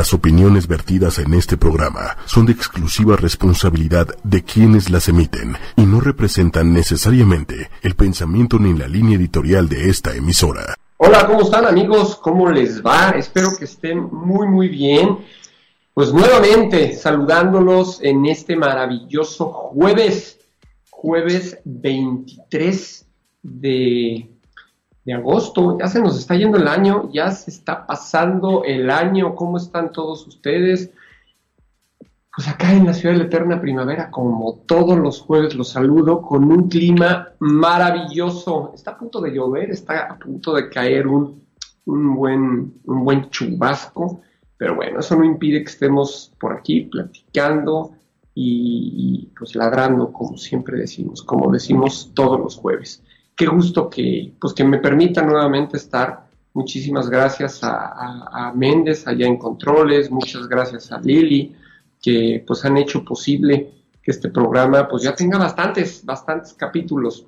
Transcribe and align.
Las 0.00 0.14
opiniones 0.14 0.66
vertidas 0.66 1.18
en 1.18 1.34
este 1.34 1.58
programa 1.58 2.16
son 2.24 2.46
de 2.46 2.52
exclusiva 2.52 3.16
responsabilidad 3.16 4.06
de 4.24 4.42
quienes 4.42 4.88
las 4.88 5.10
emiten 5.10 5.58
y 5.76 5.82
no 5.82 6.00
representan 6.00 6.72
necesariamente 6.72 7.68
el 7.82 7.94
pensamiento 7.96 8.58
ni 8.58 8.72
la 8.72 8.88
línea 8.88 9.18
editorial 9.18 9.68
de 9.68 9.90
esta 9.90 10.16
emisora. 10.16 10.74
Hola, 10.96 11.26
¿cómo 11.26 11.42
están 11.42 11.66
amigos? 11.66 12.16
¿Cómo 12.16 12.48
les 12.48 12.82
va? 12.82 13.10
Espero 13.10 13.50
que 13.58 13.66
estén 13.66 13.98
muy, 14.10 14.48
muy 14.48 14.68
bien. 14.68 15.18
Pues 15.92 16.14
nuevamente 16.14 16.94
saludándolos 16.94 18.02
en 18.02 18.24
este 18.24 18.56
maravilloso 18.56 19.52
jueves, 19.52 20.38
jueves 20.88 21.58
23 21.66 23.06
de 23.42 24.29
de 25.04 25.14
agosto, 25.14 25.78
ya 25.78 25.86
se 25.86 26.00
nos 26.00 26.18
está 26.18 26.36
yendo 26.36 26.58
el 26.58 26.68
año, 26.68 27.10
ya 27.12 27.30
se 27.30 27.50
está 27.50 27.86
pasando 27.86 28.64
el 28.64 28.90
año, 28.90 29.34
¿cómo 29.34 29.56
están 29.56 29.92
todos 29.92 30.26
ustedes? 30.26 30.90
Pues 32.34 32.48
acá 32.48 32.72
en 32.72 32.86
la 32.86 32.94
ciudad 32.94 33.14
de 33.14 33.20
la 33.20 33.24
eterna 33.24 33.60
primavera, 33.60 34.10
como 34.10 34.60
todos 34.66 34.98
los 34.98 35.20
jueves, 35.20 35.54
los 35.54 35.70
saludo 35.70 36.22
con 36.22 36.44
un 36.44 36.68
clima 36.68 37.28
maravilloso. 37.40 38.72
Está 38.74 38.92
a 38.92 38.98
punto 38.98 39.20
de 39.20 39.32
llover, 39.32 39.70
está 39.70 40.06
a 40.06 40.18
punto 40.18 40.54
de 40.54 40.68
caer 40.68 41.06
un, 41.06 41.44
un, 41.86 42.14
buen, 42.14 42.74
un 42.84 43.04
buen 43.04 43.30
chubasco, 43.30 44.20
pero 44.56 44.76
bueno, 44.76 45.00
eso 45.00 45.16
no 45.16 45.24
impide 45.24 45.64
que 45.64 45.70
estemos 45.70 46.32
por 46.38 46.52
aquí 46.52 46.82
platicando 46.82 47.92
y, 48.34 49.26
y 49.26 49.26
pues 49.36 49.56
ladrando, 49.56 50.12
como 50.12 50.36
siempre 50.36 50.78
decimos, 50.78 51.22
como 51.22 51.50
decimos 51.50 52.12
todos 52.14 52.38
los 52.38 52.56
jueves 52.56 53.02
qué 53.40 53.46
gusto 53.46 53.88
que, 53.88 54.34
pues, 54.38 54.52
que 54.52 54.64
me 54.64 54.76
permita 54.76 55.22
nuevamente 55.22 55.78
estar. 55.78 56.28
Muchísimas 56.52 57.08
gracias 57.08 57.60
a, 57.62 58.52
Méndez 58.54 59.06
allá 59.06 59.26
en 59.26 59.38
Controles, 59.38 60.10
muchas 60.10 60.46
gracias 60.46 60.92
a 60.92 61.00
Lili, 61.00 61.56
que 62.02 62.44
pues 62.46 62.66
han 62.66 62.76
hecho 62.76 63.02
posible 63.02 63.72
que 64.02 64.10
este 64.10 64.28
programa 64.28 64.86
pues 64.86 65.04
ya 65.04 65.14
tenga 65.14 65.38
bastantes, 65.38 66.04
bastantes 66.04 66.52
capítulos. 66.52 67.24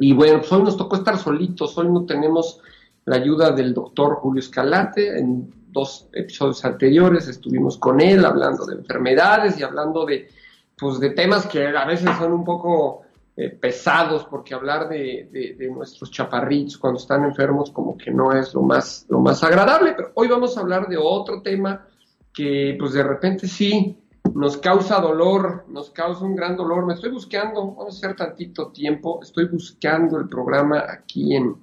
Y 0.00 0.14
bueno, 0.14 0.40
pues 0.40 0.50
hoy 0.50 0.62
nos 0.64 0.76
tocó 0.76 0.96
estar 0.96 1.16
solitos, 1.16 1.78
hoy 1.78 1.90
no 1.90 2.04
tenemos 2.06 2.58
la 3.04 3.14
ayuda 3.14 3.52
del 3.52 3.72
doctor 3.72 4.16
Julio 4.16 4.40
Escalante, 4.40 5.16
en 5.16 5.48
dos 5.68 6.08
episodios 6.12 6.64
anteriores 6.64 7.28
estuvimos 7.28 7.78
con 7.78 8.00
él 8.00 8.24
hablando 8.24 8.66
de 8.66 8.74
enfermedades 8.74 9.60
y 9.60 9.62
hablando 9.62 10.04
de, 10.06 10.28
pues, 10.76 10.98
de 10.98 11.10
temas 11.10 11.46
que 11.46 11.68
a 11.68 11.84
veces 11.84 12.10
son 12.18 12.32
un 12.32 12.44
poco 12.44 13.05
eh, 13.38 13.50
pesados, 13.50 14.24
porque 14.24 14.54
hablar 14.54 14.88
de, 14.88 15.56
nuestros 15.70 16.10
chaparritos 16.10 16.78
cuando 16.78 16.98
están 16.98 17.22
enfermos 17.24 17.70
como 17.70 17.96
que 17.96 18.10
no 18.10 18.32
es 18.32 18.54
lo 18.54 18.62
más, 18.62 19.04
lo 19.10 19.20
más 19.20 19.44
agradable, 19.44 19.92
pero 19.94 20.10
hoy 20.14 20.26
vamos 20.26 20.56
a 20.56 20.60
hablar 20.60 20.88
de 20.88 20.96
otro 20.96 21.42
tema 21.42 21.86
que 22.32 22.74
pues 22.78 22.94
de 22.94 23.02
repente 23.02 23.46
sí 23.46 23.98
nos 24.34 24.56
causa 24.56 25.00
dolor, 25.00 25.64
nos 25.68 25.90
causa 25.90 26.24
un 26.24 26.34
gran 26.34 26.56
dolor. 26.56 26.86
Me 26.86 26.94
estoy 26.94 27.10
buscando, 27.10 27.74
vamos 27.74 27.94
a 27.94 27.98
hacer 27.98 28.16
tantito 28.16 28.68
tiempo, 28.68 29.20
estoy 29.22 29.46
buscando 29.46 30.18
el 30.18 30.28
programa 30.28 30.84
aquí 30.88 31.36
en, 31.36 31.56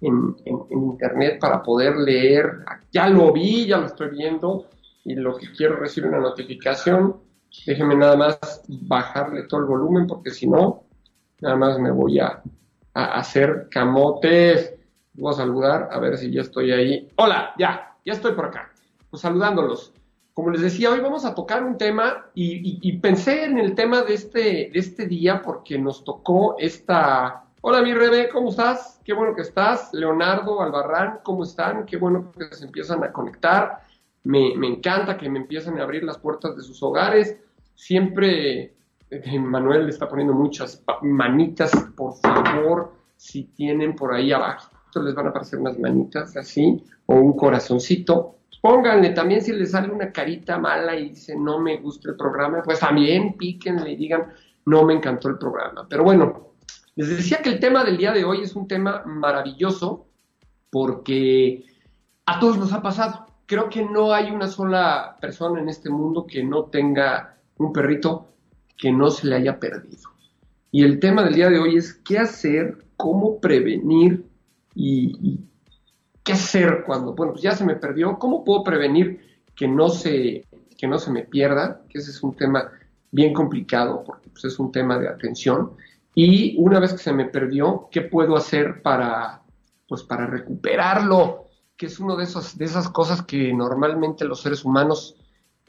en, 0.00 0.34
internet 0.70 1.38
para 1.40 1.62
poder 1.62 1.96
leer. 1.96 2.64
Ya 2.92 3.08
lo 3.08 3.32
vi, 3.32 3.66
ya 3.66 3.78
lo 3.78 3.86
estoy 3.86 4.10
viendo 4.10 4.66
y 5.04 5.14
lo 5.14 5.36
que 5.36 5.52
quiero 5.52 5.76
recibir 5.76 6.08
una 6.08 6.20
notificación. 6.20 7.16
Déjenme 7.66 7.96
nada 7.96 8.16
más 8.16 8.62
bajarle 8.66 9.42
todo 9.42 9.60
el 9.60 9.66
volumen 9.66 10.06
porque 10.06 10.30
si 10.30 10.46
no, 10.46 10.84
Nada 11.42 11.56
más 11.56 11.76
me 11.80 11.90
voy 11.90 12.20
a, 12.20 12.40
hacer 12.94 13.66
camotes. 13.68 14.74
Voy 15.14 15.34
a 15.34 15.36
saludar, 15.36 15.88
a 15.90 15.98
ver 15.98 16.16
si 16.16 16.30
ya 16.30 16.40
estoy 16.40 16.70
ahí. 16.70 17.10
Hola, 17.16 17.52
ya, 17.58 17.96
ya 18.06 18.12
estoy 18.12 18.32
por 18.32 18.46
acá. 18.46 18.70
Pues 19.10 19.22
saludándolos. 19.22 19.92
Como 20.34 20.50
les 20.50 20.62
decía, 20.62 20.90
hoy 20.90 21.00
vamos 21.00 21.24
a 21.24 21.34
tocar 21.34 21.64
un 21.64 21.76
tema 21.76 22.26
y, 22.32 22.96
pensé 22.98 23.44
en 23.44 23.58
el 23.58 23.74
tema 23.74 24.02
de 24.02 24.14
este, 24.14 24.40
de 24.72 24.78
este 24.78 25.06
día 25.06 25.42
porque 25.42 25.78
nos 25.78 26.04
tocó 26.04 26.56
esta... 26.58 27.44
Hola 27.60 27.82
mi 27.82 27.92
Rebe, 27.92 28.28
¿cómo 28.28 28.50
estás? 28.50 29.00
Qué 29.04 29.12
bueno 29.12 29.34
que 29.34 29.42
estás. 29.42 29.92
Leonardo, 29.92 30.62
Albarrán, 30.62 31.20
¿cómo 31.24 31.42
están? 31.42 31.86
Qué 31.86 31.96
bueno 31.96 32.32
que 32.32 32.54
se 32.54 32.66
empiezan 32.66 33.02
a 33.02 33.12
conectar. 33.12 33.80
Me, 34.22 34.56
me 34.56 34.68
encanta 34.68 35.16
que 35.16 35.28
me 35.28 35.40
empiecen 35.40 35.80
a 35.80 35.82
abrir 35.82 36.04
las 36.04 36.18
puertas 36.18 36.56
de 36.56 36.62
sus 36.62 36.80
hogares. 36.84 37.36
Siempre 37.74 38.74
Manuel 39.38 39.84
le 39.84 39.90
está 39.90 40.08
poniendo 40.08 40.32
muchas 40.32 40.82
manitas, 41.02 41.72
por 41.96 42.14
favor, 42.16 42.92
si 43.16 43.44
tienen 43.44 43.94
por 43.94 44.14
ahí 44.14 44.32
abajo, 44.32 44.70
les 45.04 45.14
van 45.14 45.26
a 45.26 45.30
aparecer 45.30 45.58
unas 45.58 45.78
manitas 45.78 46.36
así, 46.36 46.82
o 47.06 47.14
un 47.14 47.36
corazoncito. 47.36 48.36
Pónganle 48.60 49.10
también 49.10 49.42
si 49.42 49.52
les 49.52 49.72
sale 49.72 49.92
una 49.92 50.12
carita 50.12 50.58
mala 50.58 50.94
y 50.96 51.10
dice 51.10 51.34
no 51.36 51.58
me 51.58 51.78
gusta 51.78 52.10
el 52.10 52.16
programa, 52.16 52.62
pues 52.62 52.78
también 52.78 53.36
píquenle 53.36 53.92
y 53.92 53.96
digan 53.96 54.32
no 54.66 54.84
me 54.84 54.94
encantó 54.94 55.28
el 55.28 55.38
programa. 55.38 55.86
Pero 55.88 56.04
bueno, 56.04 56.52
les 56.94 57.08
decía 57.08 57.38
que 57.42 57.48
el 57.48 57.58
tema 57.58 57.84
del 57.84 57.96
día 57.96 58.12
de 58.12 58.24
hoy 58.24 58.42
es 58.42 58.54
un 58.54 58.68
tema 58.68 59.02
maravilloso 59.04 60.06
porque 60.70 61.64
a 62.26 62.38
todos 62.38 62.56
nos 62.56 62.72
ha 62.72 62.80
pasado. 62.80 63.26
Creo 63.46 63.68
que 63.68 63.84
no 63.84 64.12
hay 64.12 64.30
una 64.30 64.46
sola 64.46 65.16
persona 65.20 65.60
en 65.60 65.68
este 65.68 65.90
mundo 65.90 66.26
que 66.26 66.44
no 66.44 66.66
tenga 66.66 67.36
un 67.58 67.72
perrito 67.72 68.31
que 68.82 68.90
no 68.90 69.12
se 69.12 69.28
le 69.28 69.36
haya 69.36 69.60
perdido. 69.60 70.10
Y 70.72 70.82
el 70.82 70.98
tema 70.98 71.22
del 71.22 71.34
día 71.34 71.48
de 71.48 71.60
hoy 71.60 71.76
es 71.76 71.94
qué 71.94 72.18
hacer, 72.18 72.84
cómo 72.96 73.38
prevenir 73.38 74.26
y, 74.74 75.38
qué 76.24 76.32
hacer 76.32 76.82
cuando, 76.84 77.14
bueno, 77.14 77.32
pues 77.34 77.44
ya 77.44 77.52
se 77.52 77.64
me 77.64 77.76
perdió, 77.76 78.18
cómo 78.18 78.42
puedo 78.42 78.64
prevenir 78.64 79.20
que 79.54 79.68
no 79.68 79.88
se, 79.88 80.48
que 80.76 80.88
no 80.88 80.98
se 80.98 81.12
me 81.12 81.22
pierda, 81.22 81.82
que 81.88 81.98
ese 81.98 82.10
es 82.10 82.24
un 82.24 82.34
tema 82.34 82.72
bien 83.12 83.32
complicado 83.32 84.02
porque 84.04 84.30
pues, 84.30 84.46
es 84.46 84.58
un 84.58 84.72
tema 84.72 84.98
de 84.98 85.06
atención. 85.06 85.74
Y 86.16 86.56
una 86.58 86.80
vez 86.80 86.90
que 86.90 86.98
se 86.98 87.12
me 87.12 87.26
perdió, 87.26 87.86
¿qué 87.88 88.00
puedo 88.00 88.36
hacer 88.36 88.82
para, 88.82 89.42
pues, 89.86 90.02
para 90.02 90.26
recuperarlo? 90.26 91.46
Que 91.76 91.86
es 91.86 92.00
una 92.00 92.16
de, 92.16 92.26
de 92.26 92.64
esas 92.64 92.88
cosas 92.88 93.22
que 93.22 93.52
normalmente 93.54 94.24
los 94.24 94.40
seres 94.40 94.64
humanos 94.64 95.21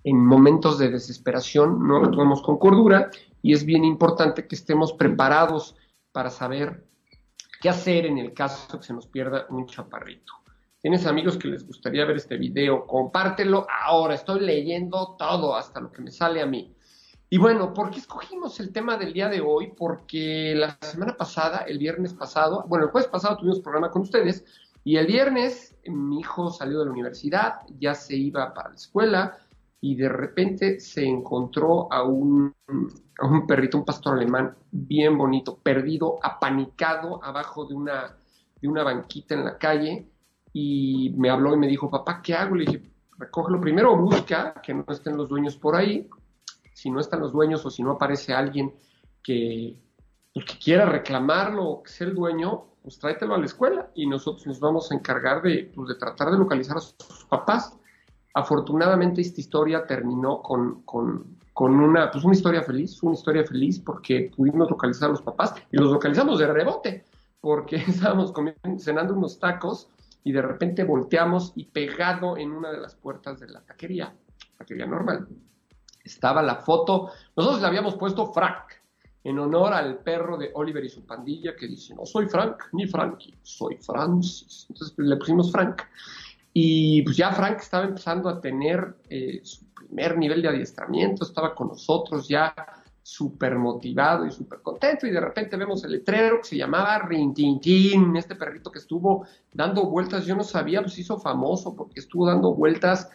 en 0.04 0.26
momentos 0.26 0.78
de 0.78 0.90
desesperación 0.90 1.88
no 1.88 1.98
actuamos 1.98 2.42
con 2.42 2.58
cordura 2.58 3.10
y 3.42 3.54
es 3.54 3.66
bien 3.66 3.86
importante 3.86 4.48
que 4.48 4.56
estemos 4.56 4.94
preparados 4.94 5.76
para 6.12 6.30
saber 6.30 6.86
qué 7.62 7.70
hacer 7.70 8.06
en 8.06 8.18
el 8.18 8.34
caso 8.34 8.80
que 8.80 8.86
se 8.86 8.94
nos 8.94 9.08
pierda 9.08 9.46
un 9.50 9.66
chaparrito. 9.66 10.34
Tienes 10.82 11.06
amigos 11.06 11.38
que 11.38 11.48
les 11.48 11.66
gustaría 11.66 12.04
ver 12.04 12.18
este 12.18 12.36
video, 12.36 12.86
compártelo 12.86 13.66
ahora, 13.86 14.16
estoy 14.16 14.42
leyendo 14.42 15.16
todo 15.18 15.56
hasta 15.56 15.80
lo 15.80 15.92
que 15.92 16.02
me 16.02 16.12
sale 16.12 16.42
a 16.42 16.46
mí. 16.46 16.76
Y 17.30 17.38
bueno, 17.38 17.74
¿por 17.74 17.90
qué 17.90 18.00
escogimos 18.00 18.60
el 18.60 18.72
tema 18.72 18.98
del 18.98 19.14
día 19.14 19.30
de 19.30 19.40
hoy? 19.40 19.74
Porque 19.76 20.54
la 20.56 20.78
semana 20.82 21.16
pasada, 21.16 21.60
el 21.60 21.80
viernes 21.80 22.14
pasado, 22.14 22.66
bueno, 22.68 22.86
el 22.86 22.92
jueves 22.92 23.10
pasado 23.10 23.38
tuvimos 23.38 23.62
programa 23.62 23.90
con 23.90 24.02
ustedes 24.02 24.44
y 24.84 24.98
el 24.98 25.08
viernes 25.08 25.76
mi 25.86 26.20
hijo 26.20 26.52
salió 26.52 26.80
de 26.80 26.86
la 26.86 26.92
universidad, 26.92 27.62
ya 27.80 27.96
se 27.96 28.16
iba 28.16 28.54
para 28.54 28.70
la 28.70 28.76
escuela, 28.76 29.38
y 29.84 29.96
de 29.96 30.08
repente 30.08 30.80
se 30.80 31.04
encontró 31.04 31.92
a 31.92 32.04
un, 32.04 32.56
a 33.20 33.28
un 33.28 33.46
perrito, 33.46 33.78
un 33.78 33.84
pastor 33.84 34.14
alemán 34.14 34.56
bien 34.72 35.18
bonito, 35.18 35.58
perdido, 35.58 36.20
apanicado 36.24 37.22
abajo 37.22 37.66
de 37.66 37.76
una, 37.76 38.16
de 38.62 38.68
una 38.70 38.84
banquita 38.84 39.36
en 39.36 39.44
la 39.44 39.58
calle 39.58 40.08
y 40.54 41.14
me 41.18 41.30
habló 41.30 41.54
y 41.54 41.58
me 41.58 41.68
dijo, 41.68 41.90
papá, 41.90 42.22
¿qué 42.22 42.34
hago? 42.34 42.56
Le 42.56 42.64
dije, 42.64 42.94
recógelo 43.18 43.60
primero, 43.60 43.98
busca 43.98 44.54
que 44.64 44.74
no 44.74 44.86
estén 44.88 45.18
los 45.18 45.28
dueños 45.28 45.58
por 45.58 45.76
ahí. 45.76 46.10
Si 46.74 46.90
no 46.90 47.02
están 47.02 47.20
los 47.20 47.34
dueños 47.34 47.66
o 47.66 47.70
si 47.70 47.84
no 47.84 47.92
aparece 47.92 48.34
alguien 48.34 48.74
que, 49.22 49.78
pues, 50.34 50.46
que 50.46 50.60
quiera 50.60 50.86
reclamarlo 50.86 51.66
o 51.66 51.84
que 51.84 51.92
sea 51.92 52.08
el 52.08 52.16
dueño, 52.16 52.68
pues 52.82 53.00
tráetelo 53.00 53.36
a 53.36 53.38
la 53.38 53.48
escuela 53.48 53.92
y 53.96 54.08
nosotros 54.08 54.48
nos 54.48 54.62
vamos 54.62 54.90
a 54.94 54.96
encargar 54.96 55.42
de, 55.42 55.74
pues, 55.76 55.90
de 55.90 55.96
tratar 55.96 56.32
de 56.32 56.38
localizar 56.38 56.78
a 56.78 56.80
sus 56.80 57.26
papás. 57.30 57.78
Afortunadamente 58.34 59.22
esta 59.22 59.42
historia 59.42 59.86
terminó 59.86 60.42
con, 60.42 60.82
con, 60.84 61.38
con 61.54 61.80
una, 61.80 62.10
pues 62.12 62.24
una 62.24 62.34
historia 62.34 62.64
feliz, 62.64 63.02
una 63.04 63.14
historia 63.14 63.44
feliz 63.44 63.80
porque 63.80 64.32
pudimos 64.36 64.70
localizar 64.70 65.10
a 65.10 65.12
los 65.14 65.22
papás 65.22 65.54
y 65.72 65.78
los 65.78 65.92
localizamos 65.92 66.40
de 66.40 66.48
rebote 66.48 67.06
porque 67.40 67.76
estábamos 67.88 68.32
comiendo, 68.32 68.80
cenando 68.80 69.14
unos 69.14 69.40
tacos 69.40 69.90
y 70.24 70.32
de 70.32 70.42
repente 70.42 70.84
volteamos 70.84 71.52
y 71.56 71.66
pegado 71.66 72.38
en 72.38 72.52
una 72.52 72.72
de 72.72 72.80
las 72.80 72.96
puertas 72.96 73.40
de 73.40 73.50
la 73.50 73.62
taquería, 73.62 74.16
taquería 74.58 74.86
normal, 74.86 75.28
estaba 76.04 76.42
la 76.42 76.56
foto, 76.56 77.10
nosotros 77.36 77.62
le 77.62 77.68
habíamos 77.68 77.96
puesto 77.96 78.32
Frank, 78.34 78.74
en 79.24 79.40
honor 79.40 79.74
al 79.74 80.00
perro 80.00 80.38
de 80.38 80.52
Oliver 80.56 80.84
y 80.84 80.90
su 80.90 81.06
pandilla 81.06 81.56
que 81.56 81.68
dice, 81.68 81.96
no 81.96 82.06
soy 82.06 82.28
Frank 82.28 82.64
ni 82.74 82.88
Frankie, 82.88 83.34
soy 83.42 83.78
Francis. 83.78 84.66
Entonces 84.70 84.98
le 84.98 85.16
pusimos 85.16 85.52
Frank. 85.52 85.82
Y 86.54 87.02
pues 87.02 87.18
ya 87.18 87.32
Frank 87.32 87.58
estaba 87.60 87.86
empezando 87.86 88.30
a 88.30 88.40
tener 88.40 88.96
eh, 89.10 89.42
su 89.44 89.66
primer 89.74 90.18
nivel 90.18 90.42
de 90.42 90.50
adiestramiento, 90.50 91.26
estaba 91.26 91.56
con 91.56 91.70
nosotros 91.70 92.28
ya 92.28 92.54
súper 93.02 93.58
motivado 93.58 94.26
y 94.26 94.32
súper 94.32 94.62
contento 94.62 95.06
y 95.06 95.12
de 95.12 95.20
repente 95.20 95.58
vemos 95.58 95.84
el 95.84 95.92
letrero 95.92 96.38
que 96.38 96.48
se 96.48 96.58
llamaba 96.58 97.00
Rintintín, 97.00 98.16
este 98.16 98.36
perrito 98.36 98.72
que 98.72 98.80
estuvo 98.80 99.28
dando 99.52 99.88
vueltas, 99.88 100.26
yo 100.26 100.36
no 100.38 100.44
sabía, 100.44 100.82
pues 100.82 100.98
hizo 101.00 101.20
famoso 101.20 101.76
porque 101.76 102.00
estuvo 102.00 102.26
dando 102.26 102.54
vueltas 102.54 103.10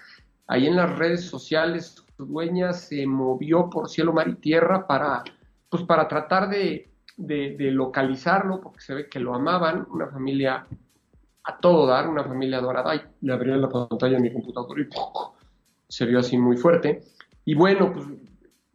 ahí 0.46 0.66
en 0.66 0.76
las 0.76 0.98
redes 0.98 1.24
sociales 1.24 2.04
su 2.18 2.26
dueña 2.26 2.72
se 2.72 3.06
movió 3.06 3.70
por 3.70 3.88
cielo, 3.88 4.12
mar 4.12 4.28
y 4.28 4.34
tierra 4.34 4.88
para, 4.88 5.22
pues 5.70 5.84
para 5.84 6.08
tratar 6.08 6.50
de, 6.50 6.90
de, 7.16 7.70
localizarlo, 7.70 8.60
porque 8.60 8.80
se 8.80 8.92
ve 8.92 9.08
que 9.08 9.20
lo 9.20 9.36
amaban, 9.36 9.86
una 9.92 10.08
familia 10.08 10.66
a 11.48 11.58
todo 11.58 11.86
dar, 11.86 12.08
una 12.08 12.24
familia 12.24 12.60
dorada. 12.60 12.90
Ay, 12.90 13.00
le 13.22 13.32
abrí 13.32 13.50
la 13.50 13.68
pantalla 13.68 14.16
de 14.16 14.22
mi 14.22 14.32
computador 14.32 14.80
y 14.80 14.88
se 15.88 16.04
vio 16.04 16.18
así 16.18 16.36
muy 16.36 16.58
fuerte. 16.58 17.00
Y 17.46 17.54
bueno, 17.54 17.90
pues 17.90 18.06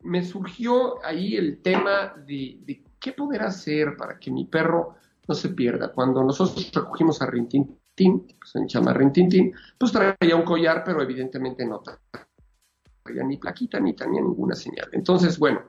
me 0.02 0.24
surgió 0.24 1.04
ahí 1.06 1.36
el 1.36 1.62
tema 1.62 2.16
de, 2.26 2.60
de, 2.66 2.84
qué 3.00 3.12
poder 3.12 3.44
hacer 3.44 3.96
para 3.96 4.18
que 4.18 4.32
mi 4.32 4.46
perro 4.46 4.96
no 5.28 5.36
se 5.36 5.50
pierda. 5.50 5.92
Cuando 5.92 6.24
nosotros 6.24 6.72
recogimos 6.74 7.22
a 7.22 7.28
Rintintín, 7.28 8.26
que 8.26 8.36
se 8.44 8.68
llama 8.68 8.94
Rintintín, 8.94 9.54
pues 9.78 9.92
traía 9.92 10.36
un 10.36 10.44
collar, 10.44 10.84
pero 10.84 11.02
evidentemente 11.02 11.66
no 11.66 11.80
traía 11.82 13.24
ni 13.24 13.38
plaquita 13.38 13.80
ni 13.80 13.94
tenía 13.94 14.22
ninguna 14.22 14.56
señal. 14.56 14.90
Entonces, 14.94 15.38
bueno, 15.38 15.62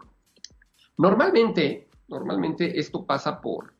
normalmente, 0.97 1.91
normalmente 2.09 2.79
esto 2.79 3.05
pasa 3.05 3.43
por, 3.43 3.75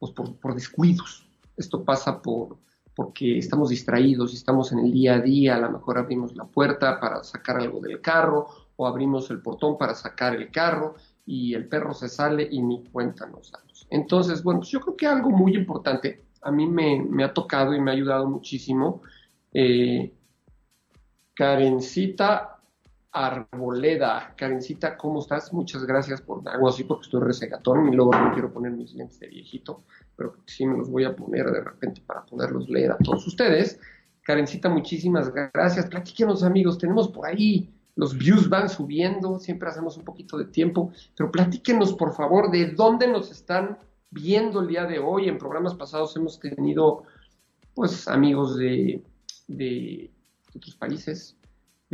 pues 0.00 0.10
por, 0.10 0.34
por 0.40 0.54
descuidos. 0.54 1.23
Esto 1.56 1.84
pasa 1.84 2.20
por 2.20 2.58
porque 2.94 3.38
estamos 3.38 3.70
distraídos 3.70 4.32
y 4.32 4.36
estamos 4.36 4.72
en 4.72 4.78
el 4.78 4.92
día 4.92 5.14
a 5.14 5.20
día, 5.20 5.56
a 5.56 5.58
lo 5.58 5.70
mejor 5.70 5.98
abrimos 5.98 6.34
la 6.36 6.44
puerta 6.44 7.00
para 7.00 7.24
sacar 7.24 7.56
algo 7.56 7.80
del 7.80 8.00
carro 8.00 8.46
o 8.76 8.86
abrimos 8.86 9.30
el 9.30 9.42
portón 9.42 9.76
para 9.76 9.94
sacar 9.94 10.34
el 10.34 10.50
carro 10.50 10.94
y 11.26 11.54
el 11.54 11.66
perro 11.66 11.92
se 11.92 12.08
sale 12.08 12.46
y 12.50 12.62
ni 12.62 12.84
cuenta 12.84 13.26
nos 13.26 13.50
damos. 13.50 13.86
Entonces, 13.90 14.42
bueno, 14.42 14.60
pues 14.60 14.70
yo 14.70 14.80
creo 14.80 14.96
que 14.96 15.06
algo 15.06 15.30
muy 15.30 15.56
importante, 15.56 16.24
a 16.42 16.52
mí 16.52 16.66
me, 16.66 17.24
ha 17.24 17.32
tocado 17.32 17.74
y 17.74 17.80
me 17.80 17.90
ha 17.90 17.94
ayudado 17.94 18.28
muchísimo, 18.28 19.02
eh, 19.52 20.12
Karencita 21.34 22.53
Arboleda. 23.14 24.34
Karencita, 24.36 24.96
¿cómo 24.96 25.20
estás? 25.20 25.52
Muchas 25.52 25.86
gracias 25.86 26.20
por 26.20 26.46
algo 26.48 26.68
así 26.68 26.82
porque 26.84 27.04
estoy 27.04 27.22
resegatón 27.22 27.92
y 27.92 27.96
luego 27.96 28.12
no 28.12 28.32
quiero 28.32 28.52
poner 28.52 28.72
mis 28.72 28.92
lentes 28.92 29.20
de 29.20 29.28
viejito, 29.28 29.84
pero 30.16 30.34
sí 30.46 30.66
me 30.66 30.76
los 30.76 30.90
voy 30.90 31.04
a 31.04 31.14
poner 31.14 31.46
de 31.46 31.60
repente 31.60 32.02
para 32.04 32.26
poderlos 32.26 32.68
leer 32.68 32.92
a 32.92 32.98
todos 32.98 33.26
ustedes. 33.26 33.80
Karencita, 34.22 34.68
muchísimas 34.68 35.32
gracias. 35.32 35.86
Platíquenos, 35.86 36.42
amigos, 36.42 36.76
tenemos 36.76 37.08
por 37.08 37.26
ahí 37.26 37.70
los 37.96 38.16
views 38.16 38.48
van 38.48 38.68
subiendo, 38.68 39.38
siempre 39.38 39.68
hacemos 39.68 39.96
un 39.96 40.04
poquito 40.04 40.36
de 40.36 40.46
tiempo, 40.46 40.92
pero 41.16 41.30
platíquenos 41.30 41.92
por 41.94 42.12
favor 42.14 42.50
de 42.50 42.72
dónde 42.72 43.06
nos 43.06 43.30
están 43.30 43.78
viendo 44.10 44.60
el 44.60 44.68
día 44.68 44.84
de 44.84 44.98
hoy. 44.98 45.28
En 45.28 45.38
programas 45.38 45.74
pasados 45.74 46.16
hemos 46.16 46.40
tenido 46.40 47.04
pues 47.74 48.08
amigos 48.08 48.56
de, 48.56 49.02
de 49.46 50.10
otros 50.56 50.74
países, 50.76 51.36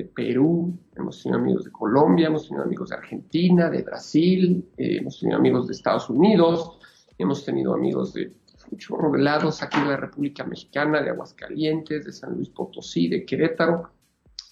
de 0.03 0.09
Perú, 0.09 0.79
hemos 0.97 1.23
tenido 1.23 1.39
amigos 1.39 1.65
de 1.65 1.73
Colombia, 1.73 2.29
hemos 2.29 2.49
tenido 2.49 2.65
amigos 2.65 2.91
de 2.91 2.97
Argentina, 2.97 3.71
de 3.71 3.83
Brasil, 3.83 4.69
eh, 4.77 4.99
hemos 4.99 5.21
tenido 5.21 5.39
amigos 5.39 5.67
de 5.67 5.75
Estados 5.75 6.09
Unidos, 6.09 6.79
hemos 7.19 7.45
tenido 7.45 7.75
amigos 7.75 8.13
de 8.15 8.33
muchos 8.71 8.99
lados 9.19 9.63
aquí 9.63 9.81
de 9.81 9.87
la 9.87 9.97
República 9.97 10.45
Mexicana, 10.45 11.03
de 11.03 11.11
Aguascalientes, 11.11 12.05
de 12.05 12.13
San 12.13 12.35
Luis 12.35 12.49
Potosí, 12.51 13.09
de 13.09 13.25
Querétaro 13.25 13.91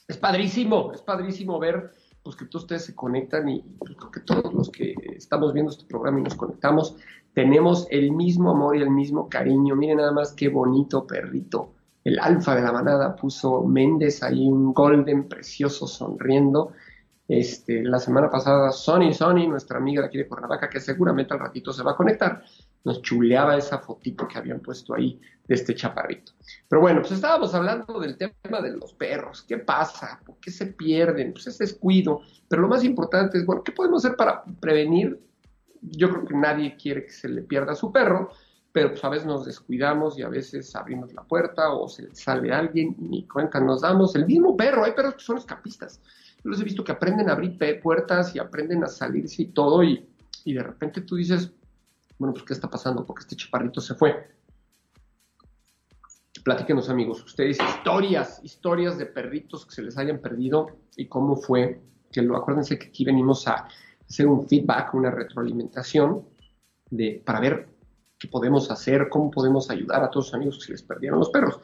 es 0.09 0.17
padrísimo, 0.17 0.91
es 0.93 1.03
padrísimo 1.03 1.59
ver 1.59 1.93
pues 2.23 2.35
que 2.35 2.47
todos 2.47 2.65
ustedes 2.65 2.85
se 2.87 2.95
conectan 2.95 3.49
y 3.49 3.61
pues, 3.79 3.95
que 4.11 4.21
todos 4.21 4.53
los 4.55 4.71
que 4.71 4.95
estamos 5.15 5.53
viendo 5.53 5.71
este 5.71 5.85
programa 5.85 6.21
y 6.21 6.23
nos 6.23 6.35
conectamos 6.35 6.97
tenemos 7.35 7.87
el 7.91 8.13
mismo 8.13 8.51
amor 8.51 8.77
y 8.77 8.81
el 8.83 8.91
mismo 8.91 9.29
cariño. 9.29 9.77
Miren 9.77 9.99
nada 9.99 10.13
más 10.13 10.33
qué 10.33 10.49
bonito 10.49 11.07
perrito. 11.07 11.75
El 12.05 12.19
alfa 12.19 12.55
de 12.55 12.63
la 12.63 12.73
manada 12.73 13.15
puso 13.17 13.63
Méndez 13.65 14.23
ahí 14.23 14.47
un 14.47 14.73
golden 14.73 15.29
precioso 15.29 15.87
sonriendo. 15.87 16.73
Este, 17.27 17.83
la 17.83 17.99
semana 17.99 18.31
pasada, 18.31 18.73
Sony, 18.73 19.13
Sony, 19.13 19.47
nuestra 19.49 19.77
amiga 19.77 20.01
de 20.01 20.09
aquí 20.09 20.17
de 20.17 20.27
Cuernavaca, 20.27 20.71
que 20.71 20.81
seguramente 20.81 21.35
al 21.35 21.41
ratito 21.41 21.75
se 21.75 21.83
va 21.83 21.93
a 21.93 21.97
conectar, 21.97 22.43
nos 22.85 23.03
chuleaba 23.03 23.57
esa 23.57 23.79
fotito 23.79 24.27
que 24.27 24.39
habían 24.39 24.61
puesto 24.61 24.95
ahí 24.95 25.21
de 25.47 25.55
este 25.55 25.75
chaparrito. 25.75 26.33
Pero 26.69 26.81
bueno, 26.81 27.01
pues 27.01 27.13
estábamos 27.13 27.55
hablando 27.55 28.01
del 28.01 28.17
tema 28.17 28.61
de 28.63 28.71
los 28.71 28.95
perros. 28.95 29.43
¿Qué 29.43 29.59
pasa? 29.59 30.21
¿Por 30.25 30.37
qué 30.39 30.51
se 30.51 30.67
pierden? 30.67 31.33
Pues 31.33 31.49
es 31.49 31.59
descuido. 31.59 32.23
Pero 32.49 32.63
lo 32.63 32.69
más 32.69 32.83
importante 32.85 33.37
es, 33.37 33.45
bueno, 33.45 33.63
¿qué 33.63 33.73
podemos 33.73 34.05
hacer 34.05 34.17
para 34.17 34.43
prevenir? 34.61 35.21
Yo 35.83 36.09
creo 36.11 36.25
que 36.25 36.35
nadie 36.35 36.77
quiere 36.77 37.05
que 37.05 37.13
se 37.13 37.29
le 37.29 37.43
pierda 37.43 37.73
a 37.73 37.77
su 37.77 37.93
perro, 37.93 38.31
pero 38.73 38.91
pues 38.91 39.05
a 39.05 39.09
veces 39.09 39.27
nos 39.27 39.47
descuidamos 39.47 40.19
y 40.19 40.23
a 40.23 40.29
veces 40.29 40.75
abrimos 40.77 41.13
la 41.13 41.23
puerta 41.23 41.73
o 41.73 41.89
se 41.89 42.03
le 42.03 42.15
sale 42.15 42.53
alguien 42.53 42.95
y 42.99 43.09
ni 43.09 43.27
cuenta 43.27 43.61
nos 43.61 43.81
damos. 43.81 44.15
El 44.15 44.27
mismo 44.27 44.57
perro, 44.57 44.85
hay 44.85 44.93
perros 44.93 45.15
que 45.15 45.25
son 45.25 45.39
escapistas 45.39 46.01
yo 46.45 46.51
los 46.51 46.61
he 46.61 46.65
visto 46.65 46.85
que 46.85 46.93
aprenden 46.93 47.29
a 47.29 47.33
abrir 47.33 47.59
puertas 47.83 48.35
y 48.35 48.39
aprenden 48.39 48.85
a 48.85 48.87
salirse 48.87 49.43
y 49.43 49.47
todo, 49.47 49.83
y, 49.83 50.09
y 50.45 50.53
de 50.55 50.63
repente 50.63 51.01
tú 51.01 51.17
dices, 51.17 51.53
bueno, 52.19 52.33
pues 52.33 52.45
¿qué 52.45 52.53
está 52.53 52.71
pasando? 52.71 53.05
Porque 53.05 53.23
este 53.23 53.37
chaparrito 53.37 53.81
se 53.81 53.95
fue. 53.95 54.29
Platíquenos, 56.45 56.89
amigos, 56.89 57.25
ustedes 57.25 57.59
historias, 57.61 58.41
historias 58.45 58.97
de 58.97 59.07
perritos 59.07 59.67
que 59.67 59.75
se 59.75 59.83
les 59.83 59.99
hayan 59.99 60.19
perdido 60.19 60.79
y 60.97 61.09
cómo 61.09 61.37
fue. 61.37 61.81
Que 62.11 62.23
lo 62.23 62.37
acuérdense 62.37 62.79
que 62.79 62.87
aquí 62.87 63.05
venimos 63.05 63.47
a 63.49 63.69
hacer 64.09 64.27
un 64.27 64.49
feedback, 64.49 64.95
una 64.95 65.11
retroalimentación 65.11 66.25
de, 66.91 67.21
para 67.25 67.41
ver 67.41 67.69
qué 68.19 68.29
podemos 68.29 68.71
hacer, 68.71 69.09
cómo 69.09 69.31
podemos 69.31 69.71
ayudar 69.71 70.03
a 70.03 70.11
todos 70.11 70.27
los 70.27 70.35
amigos 70.35 70.59
que 70.59 70.65
se 70.65 70.73
les 70.73 70.83
perdieron 70.83 71.19
los 71.21 71.31
perros. 71.31 71.61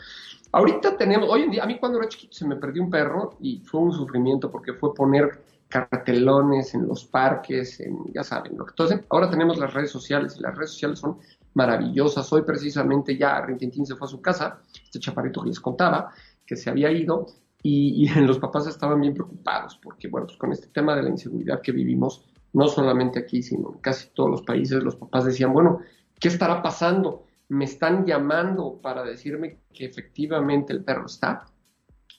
Ahorita 0.53 0.97
tenemos, 0.97 1.29
hoy 1.29 1.43
en 1.43 1.51
día, 1.51 1.65
a 1.65 1.67
mí 1.67 1.79
cuando 1.79 1.99
era 1.99 2.09
chiquito 2.09 2.33
se 2.33 2.47
me 2.47 2.57
perdió 2.57 2.83
un 2.83 2.91
perro 2.91 3.37
y 3.41 3.59
fue 3.61 3.81
un 3.81 3.93
sufrimiento 3.93 4.51
porque 4.51 4.73
fue 4.73 4.95
poner 4.95 5.43
cartelones 5.69 6.75
en 6.75 6.87
los 6.87 7.05
parques, 7.05 7.81
en, 7.81 7.99
ya 8.13 8.23
saben, 8.23 8.57
que 8.57 8.63
entonces 8.69 9.01
ahora 9.09 9.29
tenemos 9.29 9.59
las 9.59 9.75
redes 9.75 9.91
sociales 9.91 10.37
y 10.39 10.43
las 10.43 10.55
redes 10.55 10.71
sociales 10.71 11.01
son 11.01 11.19
maravillosas. 11.55 12.33
Hoy 12.33 12.43
precisamente 12.43 13.17
ya 13.17 13.41
Rintintín 13.41 13.85
se 13.85 13.97
fue 13.97 14.07
a 14.07 14.11
su 14.11 14.23
casa, 14.23 14.61
este 14.85 15.01
chaparrito 15.01 15.43
que 15.43 15.49
les 15.49 15.59
contaba, 15.59 16.13
que 16.47 16.55
se 16.55 16.71
había 16.71 16.93
ido 16.93 17.27
y, 17.61 18.05
y 18.05 18.09
los 18.21 18.39
papás 18.39 18.69
estaban 18.69 19.01
bien 19.01 19.15
preocupados 19.15 19.77
porque, 19.83 20.07
bueno, 20.07 20.29
pues 20.29 20.39
con 20.39 20.53
este 20.53 20.69
tema 20.69 20.95
de 20.95 21.03
la 21.03 21.09
inseguridad 21.09 21.61
que 21.61 21.73
vivimos, 21.73 22.25
no 22.53 22.69
solamente 22.69 23.19
aquí, 23.19 23.43
sino 23.43 23.73
en 23.75 23.81
casi 23.81 24.11
todos 24.15 24.31
los 24.31 24.43
países, 24.43 24.85
los 24.85 24.95
papás 24.95 25.25
decían, 25.25 25.53
bueno, 25.53 25.81
¿qué 26.19 26.29
estará 26.29 26.63
pasando? 26.63 27.25
me 27.49 27.65
están 27.65 28.07
llamando 28.07 28.79
para 28.81 29.05
decirme 29.05 29.59
que 29.73 29.85
efectivamente 29.85 30.73
el 30.73 30.83
perro 30.85 31.07
está, 31.07 31.47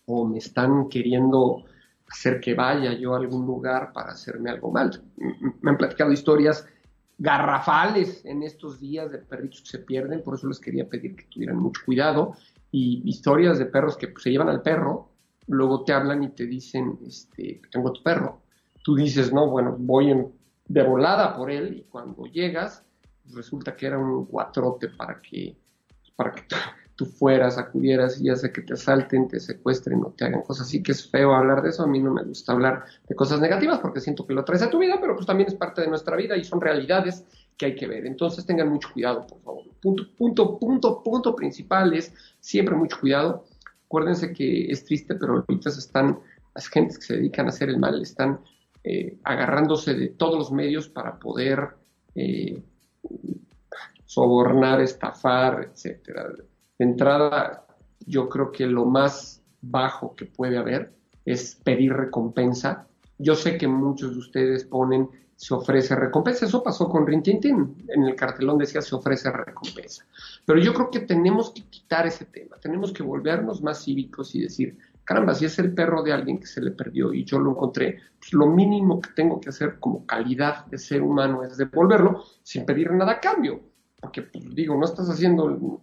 o 0.05 0.25
me 0.25 0.37
están 0.37 0.87
queriendo 0.87 1.63
hacer 2.07 2.39
que 2.39 2.53
vaya 2.53 2.93
yo 2.93 3.13
a 3.13 3.17
algún 3.17 3.45
lugar 3.45 3.91
para 3.91 4.11
hacerme 4.11 4.51
algo 4.51 4.71
mal. 4.71 5.01
Me 5.61 5.71
han 5.71 5.77
platicado 5.77 6.11
historias 6.11 6.67
garrafales 7.17 8.23
en 8.25 8.43
estos 8.43 8.79
días 8.79 9.11
de 9.11 9.17
perritos 9.19 9.61
que 9.61 9.69
se 9.69 9.79
pierden, 9.79 10.21
por 10.21 10.35
eso 10.35 10.47
les 10.47 10.59
quería 10.59 10.87
pedir 10.87 11.15
que 11.15 11.25
tuvieran 11.25 11.57
mucho 11.57 11.81
cuidado, 11.85 12.35
y 12.71 13.01
historias 13.09 13.57
de 13.57 13.65
perros 13.65 13.97
que 13.97 14.09
pues, 14.09 14.23
se 14.23 14.31
llevan 14.31 14.49
al 14.49 14.61
perro, 14.61 15.09
luego 15.47 15.83
te 15.83 15.93
hablan 15.93 16.23
y 16.23 16.29
te 16.29 16.45
dicen, 16.45 16.99
este, 17.05 17.61
tengo 17.71 17.91
tu 17.91 18.03
perro. 18.03 18.41
Tú 18.83 18.95
dices, 18.95 19.33
no, 19.33 19.49
bueno, 19.49 19.75
voy 19.79 20.13
de 20.67 20.83
volada 20.83 21.35
por 21.35 21.49
él, 21.49 21.77
y 21.77 21.83
cuando 21.83 22.25
llegas, 22.25 22.85
resulta 23.33 23.75
que 23.75 23.87
era 23.87 23.97
un 23.97 24.25
cuatrote 24.25 24.89
para 24.89 25.21
que, 25.21 25.57
para 26.15 26.31
que 26.31 26.43
tú 26.95 27.05
fueras, 27.05 27.57
acudieras 27.57 28.19
y 28.19 28.25
ya 28.25 28.35
sea 28.35 28.51
que 28.51 28.61
te 28.61 28.73
asalten, 28.73 29.27
te 29.27 29.39
secuestren 29.39 30.03
o 30.03 30.11
te 30.11 30.25
hagan 30.25 30.41
cosas 30.41 30.67
así, 30.67 30.81
que 30.81 30.93
es 30.93 31.09
feo 31.09 31.33
hablar 31.33 31.61
de 31.61 31.69
eso, 31.69 31.83
a 31.83 31.87
mí 31.87 31.99
no 31.99 32.13
me 32.13 32.23
gusta 32.23 32.53
hablar 32.53 32.85
de 33.07 33.15
cosas 33.15 33.41
negativas 33.41 33.79
porque 33.79 33.99
siento 33.99 34.25
que 34.25 34.33
lo 34.33 34.45
traes 34.45 34.61
a 34.61 34.69
tu 34.69 34.79
vida, 34.79 34.97
pero 35.01 35.15
pues 35.15 35.25
también 35.25 35.49
es 35.49 35.55
parte 35.55 35.81
de 35.81 35.87
nuestra 35.87 36.15
vida 36.15 36.37
y 36.37 36.43
son 36.43 36.61
realidades 36.61 37.25
que 37.57 37.67
hay 37.67 37.75
que 37.75 37.87
ver. 37.87 38.05
Entonces 38.05 38.45
tengan 38.45 38.69
mucho 38.69 38.89
cuidado, 38.93 39.27
por 39.27 39.41
favor. 39.41 39.63
Punto, 39.81 40.03
punto, 40.17 40.59
punto, 40.59 41.03
punto 41.03 41.35
principal 41.35 41.93
es 41.93 42.13
siempre 42.39 42.75
mucho 42.75 42.99
cuidado. 42.99 43.45
Acuérdense 43.85 44.33
que 44.33 44.71
es 44.71 44.85
triste, 44.85 45.15
pero 45.15 45.45
ahorita 45.47 45.69
están, 45.69 46.19
las 46.53 46.67
gentes 46.67 46.97
que 46.97 47.05
se 47.05 47.17
dedican 47.17 47.45
a 47.45 47.49
hacer 47.49 47.69
el 47.69 47.77
mal 47.77 48.01
están 48.01 48.39
eh, 48.83 49.17
agarrándose 49.23 49.93
de 49.93 50.09
todos 50.09 50.37
los 50.37 50.51
medios 50.51 50.87
para 50.87 51.19
poder 51.19 51.69
eh, 52.15 52.63
sobornar, 54.05 54.81
estafar, 54.81 55.69
etcétera. 55.71 56.27
De 56.77 56.85
entrada, 56.85 57.65
yo 58.05 58.29
creo 58.29 58.51
que 58.51 58.65
lo 58.65 58.85
más 58.85 59.43
bajo 59.61 60.15
que 60.15 60.25
puede 60.25 60.57
haber 60.57 60.93
es 61.25 61.55
pedir 61.55 61.93
recompensa. 61.93 62.87
Yo 63.17 63.35
sé 63.35 63.57
que 63.57 63.67
muchos 63.67 64.11
de 64.11 64.19
ustedes 64.19 64.65
ponen 64.65 65.09
se 65.35 65.53
ofrece 65.53 65.95
recompensa. 65.95 66.45
Eso 66.45 66.63
pasó 66.63 66.87
con 66.87 67.05
Rintintín. 67.05 67.75
En 67.89 68.03
el 68.03 68.15
cartelón 68.15 68.57
decía 68.57 68.81
se 68.81 68.95
ofrece 68.95 69.31
recompensa. 69.31 70.05
Pero 70.45 70.59
yo 70.59 70.73
creo 70.73 70.89
que 70.91 71.01
tenemos 71.01 71.51
que 71.51 71.63
quitar 71.63 72.07
ese 72.07 72.25
tema. 72.25 72.57
Tenemos 72.61 72.93
que 72.93 73.03
volvernos 73.03 73.61
más 73.61 73.83
cívicos 73.83 74.33
y 74.35 74.41
decir, 74.41 74.77
caramba, 75.05 75.35
si 75.35 75.45
es 75.45 75.57
el 75.59 75.73
perro 75.73 76.03
de 76.03 76.11
alguien 76.11 76.39
que 76.39 76.47
se 76.47 76.61
le 76.61 76.71
perdió 76.71 77.13
y 77.13 77.23
yo 77.23 77.39
lo 77.39 77.51
encontré, 77.51 77.99
pues 78.19 78.33
lo 78.33 78.47
mínimo 78.47 78.99
que 78.99 79.11
tengo 79.15 79.39
que 79.39 79.49
hacer 79.49 79.79
como 79.79 80.05
calidad 80.05 80.65
de 80.65 80.77
ser 80.77 81.01
humano 81.01 81.43
es 81.43 81.55
devolverlo 81.57 82.23
sin 82.43 82.65
pedir 82.65 82.91
nada 82.91 83.13
a 83.13 83.19
cambio. 83.19 83.61
Porque, 84.01 84.23
pues, 84.23 84.53
digo, 84.53 84.75
no 84.75 84.85
estás 84.85 85.09
haciendo 85.09 85.81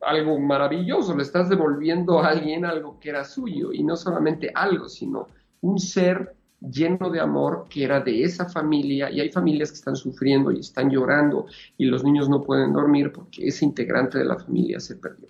algo 0.00 0.38
maravilloso, 0.38 1.16
le 1.16 1.22
estás 1.22 1.48
devolviendo 1.48 2.20
a 2.20 2.28
alguien 2.28 2.64
algo 2.64 2.98
que 2.98 3.10
era 3.10 3.24
suyo 3.24 3.72
y 3.72 3.82
no 3.82 3.96
solamente 3.96 4.50
algo, 4.54 4.88
sino 4.88 5.28
un 5.62 5.78
ser 5.78 6.34
lleno 6.60 7.10
de 7.10 7.20
amor 7.20 7.66
que 7.68 7.84
era 7.84 8.00
de 8.00 8.22
esa 8.22 8.48
familia 8.48 9.10
y 9.10 9.20
hay 9.20 9.30
familias 9.30 9.70
que 9.70 9.76
están 9.76 9.96
sufriendo 9.96 10.50
y 10.50 10.60
están 10.60 10.90
llorando 10.90 11.46
y 11.76 11.86
los 11.86 12.04
niños 12.04 12.28
no 12.28 12.42
pueden 12.42 12.72
dormir 12.72 13.12
porque 13.12 13.46
ese 13.46 13.64
integrante 13.64 14.18
de 14.18 14.24
la 14.24 14.38
familia 14.38 14.80
se 14.80 14.96
perdió. 14.96 15.28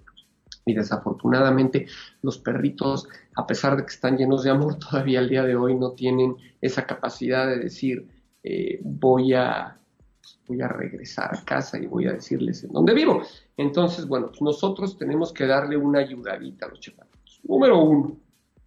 Y 0.66 0.74
desafortunadamente 0.74 1.86
los 2.22 2.38
perritos, 2.38 3.08
a 3.36 3.46
pesar 3.46 3.76
de 3.76 3.82
que 3.82 3.92
están 3.92 4.16
llenos 4.16 4.44
de 4.44 4.50
amor, 4.50 4.78
todavía 4.90 5.20
al 5.20 5.28
día 5.28 5.42
de 5.44 5.56
hoy 5.56 5.74
no 5.74 5.92
tienen 5.92 6.36
esa 6.60 6.86
capacidad 6.86 7.46
de 7.46 7.58
decir 7.58 8.08
eh, 8.42 8.78
voy 8.82 9.34
a 9.34 9.78
voy 10.46 10.60
a 10.60 10.68
regresar 10.68 11.34
a 11.34 11.44
casa 11.44 11.78
y 11.78 11.86
voy 11.86 12.06
a 12.06 12.12
decirles 12.12 12.64
en 12.64 12.72
dónde 12.72 12.94
vivo. 12.94 13.22
Entonces, 13.56 14.06
bueno, 14.06 14.28
pues 14.28 14.42
nosotros 14.42 14.98
tenemos 14.98 15.32
que 15.32 15.46
darle 15.46 15.76
una 15.76 16.00
ayudadita 16.00 16.66
a 16.66 16.68
los 16.68 16.80
chaparritos. 16.80 17.40
Número 17.44 17.82
uno, 17.82 18.16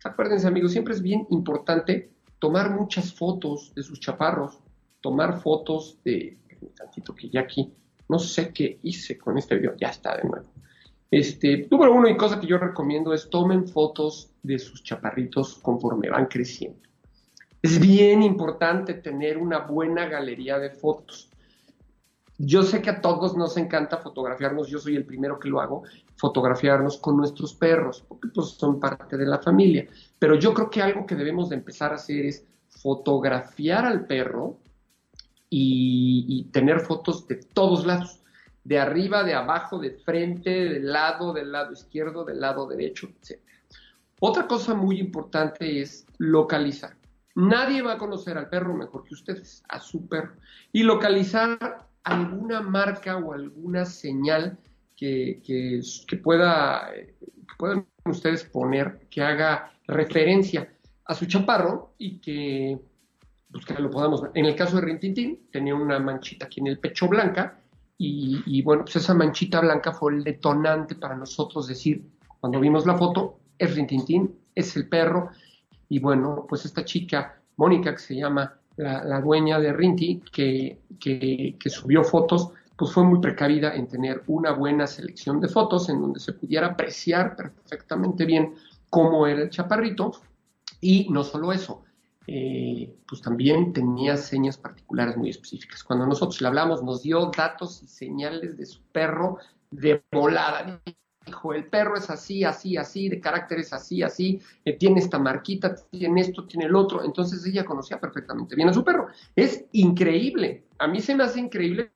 acuérdense 0.03 0.47
amigos, 0.47 0.71
siempre 0.71 0.93
es 0.93 1.01
bien 1.01 1.27
importante 1.29 2.11
tomar 2.39 2.71
muchas 2.71 3.13
fotos 3.13 3.73
de 3.75 3.83
sus 3.83 3.99
chaparros, 3.99 4.59
tomar 5.01 5.39
fotos 5.41 5.99
de, 6.03 6.37
un 6.61 6.73
tantito 6.73 7.13
que 7.13 7.29
ya 7.29 7.41
aquí, 7.41 7.71
no 8.09 8.19
sé 8.19 8.51
qué 8.53 8.79
hice 8.83 9.17
con 9.17 9.37
este 9.37 9.55
video, 9.55 9.75
ya 9.77 9.89
está 9.89 10.17
de 10.17 10.23
nuevo. 10.23 10.47
Este, 11.09 11.67
número 11.71 11.93
uno 11.93 12.09
y 12.09 12.17
cosa 12.17 12.39
que 12.39 12.47
yo 12.47 12.57
recomiendo 12.57 13.13
es 13.13 13.29
tomen 13.29 13.67
fotos 13.67 14.31
de 14.43 14.59
sus 14.59 14.83
chaparritos 14.83 15.55
conforme 15.55 16.09
van 16.09 16.25
creciendo. 16.25 16.79
Es 17.61 17.79
bien 17.79 18.21
importante 18.21 18.93
tener 18.95 19.37
una 19.37 19.59
buena 19.59 20.05
galería 20.07 20.59
de 20.59 20.69
fotos. 20.69 21.29
Yo 22.37 22.61
sé 22.61 22.81
que 22.83 22.91
a 22.91 23.01
todos 23.01 23.35
nos 23.35 23.57
encanta 23.57 23.97
fotografiarnos, 23.97 24.67
yo 24.67 24.77
soy 24.77 24.95
el 24.95 25.05
primero 25.05 25.39
que 25.39 25.49
lo 25.49 25.59
hago, 25.59 25.83
fotografiarnos 26.17 26.97
con 26.97 27.17
nuestros 27.17 27.55
perros, 27.55 28.05
porque 28.07 28.27
pues 28.27 28.49
son 28.49 28.79
parte 28.79 29.17
de 29.17 29.25
la 29.25 29.39
familia. 29.39 29.87
Pero 30.19 30.35
yo 30.35 30.53
creo 30.53 30.69
que 30.69 30.81
algo 30.81 31.05
que 31.07 31.15
debemos 31.15 31.49
de 31.49 31.55
empezar 31.55 31.91
a 31.91 31.95
hacer 31.95 32.25
es 32.25 32.45
fotografiar 32.69 33.85
al 33.85 34.05
perro 34.05 34.59
y, 35.49 36.43
tener 36.51 36.81
fotos 36.81 37.27
de 37.27 37.35
todos 37.35 37.85
lados, 37.85 38.19
de 38.67 38.77
arriba, 38.77 39.23
de 39.23 39.33
abajo, 39.33 39.79
de 39.79 39.91
frente, 39.91 40.49
del 40.49 40.91
lado, 40.91 41.31
del 41.31 41.53
lado 41.53 41.71
izquierdo, 41.71 42.25
del 42.25 42.41
lado 42.41 42.67
derecho, 42.67 43.07
etc. 43.07 43.39
Otra 44.19 44.45
cosa 44.45 44.73
muy 44.73 44.99
importante 44.99 45.81
es 45.81 46.05
localizar. 46.17 46.97
Nadie 47.35 47.81
va 47.81 47.93
a 47.93 47.97
conocer 47.97 48.37
al 48.37 48.49
perro 48.49 48.75
mejor 48.75 49.05
que 49.05 49.13
ustedes, 49.13 49.63
a 49.69 49.79
su 49.79 50.05
perro. 50.09 50.33
Y 50.73 50.83
localizar 50.83 51.87
alguna 52.03 52.59
marca 52.59 53.15
o 53.15 53.31
alguna 53.31 53.85
señal 53.85 54.57
que, 54.97 55.41
pueda, 56.21 56.91
puedan 57.57 57.87
ustedes 58.03 58.43
poner 58.43 59.07
que 59.09 59.21
haga 59.21 59.71
referencia 59.87 60.73
a 61.05 61.15
su 61.15 61.25
chaparro 61.25 61.93
y 61.97 62.19
que, 62.19 62.77
pues, 63.49 63.79
lo 63.79 63.89
podamos 63.89 64.23
ver. 64.23 64.31
En 64.33 64.45
el 64.45 64.55
caso 64.57 64.75
de 64.75 64.81
Rintintín, 64.81 65.47
tenía 65.53 65.73
una 65.73 65.99
manchita 65.99 66.47
aquí 66.47 66.59
en 66.59 66.67
el 66.67 66.79
pecho 66.79 67.07
blanca 67.07 67.61
y, 67.99 68.61
bueno, 68.61 68.83
pues 68.83 68.97
esa 68.97 69.13
manchita 69.15 69.59
blanca 69.59 69.91
fue 69.91 70.13
el 70.13 70.23
detonante 70.23 70.95
para 70.95 71.15
nosotros 71.15 71.67
decir, 71.67 72.03
cuando 72.39 72.59
vimos 72.59 72.85
la 72.85 72.95
foto, 72.95 73.39
es 73.57 73.75
Rintintín, 73.75 74.35
es 74.53 74.75
el 74.75 74.87
perro 74.87 75.31
y 75.89 75.99
bueno, 75.99 76.45
pues 76.47 76.65
esta 76.65 76.85
chica, 76.85 77.41
Mónica, 77.55 77.93
que 77.93 77.99
se 77.99 78.15
llama 78.15 78.59
la, 78.75 79.21
dueña 79.21 79.59
de 79.59 79.73
Rinti, 79.73 80.21
que, 80.31 80.79
que, 80.99 81.69
subió 81.69 82.03
fotos, 82.03 82.51
pues 82.77 82.91
fue 82.91 83.03
muy 83.03 83.19
precavida 83.19 83.73
en 83.73 83.87
tener 83.87 84.23
una 84.27 84.51
buena 84.51 84.85
selección 84.85 85.39
de 85.39 85.47
fotos 85.47 85.89
en 85.89 85.99
donde 85.99 86.19
se 86.19 86.33
pudiera 86.33 86.67
apreciar 86.67 87.35
perfectamente 87.35 88.25
bien 88.25 88.53
cómo 88.89 89.25
era 89.25 89.41
el 89.41 89.49
chaparrito. 89.49 90.11
Y 90.79 91.07
no 91.09 91.23
solo 91.23 91.51
eso, 91.51 91.83
eh, 92.27 92.93
pues 93.07 93.21
también 93.21 93.73
tenía 93.73 94.17
señas 94.17 94.57
particulares 94.57 95.17
muy 95.17 95.29
específicas. 95.29 95.83
Cuando 95.83 96.05
nosotros 96.05 96.41
le 96.41 96.47
hablamos, 96.47 96.83
nos 96.83 97.01
dio 97.01 97.31
datos 97.35 97.81
y 97.81 97.87
señales 97.87 98.57
de 98.57 98.65
su 98.65 98.81
perro 98.91 99.37
de 99.71 100.03
volada 100.11 100.81
dijo, 101.27 101.53
el 101.53 101.65
perro 101.65 101.97
es 101.97 102.09
así, 102.09 102.43
así, 102.43 102.77
así, 102.77 103.09
de 103.09 103.19
carácter 103.19 103.59
es 103.59 103.73
así, 103.73 104.01
así, 104.01 104.41
eh, 104.65 104.73
tiene 104.73 104.99
esta 104.99 105.19
marquita, 105.19 105.75
tiene 105.91 106.21
esto, 106.21 106.45
tiene 106.45 106.65
el 106.65 106.75
otro. 106.75 107.03
Entonces 107.03 107.45
ella 107.45 107.65
conocía 107.65 107.99
perfectamente 107.99 108.55
bien 108.55 108.69
a 108.69 108.73
su 108.73 108.83
perro. 108.83 109.07
Es 109.35 109.65
increíble. 109.73 110.63
A 110.79 110.87
mí 110.87 111.01
se 111.01 111.15
me 111.15 111.23
hace 111.23 111.39
increíble 111.39 111.91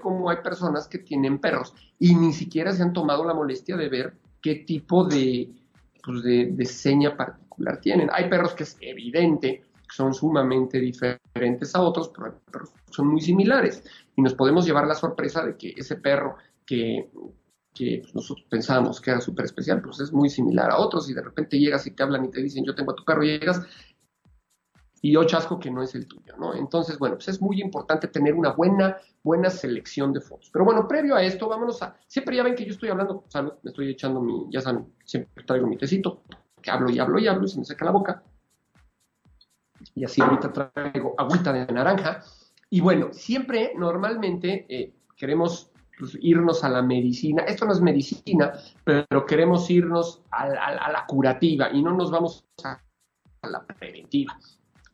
cómo 0.00 0.30
hay 0.30 0.38
personas 0.38 0.88
que 0.88 0.98
tienen 0.98 1.38
perros 1.38 1.74
y 1.98 2.14
ni 2.14 2.32
siquiera 2.32 2.72
se 2.72 2.82
han 2.82 2.92
tomado 2.92 3.24
la 3.24 3.34
molestia 3.34 3.76
de 3.76 3.88
ver 3.88 4.14
qué 4.40 4.56
tipo 4.56 5.04
de, 5.04 5.50
pues 6.02 6.22
de, 6.22 6.64
seña 6.64 7.16
particular 7.16 7.80
tienen. 7.80 8.08
Hay 8.12 8.28
perros 8.28 8.54
que 8.54 8.62
es 8.62 8.76
evidente 8.80 9.62
son 9.90 10.14
sumamente 10.14 10.80
diferentes 10.80 11.74
a 11.74 11.80
otros, 11.80 12.12
pero 12.14 12.64
son 12.90 13.08
muy 13.08 13.20
similares. 13.20 13.82
Y 14.16 14.22
nos 14.22 14.34
podemos 14.34 14.64
llevar 14.66 14.86
la 14.86 14.94
sorpresa 14.94 15.44
de 15.44 15.56
que 15.56 15.74
ese 15.76 15.96
perro 15.96 16.36
que, 16.64 17.10
que 17.74 17.98
pues, 18.02 18.14
nosotros 18.14 18.46
pensábamos 18.48 19.00
que 19.00 19.10
era 19.10 19.20
súper 19.20 19.44
especial, 19.44 19.82
pues 19.82 20.00
es 20.00 20.12
muy 20.12 20.30
similar 20.30 20.70
a 20.70 20.78
otros 20.78 21.08
y 21.10 21.14
de 21.14 21.22
repente 21.22 21.58
llegas 21.58 21.86
y 21.86 21.92
te 21.92 22.02
hablan 22.02 22.24
y 22.24 22.30
te 22.30 22.42
dicen 22.42 22.64
yo 22.64 22.74
tengo 22.74 22.92
a 22.92 22.96
tu 22.96 23.04
perro, 23.04 23.24
y 23.24 23.38
llegas 23.38 23.62
y 25.02 25.12
yo 25.12 25.24
chasco 25.24 25.58
que 25.58 25.70
no 25.70 25.82
es 25.82 25.94
el 25.94 26.06
tuyo, 26.06 26.36
¿no? 26.36 26.54
Entonces, 26.54 26.98
bueno, 26.98 27.16
pues 27.16 27.28
es 27.28 27.40
muy 27.40 27.60
importante 27.60 28.08
tener 28.08 28.34
una 28.34 28.52
buena, 28.52 28.98
buena 29.22 29.48
selección 29.48 30.12
de 30.12 30.20
fotos. 30.20 30.50
Pero 30.52 30.64
bueno, 30.64 30.86
previo 30.86 31.16
a 31.16 31.22
esto, 31.22 31.48
vámonos 31.48 31.82
a, 31.82 31.96
siempre 32.06 32.36
ya 32.36 32.42
ven 32.42 32.54
que 32.54 32.66
yo 32.66 32.72
estoy 32.72 32.90
hablando, 32.90 33.24
salud, 33.28 33.52
me 33.62 33.70
estoy 33.70 33.90
echando 33.90 34.20
mi, 34.20 34.46
ya 34.50 34.60
saben, 34.60 34.92
siempre 35.04 35.44
traigo 35.44 35.66
mi 35.66 35.78
tecito, 35.78 36.22
que 36.60 36.70
hablo 36.70 36.90
y 36.90 36.98
hablo 36.98 37.18
y 37.18 37.26
hablo 37.26 37.46
y 37.46 37.48
se 37.48 37.58
me 37.58 37.64
seca 37.64 37.86
la 37.86 37.92
boca. 37.92 38.22
Y 39.94 40.04
así 40.04 40.20
ahorita 40.20 40.52
traigo 40.52 41.14
agüita 41.18 41.52
de 41.52 41.66
naranja. 41.72 42.22
Y 42.70 42.80
bueno, 42.80 43.08
siempre, 43.12 43.72
normalmente, 43.76 44.66
eh, 44.68 44.94
queremos 45.16 45.70
pues, 46.00 46.16
irnos 46.20 46.64
a 46.64 46.68
la 46.70 46.82
medicina. 46.82 47.42
Esto 47.42 47.66
no 47.66 47.72
es 47.72 47.80
medicina, 47.80 48.52
pero 48.84 49.26
queremos 49.26 49.68
irnos 49.70 50.22
a, 50.30 50.48
la 50.48 51.04
curativa 51.06 51.70
y 51.70 51.82
no 51.82 51.92
nos 51.92 52.10
vamos 52.10 52.44
a, 52.64 52.80
la 53.42 53.64
preventiva. 53.66 54.38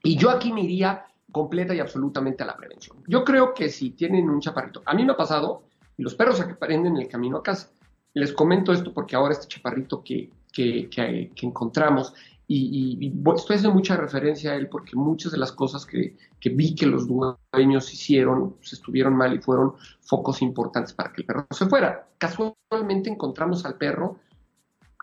Y 0.03 0.17
yo 0.17 0.31
aquí 0.31 0.53
me 0.53 0.63
iría 0.63 1.05
completa 1.31 1.75
y 1.75 1.81
absolutamente 1.81 2.43
a 2.43 2.47
la 2.47 2.57
prevención. 2.57 3.03
Yo 3.07 3.25
creo 3.25 3.55
que 3.55 3.69
si 3.69 3.91
tienen 3.91 4.29
un 4.29 4.41
chaparrito, 4.41 4.83
a 4.85 4.95
mí 4.95 5.05
me 5.05 5.13
ha 5.13 5.17
pasado, 5.17 5.65
y 5.97 6.03
los 6.03 6.15
perros 6.15 6.41
aprenden 6.41 6.97
el 6.97 7.09
camino 7.09 7.39
a 7.39 7.43
casa. 7.43 7.71
Les 8.15 8.33
comento 8.33 8.73
esto 8.73 8.93
porque 8.93 9.15
ahora 9.15 9.33
este 9.33 9.47
chaparrito 9.47 10.03
que, 10.03 10.31
que, 10.53 10.89
que, 10.89 11.31
que 11.35 11.47
encontramos 11.47 12.15
y, 12.49 13.13
estoy 13.35 13.57
haciendo 13.57 13.75
mucha 13.75 13.97
referencia 13.97 14.53
a 14.53 14.55
él 14.55 14.69
porque 14.69 14.95
muchas 14.95 15.33
de 15.33 15.39
las 15.39 15.53
cosas 15.53 15.85
que, 15.85 16.17
vi 16.45 16.75
que 16.75 16.87
los 16.87 17.09
dueños 17.09 17.93
hicieron 17.93 18.53
pues, 18.53 18.73
estuvieron 18.73 19.17
mal 19.17 19.35
y 19.35 19.39
fueron 19.39 19.75
focos 20.01 20.43
importantes 20.43 20.93
para 20.93 21.13
que 21.13 21.23
el 21.23 21.27
perro 21.27 21.47
se 21.51 21.67
fuera. 21.67 22.09
Casualmente 22.19 23.11
encontramos 23.11 23.65
al 23.65 23.77
perro 23.77 24.21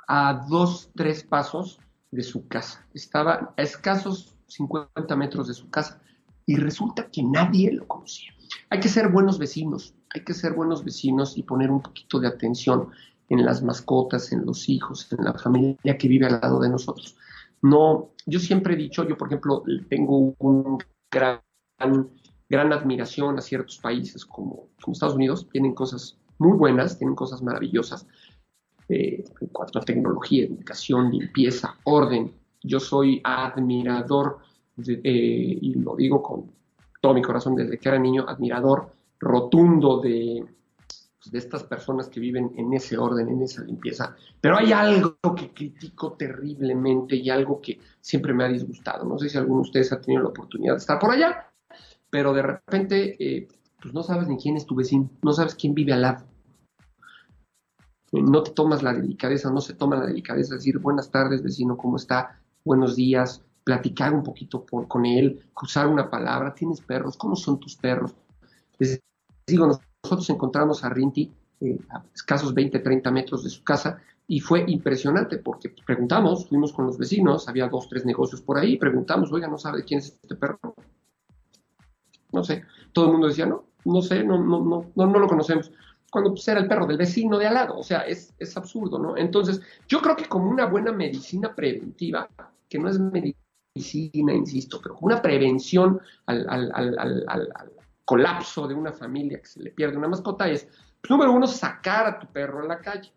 a 0.07 0.45
dos, 0.49 0.89
tres 0.95 1.23
pasos 1.23 1.79
de 2.11 2.23
su 2.23 2.47
casa. 2.47 2.85
Estaba 2.93 3.53
a 3.57 3.61
escasos 3.61 4.35
50 4.47 5.15
metros 5.15 5.47
de 5.47 5.53
su 5.53 5.69
casa 5.69 6.01
y 6.45 6.55
resulta 6.55 7.09
que 7.09 7.23
nadie 7.23 7.73
lo 7.73 7.87
conocía. 7.87 8.31
Hay 8.69 8.79
que 8.79 8.89
ser 8.89 9.09
buenos 9.09 9.37
vecinos, 9.37 9.95
hay 10.13 10.23
que 10.23 10.33
ser 10.33 10.53
buenos 10.53 10.83
vecinos 10.83 11.37
y 11.37 11.43
poner 11.43 11.71
un 11.71 11.81
poquito 11.81 12.19
de 12.19 12.27
atención 12.27 12.89
en 13.29 13.43
las 13.43 13.63
mascotas, 13.63 14.31
en 14.31 14.45
los 14.45 14.69
hijos, 14.69 15.11
en 15.11 15.25
la 15.25 15.33
familia 15.33 15.97
que 15.97 16.07
vive 16.07 16.27
al 16.27 16.39
lado 16.39 16.59
de 16.59 16.69
nosotros. 16.69 17.17
No, 17.63 18.11
yo 18.25 18.39
siempre 18.39 18.73
he 18.73 18.77
dicho, 18.77 19.07
yo 19.07 19.17
por 19.17 19.29
ejemplo 19.29 19.63
tengo 19.89 20.35
un 20.37 20.77
gran, 21.09 21.39
gran 22.49 22.73
admiración 22.73 23.37
a 23.37 23.41
ciertos 23.41 23.77
países 23.77 24.25
como, 24.25 24.67
Estados 24.85 25.15
Unidos, 25.15 25.47
tienen 25.49 25.73
cosas 25.73 26.19
muy 26.39 26.57
buenas, 26.57 26.97
tienen 26.97 27.15
cosas 27.15 27.41
maravillosas 27.41 28.05
eh, 28.89 29.23
en 29.39 29.47
cuanto 29.47 29.79
a 29.79 29.81
tecnología, 29.81 30.43
educación, 30.43 31.09
limpieza, 31.09 31.77
orden. 31.85 32.33
Yo 32.61 32.81
soy 32.81 33.21
admirador, 33.23 34.39
eh, 34.85 35.57
y 35.61 35.73
lo 35.75 35.95
digo 35.95 36.21
con 36.21 36.51
todo 36.99 37.13
mi 37.13 37.21
corazón 37.21 37.55
desde 37.55 37.77
que 37.77 37.87
era 37.87 37.97
niño, 37.97 38.25
admirador 38.27 38.93
rotundo 39.19 40.01
de, 40.01 40.45
pues, 41.23 41.31
de 41.31 41.39
estas 41.39 41.63
personas 41.63 42.09
que 42.09 42.19
viven 42.19 42.51
en 42.57 42.73
ese 42.73 42.97
orden, 42.97 43.29
en 43.29 43.41
esa 43.41 43.63
limpieza. 43.63 44.15
Pero 44.41 44.57
hay 44.57 44.73
algo 44.73 45.17
que 45.35 45.53
critico 45.53 46.13
terriblemente 46.13 47.15
y 47.15 47.29
algo 47.29 47.61
que 47.61 47.79
siempre 48.01 48.33
me 48.33 48.43
ha 48.43 48.49
disgustado. 48.49 49.05
No 49.05 49.17
sé 49.17 49.29
si 49.29 49.37
alguno 49.37 49.61
de 49.61 49.67
ustedes 49.69 49.93
ha 49.93 50.01
tenido 50.01 50.21
la 50.21 50.29
oportunidad 50.29 50.73
de 50.73 50.79
estar 50.79 50.99
por 50.99 51.11
allá, 51.11 51.49
pero 52.09 52.33
de 52.33 52.41
repente 52.41 53.15
eh, 53.19 53.47
pues 53.81 53.93
no 53.93 54.03
sabes 54.03 54.27
ni 54.27 54.37
quién 54.37 54.57
es 54.57 54.65
tu 54.65 54.75
vecino, 54.75 55.09
no 55.21 55.31
sabes 55.31 55.55
quién 55.55 55.73
vive 55.73 55.93
al 55.93 56.01
lado. 56.01 56.25
No 58.11 58.43
te 58.43 58.51
tomas 58.51 58.83
la 58.83 58.93
delicadeza, 58.93 59.49
no 59.49 59.61
se 59.61 59.73
toma 59.73 59.95
la 59.95 60.05
delicadeza 60.05 60.51
de 60.51 60.57
decir 60.57 60.77
buenas 60.77 61.09
tardes 61.09 61.41
vecino, 61.41 61.77
¿cómo 61.77 61.95
está? 61.95 62.39
Buenos 62.63 62.95
días, 62.95 63.41
platicar 63.63 64.13
un 64.13 64.23
poquito 64.23 64.65
con 64.65 65.05
él, 65.05 65.41
cruzar 65.53 65.87
una 65.87 66.09
palabra, 66.09 66.53
¿tienes 66.53 66.81
perros? 66.81 67.17
¿Cómo 67.17 67.35
son 67.35 67.59
tus 67.59 67.75
perros? 67.75 68.13
Les 68.77 69.01
digo, 69.47 69.79
nosotros 70.03 70.29
encontramos 70.29 70.83
a 70.83 70.89
Rinti 70.89 71.31
eh, 71.61 71.79
a 71.89 72.03
escasos 72.13 72.53
20, 72.53 72.79
30 72.79 73.11
metros 73.11 73.43
de 73.43 73.49
su 73.49 73.63
casa, 73.63 74.01
y 74.27 74.39
fue 74.39 74.65
impresionante 74.67 75.37
porque 75.37 75.73
preguntamos, 75.85 76.47
fuimos 76.47 76.73
con 76.73 76.85
los 76.85 76.97
vecinos, 76.97 77.47
había 77.47 77.67
dos, 77.67 77.87
tres 77.89 78.05
negocios 78.05 78.41
por 78.41 78.57
ahí, 78.57 78.77
preguntamos, 78.77 79.31
oiga, 79.31 79.47
¿no 79.47 79.57
sabe 79.57 79.83
quién 79.83 79.99
es 79.99 80.17
este 80.21 80.35
perro? 80.35 80.59
No 82.31 82.43
sé, 82.43 82.63
todo 82.91 83.05
el 83.05 83.11
mundo 83.11 83.27
decía, 83.27 83.45
no, 83.45 83.65
no 83.85 84.01
sé, 84.01 84.23
no, 84.23 84.37
no, 84.43 84.63
no, 84.63 84.91
no, 84.95 85.05
no 85.05 85.19
lo 85.19 85.27
conocemos. 85.27 85.71
Cuando 86.11 86.31
pues, 86.31 86.47
era 86.47 86.59
el 86.59 86.67
perro 86.67 86.85
del 86.85 86.97
vecino 86.97 87.37
de 87.37 87.47
al 87.47 87.53
lado, 87.53 87.77
o 87.77 87.83
sea, 87.83 88.01
es, 88.01 88.33
es 88.39 88.55
absurdo, 88.57 88.97
¿no? 88.97 89.17
Entonces, 89.17 89.61
yo 89.87 90.01
creo 90.01 90.15
que 90.15 90.25
como 90.25 90.49
una 90.49 90.65
buena 90.65 90.91
medicina 90.91 91.53
preventiva, 91.53 92.29
que 92.69 92.79
no 92.79 92.89
es 92.89 92.99
medicina, 92.99 94.33
insisto, 94.33 94.79
pero 94.81 94.95
como 94.95 95.07
una 95.07 95.21
prevención 95.21 95.99
al, 96.25 96.47
al, 96.49 96.71
al, 96.73 97.25
al 97.27 97.71
colapso 98.05 98.67
de 98.67 98.73
una 98.73 98.91
familia 98.91 99.39
que 99.39 99.47
se 99.47 99.61
le 99.61 99.71
pierde 99.71 99.97
una 99.97 100.07
mascota 100.07 100.47
es, 100.47 100.65
pues, 100.65 101.09
número 101.09 101.31
uno, 101.31 101.47
sacar 101.47 102.05
a 102.07 102.19
tu 102.19 102.27
perro 102.27 102.61
a 102.61 102.67
la 102.67 102.79
calle. 102.79 103.11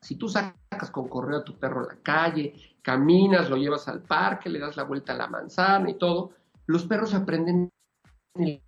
Si 0.00 0.16
tú 0.16 0.28
sacas 0.28 0.90
con 0.90 1.08
correo 1.08 1.38
a 1.38 1.44
tu 1.44 1.58
perro 1.58 1.80
a 1.80 1.94
la 1.94 2.00
calle, 2.02 2.54
caminas, 2.82 3.50
lo 3.50 3.56
llevas 3.56 3.88
al 3.88 4.02
parque, 4.02 4.48
le 4.48 4.58
das 4.58 4.76
la 4.76 4.84
vuelta 4.84 5.12
a 5.12 5.16
la 5.16 5.26
manzana 5.26 5.90
y 5.90 5.94
todo, 5.94 6.32
los 6.66 6.86
perros 6.86 7.14
aprenden 7.14 7.70
el, 8.34 8.62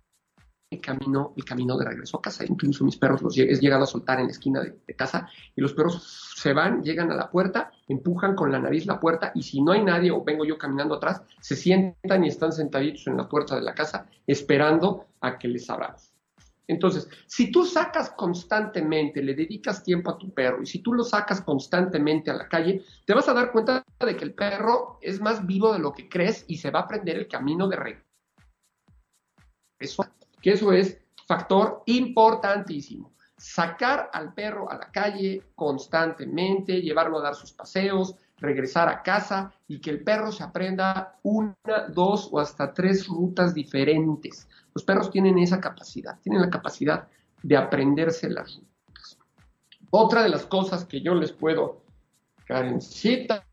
camino, 0.79 1.33
el 1.35 1.43
camino 1.43 1.77
de 1.77 1.85
regreso 1.85 2.17
a 2.17 2.21
casa. 2.21 2.45
Incluso 2.45 2.85
mis 2.85 2.97
perros 2.97 3.21
los 3.21 3.37
he 3.37 3.45
llegado 3.59 3.83
a 3.83 3.87
soltar 3.87 4.19
en 4.19 4.27
la 4.27 4.31
esquina 4.31 4.61
de, 4.61 4.95
casa 4.95 5.27
y 5.55 5.61
los 5.61 5.73
perros 5.73 6.33
se 6.35 6.53
van, 6.53 6.83
llegan 6.83 7.11
a 7.11 7.15
la 7.15 7.29
puerta, 7.29 7.71
empujan 7.87 8.35
con 8.35 8.51
la 8.51 8.59
nariz 8.59 8.85
la 8.85 8.99
puerta 8.99 9.31
y 9.35 9.43
si 9.43 9.61
no 9.61 9.71
hay 9.71 9.83
nadie 9.83 10.11
o 10.11 10.23
vengo 10.23 10.45
yo 10.45 10.57
caminando 10.57 10.95
atrás, 10.95 11.21
se 11.39 11.55
sientan 11.55 12.23
y 12.23 12.27
están 12.27 12.51
sentaditos 12.51 13.07
en 13.07 13.17
la 13.17 13.27
puerta 13.27 13.55
de 13.55 13.61
la 13.61 13.73
casa 13.73 14.05
esperando 14.25 15.07
a 15.19 15.37
que 15.37 15.47
les 15.47 15.69
abramos. 15.69 16.11
Entonces, 16.67 17.09
si 17.27 17.51
tú 17.51 17.65
sacas 17.65 18.11
constantemente, 18.11 19.21
le 19.21 19.33
dedicas 19.33 19.83
tiempo 19.83 20.09
a 20.09 20.17
tu 20.17 20.33
perro 20.33 20.61
y 20.61 20.65
si 20.65 20.79
tú 20.79 20.93
lo 20.93 21.03
sacas 21.03 21.41
constantemente 21.41 22.31
a 22.31 22.35
la 22.35 22.47
calle, 22.47 22.83
te 23.05 23.13
vas 23.13 23.27
a 23.27 23.33
dar 23.33 23.51
cuenta 23.51 23.83
de 23.99 24.15
que 24.15 24.23
el 24.23 24.33
perro 24.33 24.97
es 25.01 25.19
más 25.19 25.45
vivo 25.45 25.73
de 25.73 25.79
lo 25.79 25.91
que 25.91 26.07
crees 26.07 26.45
y 26.47 26.57
se 26.57 26.71
va 26.71 26.79
a 26.79 26.83
aprender 26.83 27.17
el 27.17 27.27
camino 27.27 27.67
de 27.67 27.75
regreso. 27.75 28.05
Que 30.41 30.51
eso 30.51 30.71
es 30.71 30.99
factor 31.27 31.83
importantísimo. 31.85 33.11
Sacar 33.37 34.09
al 34.13 34.33
perro 34.33 34.69
a 34.69 34.75
la 34.75 34.91
calle 34.91 35.43
constantemente, 35.55 36.81
llevarlo 36.81 37.19
a 37.19 37.23
dar 37.23 37.35
sus 37.35 37.51
paseos, 37.51 38.15
regresar 38.37 38.89
a 38.89 39.01
casa 39.01 39.53
y 39.67 39.79
que 39.79 39.91
el 39.91 40.03
perro 40.03 40.31
se 40.31 40.43
aprenda 40.43 41.19
una, 41.23 41.55
dos 41.93 42.29
o 42.31 42.39
hasta 42.39 42.73
tres 42.73 43.07
rutas 43.07 43.53
diferentes. 43.53 44.49
Los 44.73 44.83
perros 44.83 45.11
tienen 45.11 45.37
esa 45.37 45.61
capacidad, 45.61 46.19
tienen 46.19 46.41
la 46.41 46.49
capacidad 46.49 47.07
de 47.41 47.57
aprenderse 47.57 48.29
las 48.29 48.55
rutas. 48.55 49.17
Otra 49.91 50.23
de 50.23 50.29
las 50.29 50.45
cosas 50.45 50.85
que 50.85 51.01
yo 51.01 51.13
les 51.15 51.31
puedo, 51.31 51.83
Karencita, 52.45 53.45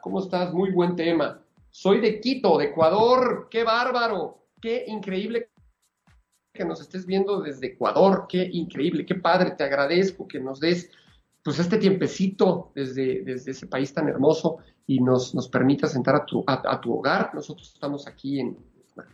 ¿cómo 0.00 0.20
estás? 0.20 0.52
Muy 0.52 0.70
buen 0.70 0.96
tema. 0.96 1.40
Soy 1.70 2.00
de 2.00 2.20
Quito, 2.20 2.58
de 2.58 2.66
Ecuador, 2.66 3.48
qué 3.50 3.62
bárbaro, 3.62 4.46
qué 4.60 4.84
increíble 4.88 5.49
que 6.52 6.64
nos 6.64 6.80
estés 6.80 7.06
viendo 7.06 7.40
desde 7.40 7.68
Ecuador, 7.68 8.26
qué 8.28 8.48
increíble, 8.52 9.06
qué 9.06 9.14
padre, 9.14 9.52
te 9.52 9.64
agradezco 9.64 10.26
que 10.26 10.40
nos 10.40 10.60
des 10.60 10.90
pues 11.42 11.58
este 11.58 11.78
tiempecito 11.78 12.70
desde, 12.74 13.22
desde 13.22 13.52
ese 13.52 13.66
país 13.66 13.94
tan 13.94 14.08
hermoso 14.08 14.58
y 14.86 15.00
nos, 15.00 15.34
nos 15.34 15.48
permita 15.48 15.86
sentar 15.86 16.14
a 16.16 16.26
tu, 16.26 16.44
a, 16.46 16.80
tu 16.80 16.92
hogar. 16.92 17.34
Nosotros 17.34 17.72
estamos 17.72 18.06
aquí 18.06 18.40
en 18.40 18.58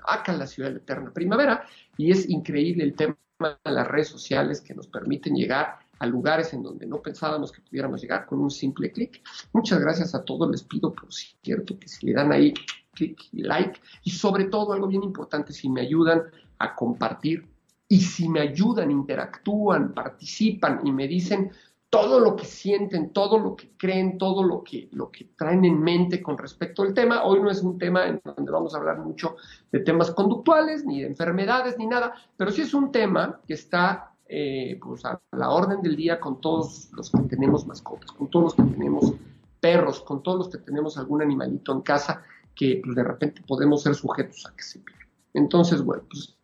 acá 0.08 0.32
la 0.32 0.46
ciudad 0.46 0.70
de 0.70 0.76
la 0.76 0.80
eterna 0.80 1.12
primavera, 1.12 1.64
y 1.96 2.10
es 2.10 2.28
increíble 2.28 2.82
el 2.82 2.94
tema 2.94 3.16
de 3.38 3.70
las 3.70 3.86
redes 3.86 4.08
sociales 4.08 4.60
que 4.60 4.74
nos 4.74 4.88
permiten 4.88 5.36
llegar 5.36 5.78
a 5.98 6.06
lugares 6.06 6.52
en 6.52 6.62
donde 6.62 6.86
no 6.86 7.00
pensábamos 7.00 7.52
que 7.52 7.60
pudiéramos 7.60 8.00
llegar 8.00 8.26
con 8.26 8.40
un 8.40 8.50
simple 8.50 8.90
clic. 8.90 9.22
Muchas 9.52 9.78
gracias 9.78 10.14
a 10.14 10.24
todos, 10.24 10.50
les 10.50 10.64
pido 10.64 10.92
por 10.92 11.12
cierto 11.12 11.78
que 11.78 11.86
si 11.86 12.06
le 12.06 12.14
dan 12.14 12.32
ahí 12.32 12.54
clic 12.92 13.20
y 13.32 13.42
like, 13.42 13.78
y 14.02 14.10
sobre 14.10 14.46
todo 14.46 14.72
algo 14.72 14.88
bien 14.88 15.04
importante, 15.04 15.52
si 15.52 15.68
me 15.68 15.82
ayudan 15.82 16.24
a 16.58 16.74
compartir 16.74 17.46
y 17.88 18.00
si 18.00 18.28
me 18.28 18.40
ayudan, 18.40 18.90
interactúan, 18.90 19.92
participan 19.92 20.80
y 20.84 20.92
me 20.92 21.06
dicen 21.06 21.52
todo 21.88 22.18
lo 22.18 22.34
que 22.34 22.44
sienten, 22.44 23.10
todo 23.12 23.38
lo 23.38 23.54
que 23.54 23.70
creen, 23.76 24.18
todo 24.18 24.42
lo 24.42 24.64
que, 24.64 24.88
lo 24.92 25.10
que 25.10 25.26
traen 25.36 25.64
en 25.64 25.80
mente 25.80 26.20
con 26.20 26.36
respecto 26.36 26.82
al 26.82 26.92
tema. 26.92 27.22
Hoy 27.24 27.40
no 27.40 27.50
es 27.50 27.62
un 27.62 27.78
tema 27.78 28.06
en 28.06 28.20
donde 28.24 28.50
vamos 28.50 28.74
a 28.74 28.78
hablar 28.78 28.98
mucho 28.98 29.36
de 29.70 29.80
temas 29.80 30.10
conductuales, 30.10 30.84
ni 30.84 31.00
de 31.00 31.06
enfermedades, 31.06 31.78
ni 31.78 31.86
nada, 31.86 32.14
pero 32.36 32.50
sí 32.50 32.62
es 32.62 32.74
un 32.74 32.90
tema 32.90 33.40
que 33.46 33.54
está 33.54 34.12
eh, 34.28 34.78
pues 34.82 35.04
a 35.04 35.20
la 35.32 35.50
orden 35.50 35.80
del 35.80 35.94
día 35.94 36.18
con 36.18 36.40
todos 36.40 36.90
los 36.92 37.10
que 37.10 37.20
tenemos 37.22 37.66
mascotas, 37.66 38.10
con 38.10 38.28
todos 38.28 38.44
los 38.46 38.54
que 38.54 38.74
tenemos 38.74 39.12
perros, 39.60 40.00
con 40.00 40.22
todos 40.22 40.38
los 40.38 40.48
que 40.48 40.58
tenemos 40.58 40.98
algún 40.98 41.22
animalito 41.22 41.72
en 41.72 41.82
casa 41.82 42.22
que 42.54 42.80
pues, 42.82 42.96
de 42.96 43.04
repente 43.04 43.42
podemos 43.46 43.82
ser 43.82 43.94
sujetos 43.94 44.44
a 44.46 44.56
que 44.56 44.62
se 44.62 44.80
pierda. 44.80 45.06
Entonces, 45.32 45.82
bueno, 45.82 46.02
pues 46.10 46.35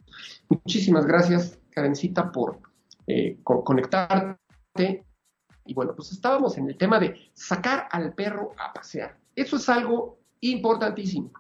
muchísimas 0.53 1.07
gracias, 1.07 1.59
Karencita, 1.71 2.31
por 2.31 2.61
eh, 3.07 3.39
conectarte 3.43 5.05
y 5.65 5.75
bueno, 5.75 5.95
pues 5.95 6.13
estábamos 6.13 6.59
en 6.59 6.69
el 6.69 6.77
tema 6.77 6.99
de 6.99 7.31
sacar 7.35 7.89
al 7.91 8.15
perro 8.15 8.53
a 8.59 8.73
pasear. 8.73 9.17
Eso 9.35 9.57
es 9.57 9.69
algo 9.69 10.19
importantísimo. 10.41 11.31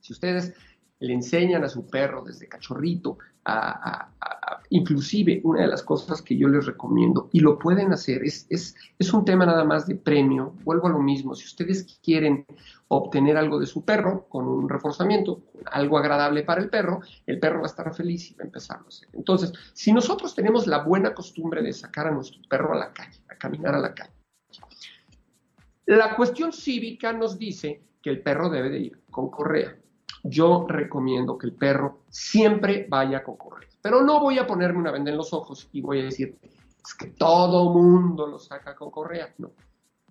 Si 0.00 0.12
ustedes 0.12 0.54
le 1.00 1.14
enseñan 1.14 1.64
a 1.64 1.68
su 1.68 1.86
perro 1.86 2.22
desde 2.22 2.46
cachorrito, 2.46 3.18
a, 3.44 4.10
inclusive 4.68 5.40
una 5.44 5.62
de 5.62 5.66
las 5.66 5.82
cosas 5.82 6.20
que 6.22 6.36
yo 6.36 6.46
les 6.46 6.66
recomiendo, 6.66 7.28
y 7.32 7.40
lo 7.40 7.58
pueden 7.58 7.92
hacer, 7.92 8.22
es, 8.22 8.46
es, 8.50 8.76
es, 8.98 9.12
un 9.12 9.24
tema 9.24 9.46
nada 9.46 9.64
más 9.64 9.86
de 9.86 9.96
premio, 9.96 10.54
vuelvo 10.62 10.86
a 10.86 10.90
lo 10.90 11.00
mismo, 11.00 11.34
si 11.34 11.46
ustedes 11.46 11.98
quieren 12.02 12.46
obtener 12.88 13.36
algo 13.36 13.58
de 13.58 13.66
su 13.66 13.84
perro 13.84 14.26
con 14.28 14.46
un 14.46 14.68
reforzamiento, 14.68 15.42
algo 15.72 15.98
agradable 15.98 16.42
para 16.42 16.60
el 16.60 16.68
perro, 16.68 17.00
el 17.26 17.40
perro 17.40 17.60
va 17.60 17.64
a 17.64 17.70
estar 17.70 17.92
feliz 17.94 18.30
y 18.30 18.34
va 18.34 18.42
a 18.42 18.46
empezar 18.46 18.78
a 18.84 18.86
hacer. 18.86 19.08
Entonces, 19.14 19.52
si 19.72 19.92
nosotros 19.92 20.34
tenemos 20.34 20.66
la 20.66 20.84
buena 20.84 21.14
costumbre 21.14 21.62
de 21.62 21.72
sacar 21.72 22.06
a 22.08 22.10
nuestro 22.10 22.40
perro 22.48 22.74
a 22.74 22.78
la 22.78 22.92
calle, 22.92 23.18
a 23.28 23.36
caminar 23.36 23.74
a 23.74 23.80
la 23.80 23.94
calle, 23.94 24.12
la 25.86 26.14
cuestión 26.14 26.52
cívica 26.52 27.12
nos 27.12 27.38
dice 27.38 27.82
que 28.02 28.10
el 28.10 28.22
perro 28.22 28.50
debe 28.50 28.70
de 28.70 28.78
ir 28.78 29.00
con 29.10 29.30
correa 29.30 29.79
yo 30.22 30.66
recomiendo 30.68 31.38
que 31.38 31.46
el 31.46 31.54
perro 31.54 32.00
siempre 32.08 32.86
vaya 32.88 33.22
con 33.22 33.36
correa. 33.36 33.68
Pero 33.82 34.02
no 34.02 34.20
voy 34.20 34.38
a 34.38 34.46
ponerme 34.46 34.78
una 34.78 34.90
venda 34.90 35.10
en 35.10 35.16
los 35.16 35.32
ojos 35.32 35.68
y 35.72 35.80
voy 35.80 36.00
a 36.00 36.04
decir, 36.04 36.36
es 36.42 36.94
que 36.94 37.08
todo 37.08 37.72
mundo 37.72 38.26
lo 38.26 38.38
saca 38.38 38.74
con 38.74 38.90
correa. 38.90 39.32
No. 39.38 39.52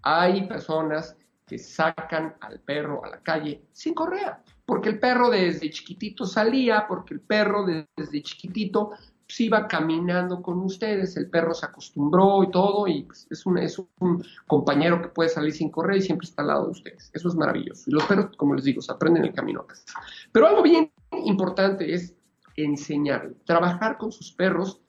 Hay 0.02 0.48
personas 0.48 1.15
que 1.45 1.58
sacan 1.58 2.36
al 2.41 2.60
perro 2.60 3.04
a 3.04 3.10
la 3.10 3.19
calle 3.22 3.63
sin 3.72 3.93
correa, 3.93 4.43
porque 4.65 4.89
el 4.89 5.00
perro 5.00 5.30
desde 5.30 5.69
chiquitito 5.72 6.26
salía, 6.26 6.86
porque 6.88 7.15
el 7.15 7.22
perro 7.22 7.65
desde 7.65 8.22
chiquitito 8.22 8.91
pues 9.29 9.41
iba 9.41 9.67
caminando 9.67 10.41
con 10.41 10.57
ustedes, 10.61 11.15
el 11.15 11.29
perro 11.29 11.53
se 11.53 11.63
acostumbró 11.63 12.41
y 12.41 12.49
todo, 12.49 12.87
y 12.87 13.03
pues, 13.03 13.27
es, 13.29 13.45
un, 13.45 13.59
es 13.59 13.77
un 13.77 14.25
compañero 14.47 14.99
que 15.03 15.09
puede 15.09 15.29
salir 15.29 15.53
sin 15.53 15.69
correr 15.69 15.97
y 15.97 16.01
siempre 16.01 16.25
está 16.25 16.41
al 16.41 16.47
lado 16.47 16.65
de 16.65 16.71
ustedes. 16.71 17.11
Eso 17.13 17.27
es 17.27 17.35
maravilloso. 17.35 17.83
Y 17.91 17.93
los 17.93 18.05
perros, 18.05 18.35
como 18.35 18.55
les 18.55 18.63
digo, 18.65 18.81
se 18.81 18.91
aprenden 18.91 19.25
el 19.25 19.31
camino 19.31 19.61
a 19.61 19.67
casa. 19.67 19.83
Pero 20.31 20.47
algo 20.47 20.63
bien 20.63 20.91
importante 21.11 21.93
es 21.93 22.15
enseñarle, 22.55 23.35
trabajar 23.45 23.99
con 23.99 24.11
sus 24.11 24.31
perros 24.31 24.81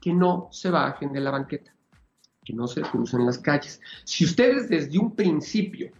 que 0.00 0.12
no 0.12 0.46
se 0.52 0.70
bajen 0.70 1.12
de 1.12 1.20
la 1.20 1.32
banqueta, 1.32 1.74
que 2.44 2.52
no 2.52 2.68
se 2.68 2.80
crucen 2.82 3.26
las 3.26 3.38
calles. 3.38 3.80
Si 4.04 4.24
ustedes 4.24 4.68
desde 4.68 5.00
un 5.00 5.16
principio 5.16 5.90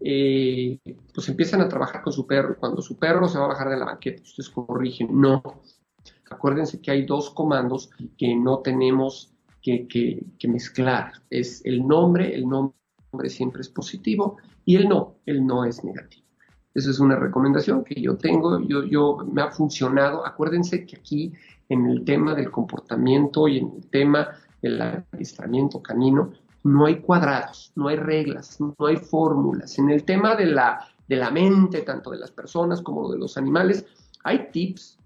eh, 0.00 0.80
pues 1.14 1.28
empiezan 1.28 1.60
a 1.60 1.68
trabajar 1.68 2.02
con 2.02 2.12
su 2.12 2.26
perro, 2.26 2.56
cuando 2.58 2.82
su 2.82 2.98
perro 2.98 3.28
se 3.28 3.38
va 3.38 3.44
a 3.44 3.48
bajar 3.48 3.68
de 3.68 3.76
la 3.76 3.84
banqueta, 3.84 4.20
ustedes 4.24 4.50
corrigen, 4.50 5.08
no, 5.12 5.42
Acuérdense 6.30 6.80
que 6.80 6.92
hay 6.92 7.04
dos 7.04 7.30
comandos 7.30 7.90
que 8.16 8.34
no 8.34 8.60
tenemos 8.60 9.32
que, 9.62 10.24
mezclar. 10.48 11.12
Es 11.28 11.60
el 11.64 11.86
nombre, 11.86 12.34
el 12.34 12.48
nombre 12.48 13.28
siempre 13.28 13.60
es 13.62 13.68
positivo 13.68 14.38
y 14.64 14.76
el 14.76 14.88
no, 14.88 15.16
el 15.26 15.44
no 15.44 15.64
es 15.64 15.84
negativo. 15.84 16.24
Esa 16.72 16.90
es 16.90 17.00
una 17.00 17.16
recomendación 17.16 17.82
que 17.82 18.00
yo 18.00 18.16
tengo, 18.16 18.60
yo, 18.60 18.84
yo 18.84 19.18
me 19.30 19.42
ha 19.42 19.50
funcionado. 19.50 20.24
Acuérdense 20.24 20.86
que 20.86 20.96
aquí 20.96 21.32
en 21.68 21.86
el 21.86 22.04
tema 22.04 22.34
del 22.34 22.50
comportamiento 22.50 23.48
y 23.48 23.58
en 23.58 23.72
el 23.76 23.90
tema 23.90 24.28
del 24.62 24.80
adiestramiento 24.80 25.82
canino, 25.82 26.32
no 26.62 26.86
hay 26.86 27.00
cuadrados, 27.00 27.72
no 27.74 27.88
hay 27.88 27.96
reglas, 27.96 28.60
no 28.60 28.74
hay 28.86 28.96
fórmulas. 28.96 29.78
En 29.78 29.90
el 29.90 30.04
tema 30.04 30.36
de 30.36 30.46
la, 30.46 30.86
de 31.08 31.16
la 31.16 31.30
mente, 31.30 31.82
tanto 31.82 32.10
de 32.10 32.18
las 32.18 32.30
personas 32.30 32.82
como 32.82 33.10
de 33.10 33.18
los 33.18 33.36
animales, 33.36 33.84
hay 34.22 34.50
tips, 34.52 34.99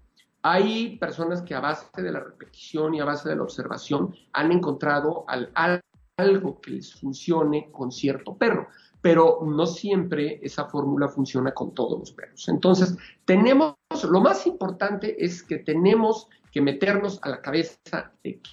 hay 0.47 0.97
personas 0.97 1.41
que 1.41 1.55
a 1.55 1.59
base 1.59 1.87
de 1.99 2.11
la 2.11 2.19
repetición 2.19 2.93
y 2.93 2.99
a 2.99 3.05
base 3.05 3.27
de 3.27 3.35
la 3.35 3.41
observación 3.41 4.13
han 4.33 4.51
encontrado 4.51 5.25
algo 5.27 6.61
que 6.61 6.69
les 6.69 6.93
funcione 6.93 7.71
con 7.71 7.91
cierto 7.91 8.37
perro, 8.37 8.67
pero 9.01 9.39
no 9.43 9.65
siempre 9.65 10.39
esa 10.43 10.65
fórmula 10.65 11.07
funciona 11.07 11.51
con 11.51 11.73
todos 11.73 11.97
los 11.97 12.11
perros. 12.11 12.47
Entonces, 12.47 12.95
tenemos, 13.25 13.73
lo 14.07 14.21
más 14.21 14.45
importante 14.45 15.15
es 15.25 15.41
que 15.41 15.57
tenemos 15.57 16.29
que 16.51 16.61
meternos 16.61 17.19
a 17.23 17.29
la 17.29 17.41
cabeza 17.41 18.11
de 18.23 18.39
que 18.39 18.49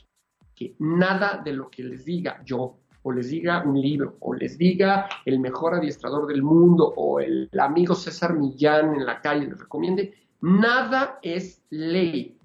que 0.55 0.75
nada 0.79 1.41
de 1.45 1.53
lo 1.53 1.71
que 1.71 1.83
les 1.83 2.05
diga 2.05 2.43
yo, 2.45 2.77
o 3.03 3.13
les 3.13 3.31
diga 3.31 3.63
un 3.65 3.81
libro, 3.81 4.17
o 4.21 4.35
les 4.35 4.59
diga 4.59 5.09
el 5.25 5.41
mejor 5.41 5.75
adiestrador 5.75 6.27
del 6.27 6.43
mundo, 6.43 6.93
o 6.97 7.21
el 7.21 7.51
amigo 7.59 7.95
César 7.95 8.35
Millán 8.35 8.95
en 8.95 9.07
la 9.07 9.21
calle 9.21 9.47
les 9.47 9.59
recomiende, 9.59 10.15
nada 10.43 11.19
es 11.23 11.63
ley. 11.71 12.39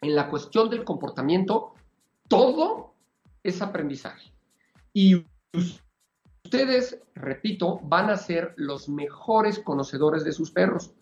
En 0.00 0.14
la 0.14 0.30
cuestión 0.30 0.70
del 0.70 0.84
comportamiento, 0.84 1.74
todo 2.28 2.94
es 3.42 3.60
aprendizaje. 3.60 4.32
Y 4.92 5.26
ustedes, 6.44 7.00
repito, 7.14 7.80
van 7.82 8.08
a 8.08 8.16
ser 8.16 8.54
los 8.56 8.88
mejores 8.88 9.58
conocedores 9.58 10.24
de 10.24 10.32
sus 10.32 10.50
perros. 10.50 10.92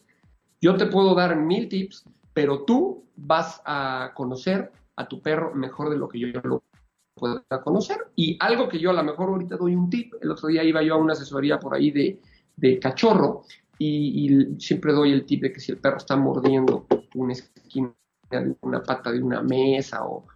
Yo 0.60 0.76
te 0.76 0.86
puedo 0.86 1.14
dar 1.14 1.36
mil 1.36 1.68
tips, 1.68 2.04
pero 2.32 2.64
tú 2.64 3.04
vas 3.16 3.62
a 3.64 4.12
conocer 4.14 4.72
a 4.96 5.06
tu 5.06 5.20
perro 5.20 5.54
mejor 5.54 5.90
de 5.90 5.96
lo 5.96 6.08
que 6.08 6.18
yo 6.18 6.28
lo 6.42 6.62
pueda 7.14 7.42
conocer. 7.62 7.98
Y 8.16 8.36
algo 8.40 8.68
que 8.68 8.78
yo 8.78 8.90
a 8.90 8.94
lo 8.94 9.04
mejor 9.04 9.28
ahorita 9.28 9.56
doy 9.56 9.74
un 9.74 9.90
tip, 9.90 10.14
el 10.20 10.30
otro 10.30 10.48
día 10.48 10.64
iba 10.64 10.82
yo 10.82 10.94
a 10.94 10.98
una 10.98 11.12
asesoría 11.12 11.58
por 11.58 11.74
ahí 11.74 11.90
de, 11.90 12.78
cachorro 12.80 13.42
y, 13.78 14.56
siempre 14.58 14.92
doy 14.92 15.12
el 15.12 15.24
tip 15.24 15.42
de 15.42 15.52
que 15.52 15.60
si 15.60 15.72
el 15.72 15.78
perro 15.78 15.98
está 15.98 16.16
mordiendo 16.16 16.86
una 17.14 17.32
esquina 17.32 17.92
de 18.30 18.56
una 18.62 18.82
pata 18.82 19.12
de 19.12 19.22
una 19.22 19.42
mesa 19.42 20.00
o, 20.06 20.26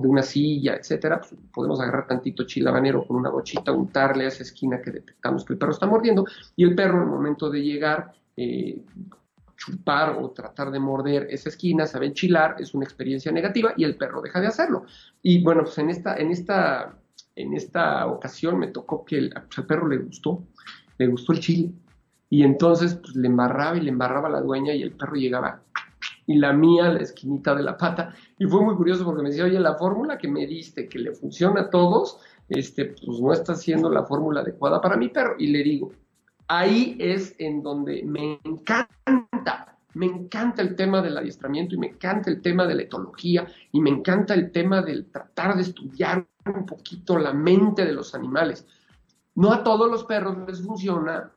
de 0.00 0.08
una 0.08 0.22
silla, 0.22 0.76
etcétera, 0.76 1.20
pues 1.20 1.34
podemos 1.52 1.80
agarrar 1.80 2.06
tantito 2.06 2.44
chile 2.44 2.68
habanero 2.68 3.04
con 3.06 3.16
una 3.16 3.30
bochita, 3.30 3.72
untarle 3.72 4.24
a 4.24 4.28
esa 4.28 4.44
esquina 4.44 4.80
que 4.80 4.92
detectamos 4.92 5.44
que 5.44 5.54
el 5.54 5.58
perro 5.58 5.72
está 5.72 5.86
mordiendo 5.86 6.24
y 6.54 6.64
el 6.64 6.74
perro 6.76 7.02
el 7.02 7.08
momento 7.08 7.50
de 7.50 7.62
llegar 7.62 8.12
eh, 8.36 8.84
chupar 9.58 10.16
o 10.22 10.30
tratar 10.30 10.70
de 10.70 10.78
morder 10.78 11.26
esa 11.30 11.48
esquina, 11.48 11.86
sabe 11.86 12.06
enchilar, 12.06 12.56
es 12.60 12.72
una 12.74 12.84
experiencia 12.84 13.32
negativa 13.32 13.74
y 13.76 13.84
el 13.84 13.96
perro 13.96 14.22
deja 14.22 14.40
de 14.40 14.46
hacerlo. 14.46 14.84
Y 15.20 15.42
bueno, 15.42 15.64
pues 15.64 15.76
en 15.78 15.90
esta, 15.90 16.16
en 16.16 16.30
esta, 16.30 16.96
en 17.34 17.54
esta 17.54 18.06
ocasión 18.06 18.58
me 18.58 18.68
tocó 18.68 19.04
que 19.04 19.18
el, 19.18 19.30
pues, 19.30 19.58
al 19.58 19.66
perro 19.66 19.88
le 19.88 19.98
gustó, 19.98 20.44
le 20.96 21.08
gustó 21.08 21.32
el 21.32 21.40
chile. 21.40 21.72
Y 22.30 22.42
entonces 22.42 22.94
pues, 22.96 23.16
le 23.16 23.28
embarraba 23.28 23.76
y 23.76 23.80
le 23.80 23.90
embarraba 23.90 24.28
la 24.28 24.40
dueña 24.40 24.74
y 24.74 24.82
el 24.82 24.92
perro 24.92 25.14
llegaba 25.14 25.62
y 26.28 26.36
la 26.36 26.52
mía 26.52 26.90
la 26.90 27.00
esquinita 27.00 27.54
de 27.54 27.62
la 27.62 27.76
pata. 27.76 28.14
Y 28.38 28.46
fue 28.46 28.62
muy 28.62 28.76
curioso 28.76 29.04
porque 29.04 29.22
me 29.22 29.30
decía, 29.30 29.44
oye, 29.44 29.58
la 29.58 29.76
fórmula 29.76 30.18
que 30.18 30.28
me 30.28 30.46
diste, 30.46 30.88
que 30.88 30.98
le 30.98 31.12
funciona 31.12 31.62
a 31.62 31.70
todos, 31.70 32.20
este, 32.50 32.94
pues 33.04 33.18
no 33.20 33.32
está 33.32 33.54
siendo 33.54 33.90
la 33.90 34.04
fórmula 34.04 34.42
adecuada 34.42 34.80
para 34.80 34.96
mi 34.96 35.08
perro. 35.08 35.36
Y 35.38 35.46
le 35.46 35.62
digo, 35.62 35.90
ahí 36.46 36.96
es 37.00 37.34
en 37.38 37.62
donde 37.62 38.02
me 38.04 38.38
encanta, 38.44 39.78
me 39.94 40.04
encanta 40.04 40.60
el 40.60 40.76
tema 40.76 41.00
del 41.00 41.16
adiestramiento 41.16 41.74
y 41.74 41.78
me 41.78 41.88
encanta 41.88 42.30
el 42.30 42.42
tema 42.42 42.66
de 42.66 42.74
la 42.74 42.82
etología 42.82 43.46
y 43.72 43.80
me 43.80 43.88
encanta 43.88 44.34
el 44.34 44.52
tema 44.52 44.82
del 44.82 45.06
tratar 45.06 45.56
de 45.56 45.62
estudiar 45.62 46.26
un 46.44 46.66
poquito 46.66 47.18
la 47.18 47.32
mente 47.32 47.86
de 47.86 47.94
los 47.94 48.14
animales. 48.14 48.66
No 49.34 49.50
a 49.50 49.64
todos 49.64 49.90
los 49.90 50.04
perros 50.04 50.36
les 50.46 50.62
funciona 50.62 51.32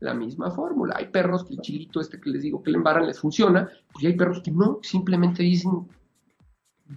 la 0.00 0.14
misma 0.14 0.50
fórmula. 0.50 0.94
Hay 0.96 1.06
perros 1.06 1.44
que 1.44 1.54
el 1.54 1.60
chilito 1.60 2.00
este 2.00 2.20
que 2.20 2.30
les 2.30 2.42
digo 2.42 2.62
que 2.62 2.70
le 2.70 2.78
embaran 2.78 3.06
les 3.06 3.20
funciona, 3.20 3.68
pues 3.92 4.04
hay 4.04 4.14
perros 4.14 4.40
que 4.40 4.50
no, 4.50 4.78
simplemente 4.82 5.42
dicen, 5.42 5.88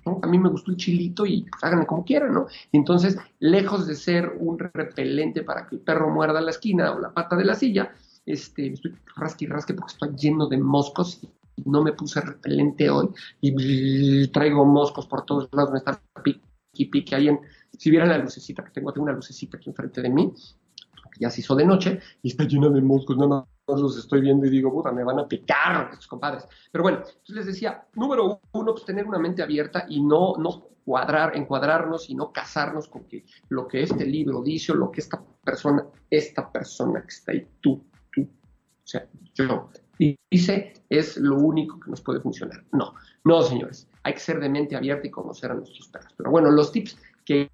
a 0.05 0.27
mí 0.27 0.39
me 0.39 0.49
gustó 0.49 0.71
el 0.71 0.77
chilito 0.77 1.25
y 1.25 1.45
háganle 1.61 1.85
como 1.85 2.05
quieran, 2.05 2.33
¿no? 2.33 2.47
Y 2.71 2.77
entonces, 2.77 3.17
lejos 3.39 3.87
de 3.87 3.95
ser 3.95 4.35
un 4.39 4.57
repelente 4.57 5.43
para 5.43 5.67
que 5.67 5.75
el 5.75 5.81
perro 5.81 6.09
muerda 6.09 6.41
la 6.41 6.51
esquina 6.51 6.91
o 6.93 6.99
la 6.99 7.13
pata 7.13 7.35
de 7.35 7.45
la 7.45 7.55
silla, 7.55 7.93
este, 8.25 8.73
estoy 8.73 8.95
rasque 9.15 9.45
y 9.45 9.47
rasque 9.47 9.73
porque 9.73 9.93
estoy 9.93 10.15
lleno 10.15 10.47
de 10.47 10.57
moscos 10.57 11.19
y 11.55 11.69
no 11.69 11.83
me 11.83 11.93
puse 11.93 12.21
repelente 12.21 12.89
hoy 12.89 13.09
y 13.41 14.27
traigo 14.29 14.65
moscos 14.65 15.07
por 15.07 15.25
todos 15.25 15.49
lados, 15.51 15.71
me 15.71 15.79
está 15.79 16.01
pique 16.73 17.15
ahí 17.15 17.27
en, 17.27 17.39
si 17.77 17.89
vieran 17.89 18.09
la 18.09 18.17
lucecita 18.17 18.63
que 18.63 18.71
tengo, 18.71 18.93
tengo 18.93 19.03
una 19.03 19.13
lucecita 19.13 19.57
aquí 19.57 19.69
enfrente 19.69 20.01
de 20.01 20.09
mí, 20.09 20.33
ya 21.21 21.29
se 21.29 21.41
hizo 21.41 21.55
de 21.55 21.65
noche 21.65 21.99
y 22.23 22.29
está 22.29 22.43
llena 22.45 22.69
de 22.69 22.81
moscos, 22.81 23.15
nada 23.15 23.45
más 23.67 23.79
los 23.79 23.97
estoy 23.97 24.21
viendo 24.21 24.45
y 24.47 24.49
digo, 24.49 24.73
puta, 24.73 24.91
me 24.91 25.03
van 25.03 25.19
a 25.19 25.27
picar 25.27 25.89
estos 25.91 26.07
compadres. 26.07 26.47
Pero 26.71 26.83
bueno, 26.83 26.97
entonces 26.97 27.35
les 27.35 27.45
decía, 27.45 27.85
número 27.93 28.41
uno, 28.51 28.71
pues 28.73 28.85
tener 28.85 29.05
una 29.05 29.19
mente 29.19 29.43
abierta 29.43 29.85
y 29.87 30.01
no, 30.01 30.35
no 30.37 30.67
cuadrar, 30.83 31.37
encuadrarnos 31.37 32.09
y 32.09 32.15
no 32.15 32.31
casarnos 32.33 32.87
con 32.87 33.05
que 33.05 33.23
lo 33.49 33.67
que 33.67 33.83
este 33.83 34.05
libro 34.05 34.41
dice 34.41 34.71
o 34.71 34.75
lo 34.75 34.91
que 34.91 35.01
esta 35.01 35.23
persona, 35.43 35.85
esta 36.09 36.51
persona 36.51 37.01
que 37.03 37.09
está 37.09 37.31
ahí, 37.33 37.47
tú, 37.61 37.83
tú, 38.11 38.23
o 38.23 38.87
sea, 38.87 39.07
yo, 39.35 39.69
dice 40.29 40.73
es 40.89 41.17
lo 41.17 41.37
único 41.37 41.79
que 41.79 41.89
nos 41.89 42.01
puede 42.01 42.19
funcionar. 42.19 42.65
No, 42.73 42.95
no, 43.23 43.41
señores, 43.43 43.87
hay 44.03 44.13
que 44.13 44.19
ser 44.19 44.39
de 44.39 44.49
mente 44.49 44.75
abierta 44.75 45.07
y 45.07 45.11
conocer 45.11 45.51
a 45.51 45.53
nuestros 45.53 45.87
perros. 45.87 46.13
Pero 46.17 46.31
bueno, 46.31 46.51
los 46.51 46.71
tips 46.71 46.97
que, 47.25 47.49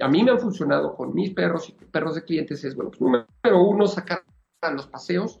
a 0.00 0.08
mí 0.08 0.22
me 0.22 0.30
han 0.30 0.38
funcionado 0.38 0.94
con 0.94 1.14
mis 1.14 1.30
perros 1.30 1.68
y 1.68 1.72
perros 1.86 2.14
de 2.14 2.24
clientes 2.24 2.64
es, 2.64 2.74
bueno, 2.74 2.90
pues, 2.90 3.00
número 3.00 3.62
uno, 3.62 3.86
sacar 3.86 4.22
los 4.72 4.86
paseos, 4.86 5.40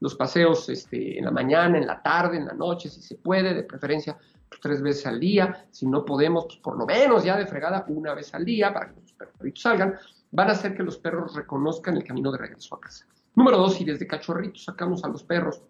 los 0.00 0.14
paseos 0.14 0.68
este, 0.68 1.18
en 1.18 1.24
la 1.24 1.30
mañana, 1.30 1.78
en 1.78 1.86
la 1.86 2.02
tarde, 2.02 2.38
en 2.38 2.46
la 2.46 2.54
noche, 2.54 2.88
si 2.88 3.02
se 3.02 3.16
puede, 3.16 3.54
de 3.54 3.64
preferencia 3.64 4.18
pues, 4.48 4.60
tres 4.60 4.82
veces 4.82 5.06
al 5.06 5.20
día, 5.20 5.66
si 5.70 5.86
no 5.86 6.04
podemos, 6.04 6.46
pues 6.46 6.58
por 6.58 6.78
lo 6.78 6.86
menos 6.86 7.24
ya 7.24 7.36
de 7.36 7.46
fregada 7.46 7.84
una 7.88 8.14
vez 8.14 8.34
al 8.34 8.44
día 8.44 8.72
para 8.72 8.92
que 8.92 9.00
los 9.00 9.12
perritos 9.12 9.62
salgan, 9.62 9.94
van 10.30 10.48
a 10.48 10.52
hacer 10.52 10.74
que 10.74 10.82
los 10.82 10.98
perros 10.98 11.34
reconozcan 11.34 11.96
el 11.96 12.04
camino 12.04 12.32
de 12.32 12.38
regreso 12.38 12.74
a 12.74 12.80
casa. 12.80 13.06
Número 13.34 13.58
dos, 13.58 13.74
si 13.74 13.84
desde 13.84 14.06
cachorritos 14.06 14.64
sacamos 14.64 15.04
a 15.04 15.08
los 15.08 15.22
perros 15.22 15.62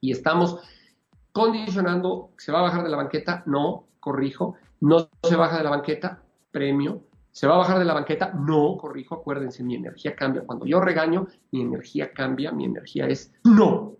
y 0.00 0.12
estamos 0.12 0.60
condicionando, 1.32 2.32
¿se 2.38 2.52
va 2.52 2.60
a 2.60 2.62
bajar 2.62 2.82
de 2.82 2.90
la 2.90 2.96
banqueta? 2.96 3.42
No, 3.46 3.86
corrijo, 4.00 4.56
no 4.80 5.08
se 5.22 5.36
baja 5.36 5.58
de 5.58 5.64
la 5.64 5.70
banqueta, 5.70 6.22
premio. 6.50 7.04
¿Se 7.32 7.46
va 7.46 7.54
a 7.54 7.58
bajar 7.58 7.78
de 7.78 7.84
la 7.84 7.94
banqueta? 7.94 8.32
No, 8.32 8.76
corrijo, 8.76 9.14
acuérdense, 9.14 9.62
mi 9.62 9.76
energía 9.76 10.16
cambia. 10.16 10.42
Cuando 10.42 10.66
yo 10.66 10.80
regaño, 10.80 11.28
mi 11.52 11.62
energía 11.62 12.12
cambia, 12.12 12.50
mi 12.50 12.64
energía 12.64 13.06
es 13.06 13.32
no. 13.44 13.96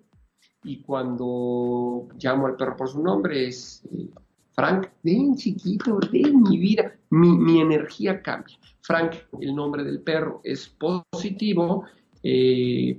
Y 0.65 0.83
cuando 0.83 2.09
llamo 2.19 2.47
al 2.47 2.57
perro 2.57 2.77
por 2.77 2.89
su 2.89 3.03
nombre 3.03 3.47
es 3.47 3.83
eh, 3.93 4.11
Frank, 4.53 4.89
ven 5.03 5.37
chiquito, 5.37 5.99
ven 6.13 6.43
mi 6.43 6.59
vida, 6.59 6.93
mi, 7.11 7.61
energía 7.61 8.21
cambia. 8.21 8.59
Frank, 8.81 9.15
el 9.41 9.55
nombre 9.55 9.85
del 9.85 10.01
perro, 10.01 10.41
es 10.45 10.69
positivo, 10.69 11.85
eh, 12.23 12.99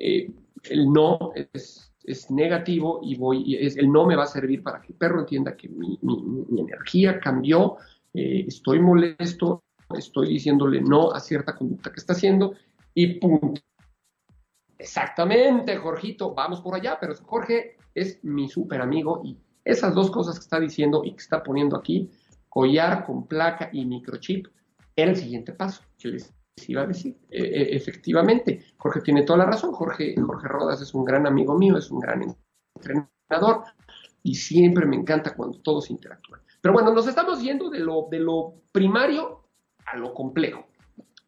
eh, 0.00 0.30
el 0.64 0.92
no 0.92 1.32
es, 1.34 1.82
negativo 2.30 3.00
y 3.02 3.16
voy, 3.16 3.56
es, 3.56 3.76
el 3.76 3.90
no 3.90 4.06
me 4.06 4.14
va 4.14 4.24
a 4.24 4.28
servir 4.28 4.62
para 4.62 4.80
que 4.80 4.92
el 4.92 4.98
perro 4.98 5.20
entienda 5.20 5.56
que 5.56 5.68
mi, 5.68 5.98
mi 6.02 6.60
energía 6.60 7.18
cambió 7.18 7.78
eh, 8.16 8.44
estoy 8.48 8.80
molesto, 8.80 9.64
estoy 9.94 10.28
diciéndole 10.28 10.80
no 10.80 11.12
a 11.12 11.20
cierta 11.20 11.54
conducta 11.54 11.90
que 11.90 12.00
está 12.00 12.14
haciendo 12.14 12.54
y 12.94 13.20
punto. 13.20 13.60
Exactamente, 14.78 15.76
Jorgito, 15.76 16.34
vamos 16.34 16.60
por 16.60 16.74
allá, 16.74 16.98
pero 17.00 17.14
Jorge 17.14 17.76
es 17.94 18.22
mi 18.24 18.48
súper 18.48 18.80
amigo 18.80 19.22
y 19.24 19.38
esas 19.64 19.94
dos 19.94 20.10
cosas 20.10 20.38
que 20.38 20.44
está 20.44 20.60
diciendo 20.60 21.02
y 21.04 21.12
que 21.12 21.22
está 21.22 21.42
poniendo 21.42 21.76
aquí, 21.76 22.10
collar 22.48 23.04
con 23.04 23.26
placa 23.26 23.68
y 23.72 23.84
microchip, 23.84 24.46
era 24.94 25.10
el 25.10 25.16
siguiente 25.16 25.52
paso 25.52 25.82
que 25.98 26.08
les 26.08 26.32
iba 26.68 26.82
a 26.82 26.86
decir. 26.86 27.18
E, 27.30 27.42
e, 27.42 27.76
efectivamente, 27.76 28.64
Jorge 28.76 29.00
tiene 29.00 29.22
toda 29.22 29.40
la 29.40 29.46
razón. 29.46 29.72
Jorge, 29.72 30.14
Jorge 30.18 30.48
Rodas 30.48 30.80
es 30.80 30.94
un 30.94 31.04
gran 31.04 31.26
amigo 31.26 31.56
mío, 31.58 31.76
es 31.76 31.90
un 31.90 32.00
gran 32.00 32.22
entrenador 32.74 33.64
y 34.22 34.34
siempre 34.34 34.86
me 34.86 34.96
encanta 34.96 35.34
cuando 35.34 35.58
todos 35.60 35.90
interactúan. 35.90 36.40
Pero 36.66 36.74
bueno, 36.74 36.92
nos 36.92 37.06
estamos 37.06 37.40
yendo 37.40 37.70
de 37.70 37.78
lo, 37.78 38.08
de 38.10 38.18
lo 38.18 38.54
primario 38.72 39.44
a 39.84 39.96
lo 39.96 40.12
complejo. 40.12 40.66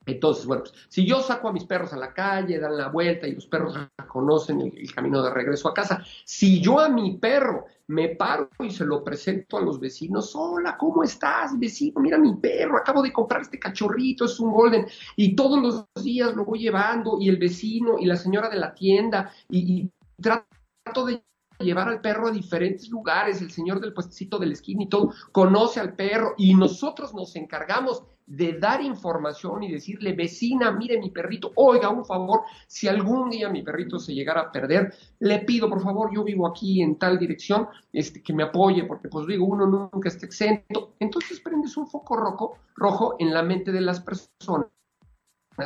Entonces, 0.05 0.45
bueno, 0.47 0.65
pues, 0.65 0.75
si 0.89 1.07
yo 1.07 1.21
saco 1.21 1.47
a 1.47 1.53
mis 1.53 1.63
perros 1.63 1.93
a 1.93 1.97
la 1.97 2.13
calle, 2.13 2.59
dan 2.59 2.77
la 2.77 2.89
vuelta 2.89 3.29
y 3.29 3.37
los 3.37 3.47
perros 3.47 3.79
conocen 4.09 4.61
el, 4.63 4.93
camino 4.93 5.23
de 5.23 5.33
regreso 5.33 5.69
a 5.69 5.75
casa, 5.75 6.03
si 6.25 6.61
yo 6.61 6.81
a 6.81 6.89
mi 6.89 7.19
perro 7.19 7.67
me 7.87 8.17
paro 8.17 8.51
y 8.59 8.71
se 8.73 8.85
lo 8.85 9.05
presento 9.05 9.59
a 9.59 9.61
los 9.61 9.79
vecinos, 9.79 10.35
hola, 10.35 10.77
¿cómo 10.77 11.05
estás, 11.05 11.57
vecino? 11.57 12.01
Mira 12.01 12.19
mi 12.19 12.35
perro, 12.35 12.77
acabo 12.77 13.01
de 13.01 13.13
comprar 13.13 13.43
este 13.43 13.61
cachorrito, 13.61 14.25
es 14.25 14.41
un 14.41 14.51
golden, 14.51 14.89
y 15.15 15.37
todos 15.37 15.63
los 15.63 16.03
días 16.03 16.35
lo 16.35 16.47
voy 16.47 16.59
llevando, 16.59 17.19
y 17.21 17.29
el 17.29 17.37
vecino 17.37 17.97
y 17.97 18.07
la 18.07 18.17
señora 18.17 18.49
de 18.49 18.57
la 18.57 18.75
tienda, 18.75 19.31
y, 19.49 19.83
y 19.83 19.91
trato 20.21 21.07
de 21.07 21.23
llevar 21.65 21.89
al 21.89 22.01
perro 22.01 22.29
a 22.29 22.31
diferentes 22.31 22.89
lugares, 22.89 23.41
el 23.41 23.51
señor 23.51 23.81
del 23.81 23.93
puestecito 23.93 24.39
del 24.39 24.53
esquina 24.53 24.85
y 24.85 24.89
todo, 24.89 25.13
conoce 25.33 25.81
al 25.81 25.95
perro 25.95 26.35
y 26.37 26.55
nosotros 26.55 27.15
nos 27.15 27.35
encargamos 27.37 28.05
de 28.27 28.59
dar 28.59 28.83
información 28.83 29.63
y 29.63 29.73
decirle, 29.73 30.13
vecina, 30.13 30.71
mire 30.71 31.01
mi 31.01 31.11
perrito, 31.11 31.51
oiga, 31.55 31.89
un 31.89 32.05
favor, 32.05 32.43
si 32.67 32.87
algún 32.87 33.31
día 33.31 33.49
mi 33.49 33.63
perrito 33.63 33.99
se 33.99 34.15
llegara 34.15 34.43
a 34.43 34.53
perder, 34.53 34.95
le 35.21 35.39
pido, 35.41 35.71
por 35.71 35.83
favor, 35.83 36.11
yo 36.15 36.25
vivo 36.25 36.47
aquí 36.47 36.83
en 36.83 36.99
tal 36.99 37.19
dirección, 37.19 37.69
este, 37.91 38.23
que 38.23 38.35
me 38.35 38.43
apoye, 38.43 38.85
porque 38.85 39.09
pues 39.09 39.27
digo, 39.27 39.47
uno 39.47 39.67
nunca 39.67 40.11
está 40.11 40.27
exento. 40.27 40.93
Entonces 41.01 41.41
prendes 41.41 41.77
un 41.79 41.87
foco 41.87 42.17
rojo, 42.17 42.59
rojo 42.77 43.17
en 43.19 43.33
la 43.33 43.43
mente 43.43 43.73
de 43.73 43.81
las 43.81 44.01
personas 44.01 44.69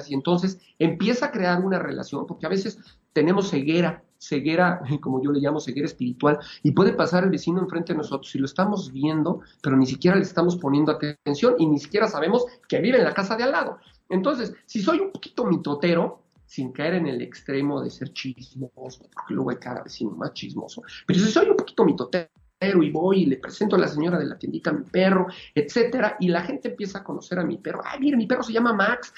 y 0.08 0.14
entonces 0.14 0.58
empieza 0.78 1.26
a 1.26 1.30
crear 1.32 1.60
una 1.62 1.78
relación, 1.78 2.26
porque 2.26 2.46
a 2.46 2.48
veces 2.48 2.78
tenemos 3.12 3.50
ceguera 3.50 4.04
ceguera, 4.22 4.80
como 5.00 5.22
yo 5.22 5.32
le 5.32 5.40
llamo 5.40 5.60
ceguera 5.60 5.86
espiritual, 5.86 6.38
y 6.62 6.70
puede 6.72 6.92
pasar 6.92 7.24
el 7.24 7.30
vecino 7.30 7.60
enfrente 7.60 7.92
de 7.92 7.98
nosotros 7.98 8.34
y 8.34 8.38
lo 8.38 8.46
estamos 8.46 8.92
viendo, 8.92 9.40
pero 9.62 9.76
ni 9.76 9.86
siquiera 9.86 10.16
le 10.16 10.22
estamos 10.22 10.56
poniendo 10.56 10.92
atención 10.92 11.56
y 11.58 11.66
ni 11.66 11.78
siquiera 11.78 12.06
sabemos 12.08 12.46
que 12.68 12.80
vive 12.80 12.98
en 12.98 13.04
la 13.04 13.14
casa 13.14 13.36
de 13.36 13.42
al 13.42 13.52
lado. 13.52 13.78
Entonces, 14.08 14.54
si 14.66 14.80
soy 14.80 15.00
un 15.00 15.10
poquito 15.10 15.44
mitotero, 15.44 16.20
sin 16.46 16.70
caer 16.70 16.94
en 16.94 17.06
el 17.06 17.22
extremo 17.22 17.82
de 17.82 17.90
ser 17.90 18.12
chismoso, 18.12 19.08
porque 19.12 19.34
luego 19.34 19.50
hay 19.50 19.56
cada 19.56 19.82
vecino 19.82 20.10
más 20.10 20.34
chismoso, 20.34 20.82
pero 21.06 21.18
si 21.18 21.30
soy 21.30 21.48
un 21.48 21.56
poquito 21.56 21.84
mitotero, 21.84 22.28
y 22.60 22.90
voy 22.90 23.22
y 23.22 23.26
le 23.26 23.38
presento 23.38 23.74
a 23.74 23.78
la 23.78 23.88
señora 23.88 24.18
de 24.18 24.26
la 24.26 24.38
tiendita 24.38 24.70
a 24.70 24.74
mi 24.74 24.84
perro, 24.84 25.26
etcétera, 25.52 26.16
y 26.20 26.28
la 26.28 26.42
gente 26.42 26.68
empieza 26.68 26.98
a 26.98 27.04
conocer 27.04 27.40
a 27.40 27.44
mi 27.44 27.56
perro. 27.56 27.80
Ay, 27.84 27.98
mire, 27.98 28.16
mi 28.16 28.26
perro 28.26 28.44
se 28.44 28.52
llama 28.52 28.72
Max, 28.72 29.12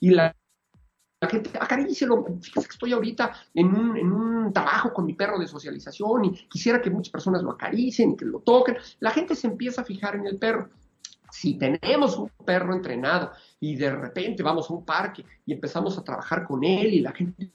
y 0.00 0.10
la, 0.10 0.36
la 1.20 1.28
gente, 1.28 1.50
acarícelo, 1.60 2.24
fíjese 2.40 2.66
que 2.66 2.72
estoy 2.72 2.92
ahorita 2.92 3.32
en 3.52 3.66
un, 3.66 3.96
en 3.96 4.10
un 4.10 4.52
trabajo 4.54 4.92
con 4.92 5.04
mi 5.04 5.12
perro 5.12 5.38
de 5.38 5.46
socialización 5.46 6.24
y 6.24 6.30
quisiera 6.48 6.80
que 6.80 6.88
muchas 6.88 7.12
personas 7.12 7.42
lo 7.42 7.50
acaricien 7.50 8.12
y 8.12 8.16
que 8.16 8.24
lo 8.24 8.40
toquen. 8.40 8.76
La 9.00 9.10
gente 9.10 9.34
se 9.34 9.46
empieza 9.46 9.82
a 9.82 9.84
fijar 9.84 10.16
en 10.16 10.26
el 10.26 10.38
perro. 10.38 10.70
Si 11.30 11.58
tenemos 11.58 12.16
un 12.16 12.30
perro 12.44 12.74
entrenado 12.74 13.32
y 13.60 13.76
de 13.76 13.90
repente 13.90 14.42
vamos 14.42 14.70
a 14.70 14.72
un 14.74 14.84
parque 14.84 15.24
y 15.44 15.52
empezamos 15.52 15.98
a 15.98 16.02
trabajar 16.02 16.46
con 16.46 16.64
él 16.64 16.94
y 16.94 17.00
la 17.00 17.12
gente 17.12 17.52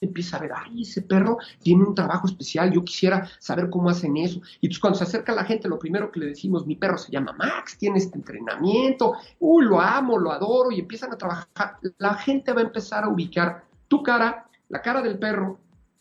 empieza 0.00 0.36
a 0.36 0.40
ver, 0.40 0.52
ay, 0.54 0.82
ese 0.82 1.02
perro 1.02 1.38
tiene 1.60 1.84
un 1.84 1.94
trabajo 1.94 2.26
especial, 2.26 2.72
yo 2.72 2.84
quisiera 2.84 3.28
saber 3.38 3.70
cómo 3.70 3.90
hacen 3.90 4.16
eso. 4.16 4.40
Y 4.60 4.66
entonces 4.66 4.80
cuando 4.80 4.98
se 4.98 5.04
acerca 5.04 5.34
la 5.34 5.44
gente, 5.44 5.68
lo 5.68 5.78
primero 5.78 6.10
que 6.10 6.20
le 6.20 6.26
decimos, 6.26 6.66
mi 6.66 6.76
perro 6.76 6.98
se 6.98 7.12
llama 7.12 7.34
Max, 7.38 7.76
tiene 7.78 7.98
este 7.98 8.16
entrenamiento, 8.16 9.14
uy, 9.40 9.64
lo 9.64 9.80
amo, 9.80 10.18
lo 10.18 10.32
adoro, 10.32 10.70
y 10.70 10.80
empiezan 10.80 11.12
a 11.12 11.18
trabajar. 11.18 11.78
La 11.98 12.14
gente 12.14 12.52
va 12.52 12.60
a 12.60 12.64
empezar 12.64 13.04
a 13.04 13.08
ubicar 13.08 13.64
tu 13.88 14.02
cara, 14.02 14.48
la 14.68 14.82
cara 14.82 15.02
del 15.02 15.18
perro, 15.18 15.58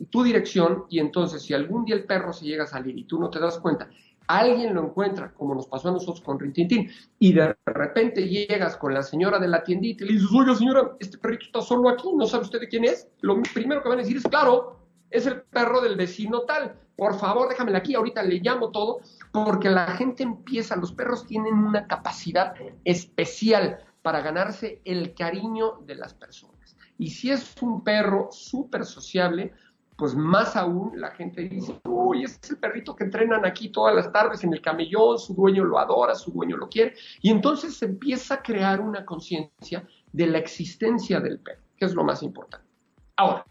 tu 0.09 0.23
dirección, 0.23 0.85
y 0.89 0.99
entonces 0.99 1.41
si 1.41 1.53
algún 1.53 1.85
día 1.85 1.95
el 1.95 2.03
perro 2.03 2.33
se 2.33 2.45
llega 2.45 2.65
a 2.65 2.67
salir 2.67 2.97
y 2.97 3.05
tú 3.05 3.19
no 3.19 3.29
te 3.29 3.39
das 3.39 3.57
cuenta, 3.57 3.89
alguien 4.27 4.73
lo 4.73 4.83
encuentra, 4.85 5.33
como 5.33 5.55
nos 5.55 5.67
pasó 5.67 5.89
a 5.89 5.93
nosotros 5.93 6.21
con 6.21 6.39
Rintintín, 6.39 6.91
y 7.17 7.33
de 7.33 7.55
repente 7.65 8.27
llegas 8.27 8.77
con 8.77 8.93
la 8.93 9.01
señora 9.01 9.39
de 9.39 9.47
la 9.47 9.63
tiendita 9.63 10.03
y 10.03 10.07
le 10.07 10.13
dices, 10.13 10.29
oiga 10.33 10.55
señora, 10.55 10.91
este 10.99 11.17
perrito 11.17 11.45
está 11.45 11.61
solo 11.61 11.89
aquí, 11.89 12.09
¿no 12.13 12.25
sabe 12.25 12.43
usted 12.43 12.59
de 12.59 12.67
quién 12.67 12.83
es? 12.83 13.07
Lo 13.21 13.41
primero 13.53 13.81
que 13.81 13.89
van 13.89 13.99
a 13.99 14.01
decir 14.01 14.17
es, 14.17 14.23
claro, 14.23 14.77
es 15.09 15.25
el 15.25 15.41
perro 15.41 15.81
del 15.81 15.95
vecino 15.95 16.41
tal, 16.41 16.75
por 16.97 17.17
favor 17.17 17.47
déjamelo 17.47 17.77
aquí, 17.77 17.95
ahorita 17.95 18.23
le 18.23 18.39
llamo 18.39 18.71
todo, 18.71 18.99
porque 19.31 19.69
la 19.69 19.87
gente 19.95 20.23
empieza, 20.23 20.75
los 20.75 20.91
perros 20.91 21.25
tienen 21.25 21.53
una 21.53 21.87
capacidad 21.87 22.53
especial 22.83 23.79
para 24.01 24.21
ganarse 24.21 24.81
el 24.83 25.13
cariño 25.13 25.79
de 25.85 25.95
las 25.95 26.13
personas. 26.13 26.75
Y 26.97 27.11
si 27.11 27.29
es 27.29 27.55
un 27.61 27.83
perro 27.83 28.29
súper 28.31 28.85
sociable, 28.85 29.53
pues 29.97 30.15
más 30.15 30.55
aún 30.55 30.91
la 30.95 31.09
gente 31.09 31.41
dice, 31.41 31.81
uy, 31.85 32.23
es 32.23 32.39
el 32.49 32.57
perrito 32.57 32.95
que 32.95 33.03
entrenan 33.03 33.45
aquí 33.45 33.69
todas 33.69 33.95
las 33.95 34.11
tardes 34.11 34.43
en 34.43 34.53
el 34.53 34.61
camellón, 34.61 35.17
su 35.17 35.33
dueño 35.33 35.63
lo 35.63 35.79
adora, 35.79 36.13
su 36.13 36.31
dueño 36.31 36.55
lo 36.55 36.69
quiere, 36.69 36.93
y 37.21 37.31
entonces 37.31 37.75
se 37.75 37.85
empieza 37.85 38.35
a 38.35 38.43
crear 38.43 38.79
una 38.79 39.03
conciencia 39.03 39.87
de 40.13 40.27
la 40.27 40.37
existencia 40.37 41.19
del 41.19 41.39
perro, 41.39 41.63
que 41.75 41.85
es 41.85 41.95
lo 41.95 42.03
más 42.03 42.21
importante. 42.21 42.67
Ahora, 43.15 43.43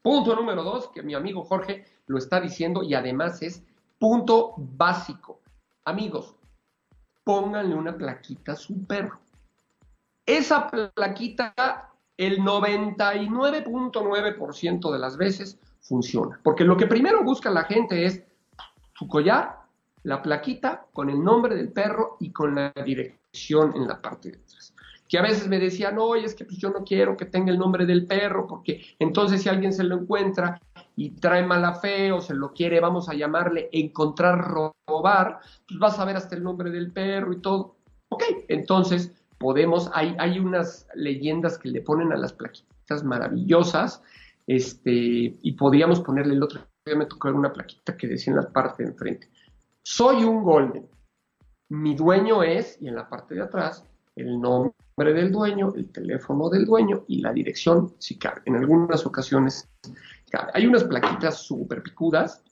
punto 0.00 0.34
número 0.34 0.64
dos, 0.64 0.88
que 0.88 1.02
mi 1.02 1.14
amigo 1.14 1.44
Jorge 1.44 1.84
lo 2.06 2.16
está 2.16 2.40
diciendo 2.40 2.82
y 2.82 2.94
además 2.94 3.42
es 3.42 3.62
punto 3.98 4.54
básico. 4.56 5.42
Amigos, 5.84 6.34
pónganle 7.24 7.74
una 7.74 7.94
plaquita 7.94 8.52
a 8.52 8.56
su 8.56 8.86
perro. 8.86 9.20
Esa 10.24 10.66
plaquita 10.94 11.89
el 12.20 12.38
99.9% 12.40 14.92
de 14.92 14.98
las 14.98 15.16
veces 15.16 15.58
funciona. 15.80 16.38
Porque 16.44 16.64
lo 16.64 16.76
que 16.76 16.86
primero 16.86 17.24
busca 17.24 17.50
la 17.50 17.64
gente 17.64 18.04
es 18.04 18.22
su 18.94 19.08
collar, 19.08 19.60
la 20.02 20.20
plaquita 20.20 20.84
con 20.92 21.08
el 21.08 21.24
nombre 21.24 21.54
del 21.54 21.72
perro 21.72 22.18
y 22.20 22.30
con 22.30 22.54
la 22.54 22.74
dirección 22.84 23.72
en 23.74 23.88
la 23.88 24.02
parte 24.02 24.32
de 24.32 24.36
atrás. 24.36 24.74
Que 25.08 25.18
a 25.18 25.22
veces 25.22 25.48
me 25.48 25.58
decían, 25.58 25.96
oye, 25.98 26.26
es 26.26 26.34
que 26.34 26.44
pues 26.44 26.58
yo 26.58 26.68
no 26.68 26.84
quiero 26.84 27.16
que 27.16 27.24
tenga 27.24 27.50
el 27.50 27.58
nombre 27.58 27.86
del 27.86 28.06
perro, 28.06 28.46
porque 28.46 28.84
entonces 28.98 29.40
si 29.42 29.48
alguien 29.48 29.72
se 29.72 29.84
lo 29.84 29.96
encuentra 29.96 30.60
y 30.96 31.12
trae 31.12 31.42
mala 31.44 31.76
fe 31.76 32.12
o 32.12 32.20
se 32.20 32.34
lo 32.34 32.52
quiere, 32.52 32.80
vamos 32.80 33.08
a 33.08 33.14
llamarle 33.14 33.70
encontrar 33.72 34.46
robar, 34.86 35.40
pues 35.66 35.80
vas 35.80 35.98
a 35.98 36.04
ver 36.04 36.16
hasta 36.16 36.36
el 36.36 36.42
nombre 36.42 36.70
del 36.70 36.92
perro 36.92 37.32
y 37.32 37.40
todo. 37.40 37.76
Ok, 38.10 38.24
entonces 38.48 39.14
podemos, 39.40 39.90
hay, 39.94 40.14
hay 40.18 40.38
unas 40.38 40.86
leyendas 40.94 41.58
que 41.58 41.70
le 41.70 41.80
ponen 41.80 42.12
a 42.12 42.16
las 42.16 42.34
plaquitas 42.34 43.02
maravillosas, 43.02 44.02
este, 44.46 45.38
y 45.40 45.52
podríamos 45.52 46.00
ponerle 46.00 46.34
el 46.34 46.42
otro 46.42 46.60
día 46.84 46.94
me 46.94 47.06
tocó 47.06 47.28
una 47.30 47.52
plaquita 47.52 47.96
que 47.96 48.06
decía 48.06 48.32
en 48.32 48.40
la 48.40 48.50
parte 48.50 48.82
de 48.82 48.90
enfrente, 48.90 49.28
soy 49.82 50.24
un 50.24 50.42
golden, 50.42 50.86
mi 51.70 51.94
dueño 51.94 52.42
es, 52.42 52.76
y 52.82 52.88
en 52.88 52.96
la 52.96 53.08
parte 53.08 53.34
de 53.34 53.42
atrás, 53.42 53.84
el 54.14 54.38
nombre 54.38 54.74
del 54.98 55.32
dueño, 55.32 55.72
el 55.74 55.90
teléfono 55.90 56.50
del 56.50 56.66
dueño 56.66 57.04
y 57.08 57.22
la 57.22 57.32
dirección, 57.32 57.94
si 57.98 58.18
cabe. 58.18 58.42
En 58.44 58.56
algunas 58.56 59.06
ocasiones 59.06 59.70
cabe. 60.30 60.50
Hay 60.52 60.66
unas 60.66 60.84
plaquitas 60.84 61.38
súper 61.38 61.82
picudas, 61.82 62.42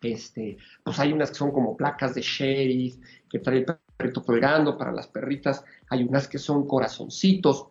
este, 0.00 0.56
pues 0.84 0.98
hay 0.98 1.12
unas 1.12 1.30
que 1.30 1.36
son 1.36 1.50
como 1.50 1.76
placas 1.76 2.14
de 2.14 2.22
sheriff, 2.22 2.96
que 3.28 3.40
trae 3.40 3.66
perrito 4.00 4.22
colgando, 4.24 4.78
para 4.78 4.92
las 4.92 5.06
perritas 5.08 5.62
hay 5.90 6.02
unas 6.04 6.26
que 6.26 6.38
son 6.38 6.66
corazoncitos, 6.66 7.66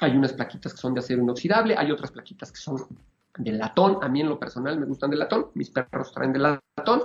hay 0.00 0.16
unas 0.16 0.32
plaquitas 0.32 0.72
que 0.72 0.78
son 0.78 0.94
de 0.94 1.00
acero 1.00 1.22
inoxidable, 1.22 1.74
hay 1.76 1.90
otras 1.90 2.12
plaquitas 2.12 2.52
que 2.52 2.58
son 2.58 2.86
de 3.36 3.52
latón, 3.52 3.98
a 4.00 4.08
mí 4.08 4.20
en 4.20 4.28
lo 4.28 4.38
personal 4.38 4.78
me 4.78 4.86
gustan 4.86 5.10
de 5.10 5.16
latón, 5.16 5.46
mis 5.54 5.70
perros 5.70 6.12
traen 6.12 6.32
de 6.32 6.38
latón, 6.38 7.02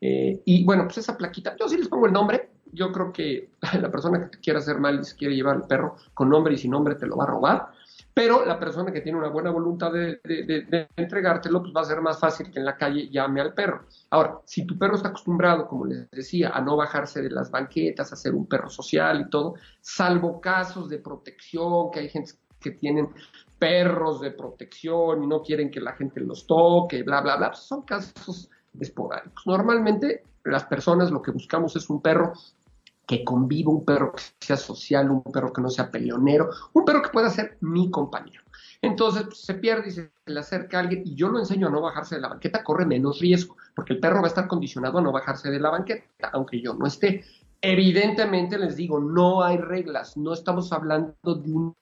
eh, 0.00 0.42
y 0.44 0.64
bueno, 0.64 0.84
pues 0.84 0.98
esa 0.98 1.16
plaquita, 1.16 1.56
yo 1.58 1.68
sí 1.68 1.78
les 1.78 1.88
pongo 1.88 2.06
el 2.06 2.12
nombre, 2.12 2.50
yo 2.72 2.92
creo 2.92 3.12
que 3.12 3.50
la 3.80 3.90
persona 3.90 4.20
que 4.20 4.36
te 4.36 4.38
quiera 4.38 4.58
hacer 4.58 4.78
mal 4.78 5.00
y 5.00 5.04
se 5.04 5.16
quiere 5.16 5.34
llevar 5.34 5.56
el 5.56 5.62
perro 5.62 5.96
con 6.12 6.28
nombre 6.28 6.52
y 6.52 6.58
sin 6.58 6.72
nombre 6.72 6.96
te 6.96 7.06
lo 7.06 7.16
va 7.16 7.24
a 7.24 7.28
robar, 7.28 7.68
pero 8.14 8.44
la 8.44 8.58
persona 8.58 8.92
que 8.92 9.00
tiene 9.00 9.18
una 9.18 9.28
buena 9.28 9.50
voluntad 9.50 9.92
de, 9.92 10.20
entregártelo, 10.96 11.62
pues 11.62 11.72
va 11.74 11.80
a 11.80 11.84
ser 11.84 12.00
más 12.00 12.20
fácil 12.20 12.50
que 12.50 12.58
en 12.58 12.66
la 12.66 12.76
calle 12.76 13.08
llame 13.10 13.40
al 13.40 13.54
perro. 13.54 13.86
Ahora, 14.10 14.40
si 14.44 14.66
tu 14.66 14.78
perro 14.78 14.96
está 14.96 15.08
acostumbrado, 15.08 15.66
como 15.66 15.86
les 15.86 16.10
decía, 16.10 16.50
a 16.50 16.60
no 16.60 16.76
bajarse 16.76 17.22
de 17.22 17.30
las 17.30 17.50
banquetas, 17.50 18.12
a 18.12 18.16
ser 18.16 18.34
un 18.34 18.46
perro 18.46 18.68
social 18.68 19.22
y 19.22 19.30
todo, 19.30 19.54
salvo 19.80 20.40
casos 20.40 20.88
de 20.90 20.98
protección, 20.98 21.90
que 21.90 22.00
hay 22.00 22.08
gente 22.08 22.32
que 22.60 22.72
tienen 22.72 23.08
perros 23.58 24.20
de 24.20 24.30
protección 24.30 25.22
y 25.22 25.26
no 25.26 25.42
quieren 25.42 25.70
que 25.70 25.80
la 25.80 25.92
gente 25.92 26.20
los 26.20 26.46
toque, 26.46 27.02
bla, 27.02 27.20
bla, 27.20 27.36
bla, 27.36 27.50
pues 27.50 27.60
son 27.60 27.82
casos 27.82 28.50
esporádicos. 28.78 29.46
Normalmente 29.46 30.24
las 30.44 30.64
personas 30.64 31.10
lo 31.10 31.22
que 31.22 31.30
buscamos 31.30 31.76
es 31.76 31.88
un 31.88 32.02
perro 32.02 32.32
que 33.12 33.24
conviva, 33.24 33.70
un 33.70 33.84
perro 33.84 34.12
que 34.12 34.22
sea 34.40 34.56
social, 34.56 35.10
un 35.10 35.22
perro 35.22 35.52
que 35.52 35.60
no 35.60 35.68
sea 35.68 35.90
peleonero, 35.90 36.48
un 36.72 36.84
perro 36.86 37.02
que 37.02 37.10
pueda 37.10 37.28
ser 37.28 37.58
mi 37.60 37.90
compañero. 37.90 38.42
Entonces 38.80 39.24
pues, 39.24 39.42
se 39.42 39.54
pierde 39.54 39.88
y 39.88 39.90
se 39.90 40.10
le 40.24 40.40
acerca 40.40 40.78
a 40.78 40.80
alguien 40.80 41.02
y 41.04 41.14
yo 41.14 41.28
lo 41.28 41.38
enseño 41.38 41.66
a 41.66 41.70
no 41.70 41.82
bajarse 41.82 42.14
de 42.14 42.22
la 42.22 42.28
banqueta, 42.28 42.64
corre 42.64 42.86
menos 42.86 43.20
riesgo, 43.20 43.56
porque 43.76 43.92
el 43.92 44.00
perro 44.00 44.22
va 44.22 44.24
a 44.24 44.28
estar 44.28 44.48
condicionado 44.48 44.98
a 44.98 45.02
no 45.02 45.12
bajarse 45.12 45.50
de 45.50 45.60
la 45.60 45.68
banqueta, 45.68 46.30
aunque 46.32 46.62
yo 46.62 46.72
no 46.72 46.86
esté. 46.86 47.22
Evidentemente 47.60 48.58
les 48.58 48.76
digo, 48.76 48.98
no 48.98 49.42
hay 49.42 49.58
reglas, 49.58 50.16
no 50.16 50.32
estamos 50.32 50.72
hablando 50.72 51.14
de 51.22 51.52
un, 51.52 51.74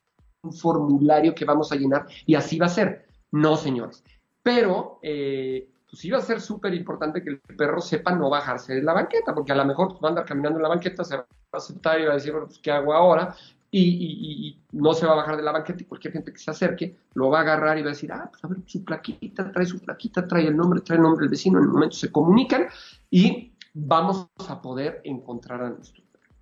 formulario 0.52 1.34
que 1.34 1.44
vamos 1.44 1.70
a 1.70 1.76
llenar 1.76 2.06
y 2.24 2.34
así 2.34 2.58
va 2.58 2.64
a 2.66 2.70
ser. 2.70 3.06
No, 3.30 3.56
señores. 3.58 4.02
Pero 4.42 4.98
eh, 5.02 5.68
pues 5.90 6.04
iba 6.04 6.18
a 6.18 6.22
ser 6.22 6.40
súper 6.40 6.72
importante 6.74 7.22
que 7.22 7.30
el 7.30 7.40
perro 7.40 7.80
sepa 7.80 8.14
no 8.14 8.30
bajarse 8.30 8.74
de 8.74 8.82
la 8.82 8.92
banqueta, 8.92 9.34
porque 9.34 9.52
a 9.52 9.56
lo 9.56 9.64
mejor 9.64 9.94
va 9.94 10.08
a 10.08 10.10
andar 10.10 10.24
caminando 10.24 10.58
en 10.58 10.62
la 10.62 10.68
banqueta, 10.68 11.02
se 11.02 11.16
va 11.16 11.26
a 11.52 11.56
aceptar 11.56 12.00
y 12.00 12.04
va 12.04 12.12
a 12.12 12.14
decir, 12.14 12.30
bueno, 12.32 12.46
pues, 12.46 12.60
¿qué 12.60 12.70
hago 12.70 12.94
ahora? 12.94 13.34
Y, 13.72 14.56
no 14.72 14.92
se 14.92 15.06
va 15.06 15.12
a 15.12 15.16
bajar 15.16 15.36
de 15.36 15.42
la 15.42 15.52
banqueta 15.52 15.82
y 15.82 15.86
cualquier 15.86 16.12
gente 16.12 16.32
que 16.32 16.38
se 16.38 16.50
acerque 16.50 16.96
lo 17.14 17.28
va 17.28 17.38
a 17.38 17.42
agarrar 17.42 17.78
y 17.78 17.82
va 17.82 17.88
a 17.88 17.92
decir, 17.92 18.12
ah, 18.12 18.28
pues 18.30 18.44
a 18.44 18.48
ver, 18.48 18.58
su 18.66 18.84
plaquita, 18.84 19.50
trae 19.50 19.66
su 19.66 19.80
plaquita, 19.80 20.26
trae 20.26 20.46
el 20.46 20.56
nombre, 20.56 20.80
trae 20.80 20.96
el 20.96 21.02
nombre 21.02 21.22
del 21.22 21.30
vecino, 21.30 21.58
en 21.58 21.64
el 21.64 21.70
momento 21.70 21.96
se 21.96 22.10
comunican 22.10 22.66
y 23.10 23.52
vamos 23.74 24.28
a 24.48 24.62
poder 24.62 25.00
encontrar 25.04 25.62
a 25.62 25.70
nuestro 25.70 26.02
perro. 26.12 26.34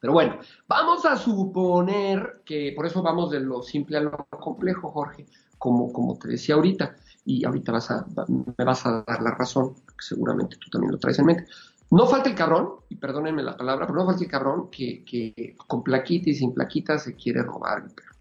Pero 0.00 0.12
bueno, 0.12 0.38
vamos 0.68 1.06
a 1.06 1.16
suponer 1.16 2.42
que, 2.44 2.72
por 2.76 2.86
eso 2.86 3.02
vamos 3.02 3.30
de 3.30 3.40
lo 3.40 3.62
simple 3.62 3.96
a 3.96 4.00
lo 4.00 4.26
complejo, 4.30 4.90
Jorge, 4.90 5.26
como, 5.58 5.92
como 5.92 6.18
te 6.18 6.28
decía 6.28 6.54
ahorita, 6.54 6.94
y 7.24 7.44
ahorita 7.44 7.72
me 8.58 8.64
vas 8.64 8.86
a 8.86 9.04
dar 9.06 9.22
la 9.22 9.32
razón, 9.32 9.74
seguramente 9.98 10.56
tú 10.56 10.68
también 10.70 10.92
lo 10.92 10.98
traes 10.98 11.18
en 11.18 11.26
mente. 11.26 11.46
No 11.90 12.06
falta 12.06 12.28
el 12.28 12.34
cabrón, 12.34 12.70
y 12.88 12.96
perdónenme 12.96 13.42
la 13.42 13.56
palabra, 13.56 13.86
pero 13.86 13.98
no 13.98 14.06
falta 14.06 14.24
el 14.24 14.30
cabrón 14.30 14.70
que, 14.70 15.54
con 15.66 15.82
plaquita 15.82 16.30
y 16.30 16.34
sin 16.34 16.52
plaquita 16.52 16.98
se 16.98 17.14
quiere 17.14 17.42
robar 17.42 17.84
perro. 17.94 18.14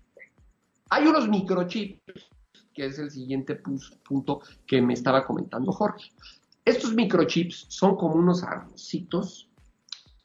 Hay 0.90 1.08
unos 1.08 1.28
microchips, 1.28 2.30
que 2.74 2.86
es 2.86 3.00
el 3.00 3.10
siguiente 3.10 3.56
punto 4.04 4.42
que 4.68 4.82
me 4.82 4.94
estaba 4.94 5.26
comentando 5.26 5.72
Jorge. 5.72 6.12
Estos 6.66 6.94
microchips 6.94 7.66
son 7.70 7.96
como 7.96 8.16
unos 8.16 8.44
arrocitos 8.44 9.50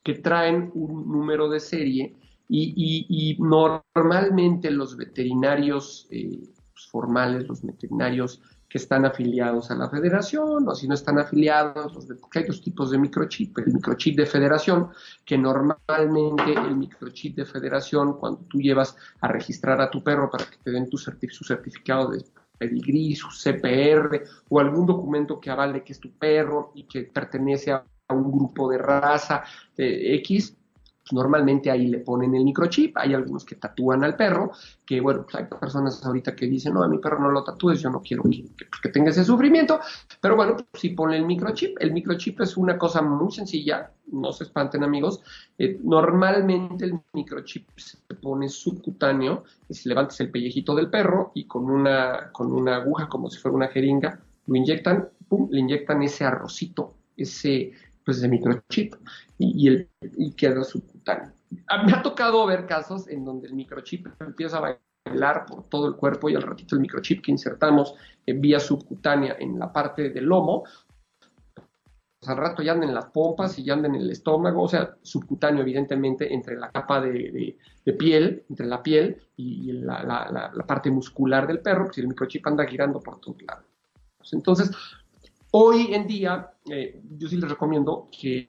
que 0.02 0.14
traen 0.14 0.70
un 0.74 1.10
número 1.10 1.48
de 1.48 1.60
serie 1.60 2.14
y, 2.48 3.36
normalmente 3.40 4.70
los 4.70 4.96
veterinarios 4.96 6.06
eh, 6.10 6.40
formales, 6.90 7.46
los 7.48 7.62
veterinarios 7.62 8.40
que 8.68 8.78
están 8.78 9.06
afiliados 9.06 9.70
a 9.70 9.74
la 9.74 9.88
federación 9.88 10.68
o 10.68 10.74
si 10.74 10.86
no 10.86 10.94
están 10.94 11.18
afiliados, 11.18 11.92
porque 12.20 12.40
hay 12.40 12.44
dos 12.44 12.60
tipos 12.60 12.90
de 12.90 12.98
microchip. 12.98 13.56
El 13.58 13.72
microchip 13.72 14.16
de 14.16 14.26
federación, 14.26 14.90
que 15.24 15.38
normalmente 15.38 16.52
el 16.52 16.76
microchip 16.76 17.36
de 17.36 17.46
federación, 17.46 18.18
cuando 18.18 18.40
tú 18.42 18.60
llevas 18.60 18.96
a 19.20 19.28
registrar 19.28 19.80
a 19.80 19.90
tu 19.90 20.02
perro 20.02 20.30
para 20.30 20.44
que 20.44 20.58
te 20.62 20.70
den 20.70 20.90
tu 20.90 20.98
su 20.98 21.44
certificado 21.44 22.10
de 22.10 22.22
pedigrí, 22.58 23.14
su 23.14 23.28
CPR 23.28 24.22
o 24.48 24.60
algún 24.60 24.84
documento 24.84 25.40
que 25.40 25.50
avale 25.50 25.82
que 25.82 25.92
es 25.92 26.00
tu 26.00 26.12
perro 26.12 26.72
y 26.74 26.84
que 26.84 27.04
pertenece 27.04 27.72
a 27.72 27.84
un 28.10 28.30
grupo 28.30 28.68
de 28.68 28.78
raza 28.78 29.44
de 29.76 30.14
X, 30.16 30.57
normalmente 31.12 31.70
ahí 31.70 31.86
le 31.86 31.98
ponen 31.98 32.34
el 32.34 32.44
microchip, 32.44 32.96
hay 32.96 33.14
algunos 33.14 33.44
que 33.44 33.56
tatúan 33.56 34.04
al 34.04 34.16
perro, 34.16 34.52
que 34.84 35.00
bueno, 35.00 35.22
pues 35.24 35.36
hay 35.36 35.44
personas 35.44 36.04
ahorita 36.04 36.34
que 36.34 36.46
dicen, 36.46 36.74
no, 36.74 36.82
a 36.82 36.88
mi 36.88 36.98
perro 36.98 37.20
no 37.20 37.30
lo 37.30 37.44
tatúes, 37.44 37.80
yo 37.80 37.90
no 37.90 38.00
quiero 38.00 38.22
que, 38.24 38.44
pues, 38.56 38.92
tenga 38.92 39.10
ese 39.10 39.24
sufrimiento, 39.24 39.80
pero 40.20 40.36
bueno, 40.36 40.56
pues 40.56 40.66
sí 40.74 40.90
pone 40.90 41.16
el 41.16 41.26
microchip, 41.26 41.76
el 41.80 41.92
microchip 41.92 42.40
es 42.40 42.56
una 42.56 42.78
cosa 42.78 43.02
muy 43.02 43.30
sencilla, 43.32 43.90
no 44.12 44.32
se 44.32 44.44
espanten 44.44 44.84
amigos, 44.84 45.20
eh, 45.58 45.78
normalmente 45.82 46.86
el 46.86 47.00
microchip 47.12 47.68
se 47.76 47.98
pone 48.14 48.48
subcutáneo, 48.48 49.44
si 49.70 49.88
levantas 49.88 50.20
el 50.20 50.30
pellejito 50.30 50.74
del 50.74 50.90
perro 50.90 51.32
y 51.34 51.44
con 51.44 51.68
una, 51.68 52.30
con 52.32 52.52
una 52.52 52.76
aguja 52.76 53.08
como 53.08 53.30
si 53.30 53.38
fuera 53.38 53.56
una 53.56 53.68
jeringa, 53.68 54.20
lo 54.46 54.56
inyectan, 54.56 55.08
pum, 55.28 55.48
le 55.50 55.60
inyectan 55.60 56.02
ese 56.02 56.24
arrocito, 56.24 56.94
ese 57.16 57.72
pues 58.08 58.22
de 58.22 58.28
microchip 58.28 58.94
y, 59.36 59.68
el, 59.68 59.90
y 60.16 60.32
queda 60.32 60.64
subcutáneo. 60.64 61.30
Me 61.84 61.92
ha 61.92 62.00
tocado 62.00 62.46
ver 62.46 62.64
casos 62.64 63.06
en 63.06 63.22
donde 63.22 63.48
el 63.48 63.52
microchip 63.52 64.06
empieza 64.18 64.56
a 64.56 64.78
bailar 65.04 65.44
por 65.44 65.68
todo 65.68 65.88
el 65.88 65.94
cuerpo 65.94 66.30
y 66.30 66.34
al 66.34 66.40
ratito 66.40 66.74
el 66.74 66.80
microchip 66.80 67.22
que 67.22 67.32
insertamos 67.32 67.96
en 68.24 68.40
vía 68.40 68.60
subcutánea 68.60 69.36
en 69.38 69.58
la 69.58 69.70
parte 69.70 70.08
del 70.08 70.24
lomo, 70.24 70.64
pues 71.54 72.30
al 72.30 72.38
rato 72.38 72.62
ya 72.62 72.72
andan 72.72 72.88
en 72.88 72.94
las 72.94 73.10
pompas 73.10 73.58
y 73.58 73.64
ya 73.64 73.74
andan 73.74 73.94
en 73.94 74.00
el 74.00 74.10
estómago, 74.10 74.62
o 74.62 74.68
sea, 74.68 74.96
subcutáneo 75.02 75.60
evidentemente 75.60 76.32
entre 76.32 76.56
la 76.56 76.70
capa 76.70 77.02
de, 77.02 77.58
piel, 77.98 78.42
entre 78.48 78.64
la 78.64 78.82
piel 78.82 79.20
y 79.36 79.70
la, 79.72 80.02
la, 80.02 80.66
parte 80.66 80.90
muscular 80.90 81.46
del 81.46 81.60
perro, 81.60 81.84
pues 81.84 81.98
el 81.98 82.08
microchip 82.08 82.46
anda 82.46 82.64
girando 82.64 83.00
por 83.00 83.20
todos 83.20 83.42
lados. 83.42 83.66
Entonces, 84.32 84.70
Hoy 85.50 85.94
en 85.94 86.06
día, 86.06 86.50
eh, 86.70 87.00
yo 87.16 87.28
sí 87.28 87.36
les 87.36 87.48
recomiendo 87.48 88.06
que 88.12 88.48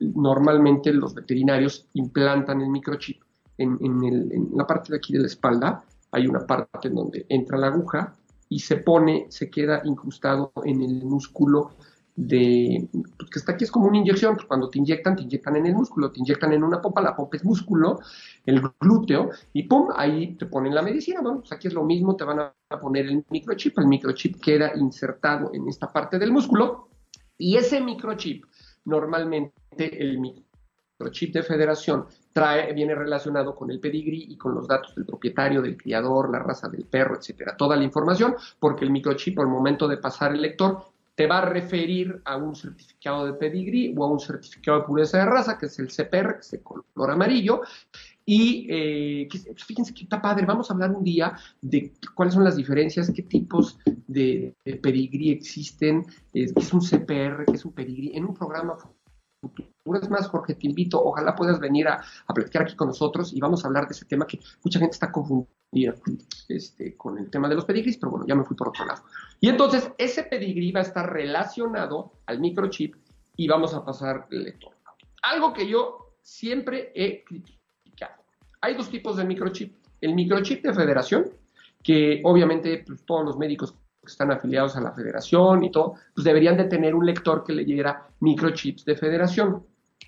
normalmente 0.00 0.92
los 0.92 1.14
veterinarios 1.14 1.86
implantan 1.94 2.60
el 2.60 2.68
microchip 2.68 3.22
en, 3.56 4.50
la 4.54 4.66
parte 4.66 4.92
de 4.92 4.98
aquí 4.98 5.14
de 5.14 5.20
la 5.20 5.26
espalda. 5.26 5.84
Hay 6.12 6.26
una 6.26 6.40
parte 6.40 6.88
en 6.88 6.94
donde 6.94 7.26
entra 7.28 7.56
la 7.56 7.68
aguja 7.68 8.14
y 8.50 8.58
se 8.58 8.76
pone, 8.76 9.26
se 9.30 9.50
queda 9.50 9.80
incrustado 9.84 10.52
en 10.64 10.82
el 10.82 11.04
músculo 11.04 11.70
de, 12.18 12.88
pues, 12.92 13.30
que 13.30 13.38
está 13.38 13.52
aquí 13.52 13.62
es 13.62 13.70
como 13.70 13.86
una 13.86 13.98
inyección, 13.98 14.34
pues 14.34 14.46
cuando 14.46 14.68
te 14.68 14.78
inyectan, 14.78 15.14
te 15.14 15.22
inyectan 15.22 15.54
en 15.54 15.66
el 15.66 15.74
músculo, 15.74 16.10
te 16.10 16.18
inyectan 16.18 16.52
en 16.52 16.64
una 16.64 16.82
pompa, 16.82 17.00
la 17.00 17.14
pompa 17.14 17.36
es 17.36 17.44
músculo, 17.44 18.00
el 18.44 18.60
glúteo, 18.80 19.30
y 19.52 19.62
pum, 19.62 19.90
ahí 19.94 20.34
te 20.34 20.46
ponen 20.46 20.74
la 20.74 20.82
medicina, 20.82 21.20
bueno, 21.20 21.38
pues 21.38 21.52
aquí 21.52 21.68
es 21.68 21.74
lo 21.74 21.84
mismo, 21.84 22.16
te 22.16 22.24
van 22.24 22.40
a 22.40 22.80
poner 22.80 23.06
el 23.06 23.24
microchip, 23.30 23.78
el 23.78 23.86
microchip 23.86 24.40
queda 24.40 24.72
insertado 24.74 25.52
en 25.54 25.68
esta 25.68 25.92
parte 25.92 26.18
del 26.18 26.32
músculo, 26.32 26.88
y 27.36 27.56
ese 27.56 27.80
microchip, 27.80 28.44
normalmente 28.84 30.02
el 30.02 30.18
microchip 30.18 31.32
de 31.32 31.44
federación, 31.44 32.06
trae, 32.32 32.72
viene 32.72 32.96
relacionado 32.96 33.54
con 33.54 33.70
el 33.70 33.78
pedigrí 33.78 34.26
y 34.28 34.36
con 34.36 34.56
los 34.56 34.66
datos 34.66 34.92
del 34.96 35.06
propietario, 35.06 35.62
del 35.62 35.76
criador, 35.76 36.30
la 36.30 36.40
raza 36.40 36.68
del 36.68 36.84
perro, 36.84 37.16
etcétera, 37.16 37.56
toda 37.56 37.76
la 37.76 37.84
información, 37.84 38.34
porque 38.58 38.84
el 38.84 38.90
microchip 38.90 39.38
al 39.38 39.46
momento 39.46 39.86
de 39.86 39.98
pasar 39.98 40.32
el 40.32 40.42
lector 40.42 40.82
te 41.18 41.26
va 41.26 41.38
a 41.38 41.46
referir 41.46 42.22
a 42.24 42.36
un 42.36 42.54
certificado 42.54 43.26
de 43.26 43.32
pedigrí 43.32 43.92
o 43.96 44.04
a 44.04 44.08
un 44.08 44.20
certificado 44.20 44.78
de 44.78 44.86
pureza 44.86 45.18
de 45.18 45.26
raza, 45.26 45.58
que 45.58 45.66
es 45.66 45.76
el 45.80 45.88
CPR, 45.88 46.34
que 46.34 46.40
es 46.42 46.52
el 46.52 46.62
color 46.62 47.10
amarillo. 47.10 47.62
Y 48.24 48.68
eh, 48.70 49.28
fíjense 49.56 49.92
que 49.92 50.04
está 50.04 50.22
padre, 50.22 50.46
vamos 50.46 50.70
a 50.70 50.74
hablar 50.74 50.92
un 50.92 51.02
día 51.02 51.36
de 51.60 51.92
cuáles 52.14 52.34
son 52.34 52.44
las 52.44 52.54
diferencias, 52.54 53.10
qué 53.12 53.22
tipos 53.22 53.80
de, 54.06 54.54
pedigrí 54.80 55.32
existen, 55.32 56.06
qué 56.32 56.52
es 56.54 56.72
un 56.72 56.82
CPR, 56.82 57.46
qué 57.46 57.54
es 57.54 57.64
un 57.64 57.72
pedigrí, 57.72 58.12
en 58.14 58.24
un 58.24 58.34
programa 58.34 58.76
futuro. 59.40 59.68
Es 60.00 60.10
más, 60.10 60.28
Jorge, 60.28 60.54
te 60.54 60.66
invito, 60.66 61.02
ojalá 61.02 61.34
puedas 61.34 61.58
venir 61.58 61.88
a, 61.88 62.02
platicar 62.34 62.62
aquí 62.62 62.76
con 62.76 62.88
nosotros 62.88 63.32
y 63.32 63.40
vamos 63.40 63.64
a 63.64 63.68
hablar 63.68 63.86
de 63.86 63.94
ese 63.94 64.04
tema 64.04 64.26
que 64.26 64.38
mucha 64.62 64.78
gente 64.78 64.94
está 64.94 65.10
confundida 65.10 65.94
este, 66.48 66.96
con 66.96 67.18
el 67.18 67.30
tema 67.30 67.48
de 67.48 67.54
los 67.54 67.64
pedigrís, 67.64 67.96
pero 67.98 68.10
bueno, 68.10 68.26
ya 68.26 68.34
me 68.34 68.44
fui 68.44 68.56
por 68.56 68.68
otro 68.68 68.84
lado. 68.84 69.02
Y 69.40 69.48
entonces 69.48 69.90
ese 69.98 70.24
pedigrí 70.24 70.72
va 70.72 70.80
a 70.80 70.84
estar 70.84 71.10
relacionado 71.10 72.12
al 72.26 72.40
microchip 72.40 72.96
y 73.36 73.48
vamos 73.48 73.74
a 73.74 73.84
pasar 73.84 74.26
el 74.30 74.44
lector. 74.44 74.72
Algo 75.22 75.52
que 75.52 75.68
yo 75.68 76.16
siempre 76.22 76.92
he 76.94 77.24
criticado. 77.24 78.22
Hay 78.60 78.74
dos 78.74 78.90
tipos 78.90 79.16
de 79.16 79.24
microchip. 79.24 79.76
El 80.00 80.14
microchip 80.14 80.62
de 80.62 80.74
federación, 80.74 81.30
que 81.82 82.20
obviamente 82.24 82.84
pues, 82.86 83.04
todos 83.04 83.24
los 83.24 83.36
médicos 83.36 83.74
que 84.08 84.12
están 84.12 84.32
afiliados 84.32 84.76
a 84.76 84.80
la 84.80 84.92
federación 84.92 85.64
y 85.64 85.70
todo, 85.70 85.94
pues 86.14 86.24
deberían 86.24 86.56
de 86.56 86.64
tener 86.64 86.94
un 86.94 87.06
lector 87.06 87.44
que 87.44 87.52
leyera 87.52 88.08
microchips 88.20 88.84
de 88.84 88.96
federación. 88.96 89.64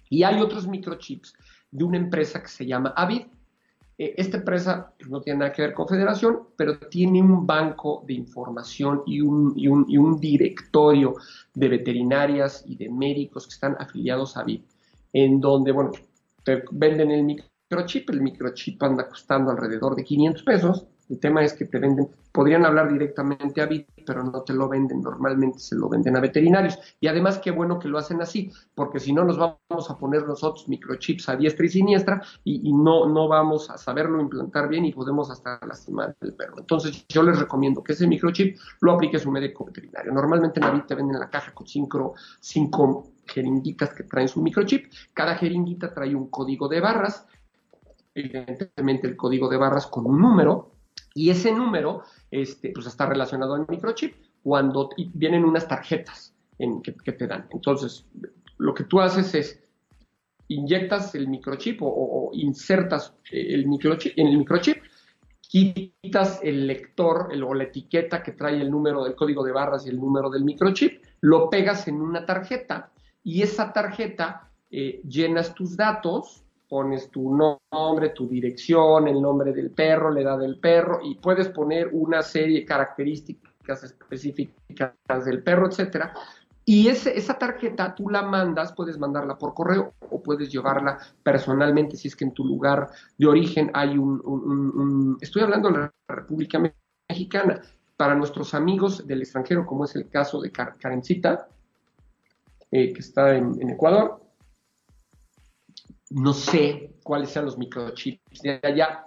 Y 0.08 0.22
hay 0.22 0.40
otros 0.40 0.66
microchips 0.66 1.34
de 1.70 1.84
una 1.84 1.98
empresa 1.98 2.42
que 2.42 2.48
se 2.48 2.66
llama 2.66 2.92
Avid, 2.96 3.22
eh, 4.00 4.14
esta 4.16 4.38
empresa 4.38 4.94
pues, 4.98 5.10
no 5.10 5.20
tiene 5.20 5.40
nada 5.40 5.52
que 5.52 5.60
ver 5.60 5.74
con 5.74 5.86
federación, 5.86 6.48
pero 6.56 6.78
tiene 6.78 7.20
un 7.20 7.46
banco 7.46 8.02
de 8.06 8.14
información 8.14 9.02
y 9.04 9.20
un, 9.20 9.52
y 9.54 9.68
un, 9.68 10.18
directorio 10.18 11.16
de 11.52 11.68
veterinarias 11.68 12.64
y 12.66 12.76
de 12.76 12.88
médicos 12.88 13.46
que 13.46 13.52
están 13.52 13.76
afiliados 13.78 14.38
a 14.38 14.44
VIP, 14.44 14.64
en 15.12 15.38
donde, 15.38 15.72
bueno, 15.72 15.92
te 16.42 16.64
venden 16.70 17.10
el 17.10 17.24
microchip, 17.24 18.08
el 18.08 18.22
microchip 18.22 18.82
anda 18.82 19.06
costando 19.06 19.50
alrededor 19.50 19.94
de 19.94 20.04
500 20.04 20.42
pesos, 20.44 20.86
el 21.10 21.18
tema 21.18 21.42
es 21.42 21.54
que 21.54 21.64
te 21.64 21.78
venden, 21.80 22.08
podrían 22.30 22.64
hablar 22.64 22.90
directamente 22.92 23.60
a 23.60 23.66
BIT, 23.66 23.88
pero 24.06 24.22
no 24.22 24.42
te 24.42 24.54
lo 24.54 24.68
venden, 24.68 25.02
normalmente 25.02 25.58
se 25.58 25.74
lo 25.74 25.88
venden 25.88 26.16
a 26.16 26.20
veterinarios. 26.20 26.78
Y 27.00 27.08
además 27.08 27.38
qué 27.38 27.50
bueno 27.50 27.80
que 27.80 27.88
lo 27.88 27.98
hacen 27.98 28.22
así, 28.22 28.52
porque 28.76 29.00
si 29.00 29.12
no 29.12 29.24
nos 29.24 29.36
vamos 29.36 29.90
a 29.90 29.98
poner 29.98 30.24
nosotros 30.24 30.68
microchips 30.68 31.28
a 31.28 31.36
diestra 31.36 31.66
y 31.66 31.68
siniestra 31.68 32.22
y, 32.44 32.72
no, 32.72 33.08
no 33.08 33.26
vamos 33.26 33.70
a 33.70 33.76
saberlo 33.76 34.20
implantar 34.20 34.68
bien 34.68 34.84
y 34.84 34.92
podemos 34.92 35.30
hasta 35.30 35.58
lastimar 35.66 36.16
el 36.20 36.32
perro. 36.34 36.60
Entonces 36.60 37.04
yo 37.08 37.24
les 37.24 37.40
recomiendo 37.40 37.82
que 37.82 37.94
ese 37.94 38.06
microchip 38.06 38.56
lo 38.80 38.92
aplique 38.92 39.18
su 39.18 39.32
médico 39.32 39.64
veterinario. 39.64 40.12
Normalmente 40.12 40.60
en 40.60 40.72
BIT 40.72 40.86
te 40.86 40.94
venden 40.94 41.18
la 41.18 41.28
caja 41.28 41.52
con 41.52 41.66
cinco, 41.66 42.14
cinco 42.38 43.08
jeringuitas 43.26 43.92
que 43.94 44.04
traen 44.04 44.28
su 44.28 44.40
microchip. 44.40 44.92
Cada 45.12 45.34
jeringuita 45.34 45.92
trae 45.92 46.14
un 46.14 46.30
código 46.30 46.68
de 46.68 46.80
barras, 46.80 47.26
evidentemente 48.14 49.08
el 49.08 49.16
código 49.16 49.48
de 49.48 49.56
barras 49.56 49.88
con 49.88 50.06
un 50.06 50.20
número 50.20 50.79
y 51.14 51.30
ese 51.30 51.52
número 51.52 52.02
este, 52.30 52.70
pues 52.72 52.86
está 52.86 53.06
relacionado 53.06 53.54
al 53.54 53.66
microchip 53.68 54.14
cuando 54.42 54.90
vienen 55.14 55.44
unas 55.44 55.66
tarjetas 55.68 56.34
en, 56.58 56.82
que, 56.82 56.92
te 56.92 57.26
dan. 57.26 57.46
Entonces, 57.50 58.06
lo 58.58 58.74
que 58.74 58.84
tú 58.84 59.00
haces 59.00 59.34
es 59.34 59.60
inyectas 60.48 61.14
el 61.14 61.28
microchip 61.28 61.78
o, 61.82 62.30
insertas 62.32 63.14
el 63.30 63.66
microchip, 63.66 64.12
en 64.16 64.28
el 64.28 64.38
microchip, 64.38 64.78
quitas 65.40 66.40
el 66.42 66.66
lector 66.66 67.30
o 67.42 67.54
la 67.54 67.64
etiqueta 67.64 68.22
que 68.22 68.32
trae 68.32 68.60
el 68.60 68.70
número 68.70 69.04
del 69.04 69.14
código 69.14 69.44
de 69.44 69.52
barras 69.52 69.86
y 69.86 69.90
el 69.90 70.00
número 70.00 70.30
del 70.30 70.44
microchip, 70.44 71.02
lo 71.20 71.50
pegas 71.50 71.88
en 71.88 72.00
una 72.00 72.24
tarjeta 72.24 72.92
y 73.22 73.42
esa 73.42 73.72
tarjeta 73.72 74.50
eh, 74.70 75.00
llenas 75.08 75.54
tus 75.54 75.76
datos 75.76 76.44
pones 76.70 77.10
tu 77.10 77.36
nombre, 77.36 78.10
tu 78.10 78.28
dirección, 78.28 79.08
el 79.08 79.20
nombre 79.20 79.52
del 79.52 79.72
perro, 79.72 80.08
la 80.08 80.20
edad 80.20 80.38
del 80.38 80.60
perro 80.60 81.00
y 81.02 81.16
puedes 81.16 81.48
poner 81.48 81.90
una 81.92 82.22
serie 82.22 82.60
de 82.60 82.64
características 82.64 83.82
específicas 83.82 85.24
del 85.24 85.42
perro, 85.42 85.66
etcétera. 85.66 86.14
Y 86.64 86.86
ese, 86.86 87.18
esa 87.18 87.36
tarjeta 87.36 87.92
tú 87.92 88.08
la 88.08 88.22
mandas, 88.22 88.72
puedes 88.72 88.98
mandarla 89.00 89.36
por 89.36 89.52
correo 89.52 89.94
o 90.10 90.22
puedes 90.22 90.52
llevarla 90.52 90.98
personalmente 91.24 91.96
si 91.96 92.06
es 92.06 92.14
que 92.14 92.24
en 92.24 92.32
tu 92.32 92.44
lugar 92.44 92.88
de 93.18 93.26
origen 93.26 93.72
hay 93.74 93.98
un... 93.98 95.18
estoy 95.20 95.42
hablando 95.42 95.70
de 95.70 95.78
la 95.78 95.92
República 96.06 96.60
Mexicana. 97.08 97.60
Para 97.96 98.14
nuestros 98.14 98.54
amigos 98.54 99.06
del 99.06 99.22
extranjero, 99.22 99.66
como 99.66 99.84
es 99.84 99.94
el 99.96 100.08
caso 100.08 100.40
de 100.40 100.52
Karencita, 100.52 101.48
eh, 102.70 102.92
que 102.94 103.00
está 103.00 103.34
en 103.34 103.68
Ecuador, 103.68 104.19
no 106.10 106.32
sé 106.34 106.96
cuáles 107.02 107.30
sean 107.30 107.46
los 107.46 107.56
microchips 107.58 108.42
de 108.42 108.60
allá. 108.62 109.06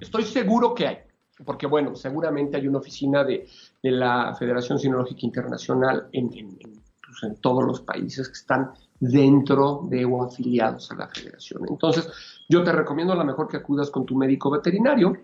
Estoy 0.00 0.24
seguro 0.24 0.74
que 0.74 0.86
hay, 0.86 0.98
porque 1.44 1.66
bueno, 1.66 1.94
seguramente 1.94 2.56
hay 2.56 2.66
una 2.66 2.78
oficina 2.78 3.24
de, 3.24 3.46
la 3.82 4.34
Federación 4.36 4.78
Sinológica 4.78 5.20
Internacional 5.22 6.08
en, 6.12 6.28
pues, 6.28 7.22
en, 7.22 7.36
todos 7.36 7.64
los 7.64 7.80
países 7.80 8.28
que 8.28 8.34
están 8.34 8.72
dentro 9.00 9.82
de 9.88 10.04
o 10.04 10.24
afiliados 10.24 10.90
a 10.90 10.96
la 10.96 11.08
federación. 11.08 11.62
Entonces, 11.68 12.10
yo 12.48 12.62
te 12.64 12.72
recomiendo 12.72 13.12
a 13.12 13.16
lo 13.16 13.24
mejor 13.24 13.48
que 13.48 13.58
acudas 13.58 13.90
con 13.90 14.04
tu 14.04 14.16
médico 14.16 14.50
veterinario 14.50 15.16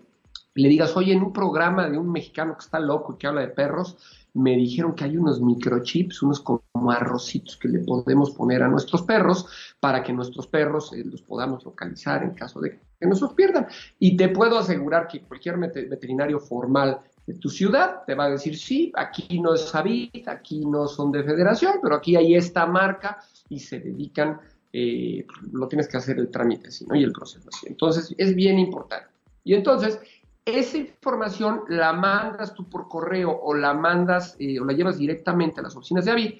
le 0.55 0.69
digas, 0.69 0.95
oye, 0.95 1.13
en 1.13 1.21
un 1.21 1.33
programa 1.33 1.89
de 1.89 1.97
un 1.97 2.11
mexicano 2.11 2.55
que 2.55 2.63
está 2.63 2.79
loco 2.79 3.13
y 3.13 3.17
que 3.17 3.27
habla 3.27 3.41
de 3.41 3.49
perros, 3.49 3.97
me 4.33 4.55
dijeron 4.55 4.95
que 4.95 5.03
hay 5.05 5.17
unos 5.17 5.41
microchips, 5.41 6.21
unos 6.21 6.41
como 6.41 6.91
arrocitos 6.91 7.57
que 7.57 7.67
le 7.67 7.79
podemos 7.79 8.31
poner 8.31 8.63
a 8.63 8.67
nuestros 8.67 9.01
perros 9.03 9.47
para 9.79 10.03
que 10.03 10.11
nuestros 10.11 10.47
perros 10.47 10.91
eh, 10.93 11.03
los 11.05 11.21
podamos 11.21 11.63
localizar 11.63 12.23
en 12.23 12.31
caso 12.31 12.59
de 12.59 12.79
que 12.99 13.07
nos 13.07 13.21
los 13.21 13.33
pierdan. 13.33 13.67
Y 13.99 14.17
te 14.17 14.29
puedo 14.29 14.57
asegurar 14.57 15.07
que 15.07 15.21
cualquier 15.21 15.57
veterinario 15.57 16.39
formal 16.39 16.99
de 17.27 17.33
tu 17.35 17.49
ciudad 17.49 18.03
te 18.05 18.13
va 18.13 18.25
a 18.25 18.29
decir, 18.29 18.57
sí, 18.57 18.91
aquí 18.95 19.39
no 19.39 19.53
es 19.53 19.73
Avid, 19.73 20.27
aquí 20.27 20.65
no 20.65 20.87
son 20.87 21.11
de 21.11 21.23
federación, 21.23 21.75
pero 21.81 21.95
aquí 21.95 22.15
hay 22.15 22.35
esta 22.35 22.65
marca 22.65 23.19
y 23.49 23.59
se 23.59 23.79
dedican, 23.79 24.39
eh, 24.71 25.25
lo 25.51 25.67
tienes 25.67 25.87
que 25.87 25.97
hacer 25.97 26.19
el 26.19 26.29
trámite 26.29 26.67
así, 26.67 26.85
¿no? 26.85 26.95
Y 26.95 27.03
el 27.03 27.11
proceso 27.11 27.49
así. 27.49 27.67
Entonces, 27.67 28.13
es 28.17 28.35
bien 28.35 28.59
importante. 28.59 29.07
Y 29.43 29.53
entonces, 29.53 29.99
esa 30.45 30.77
información 30.77 31.63
la 31.69 31.91
mandas 31.91 32.53
tú 32.53 32.69
por 32.69 32.87
correo 32.87 33.31
o 33.31 33.55
la 33.55 33.73
mandas 33.73 34.35
eh, 34.39 34.59
o 34.59 34.65
la 34.65 34.73
llevas 34.73 34.99
directamente 34.99 35.59
a 35.59 35.63
las 35.63 35.75
oficinas 35.75 36.05
de 36.05 36.11
Avid 36.11 36.33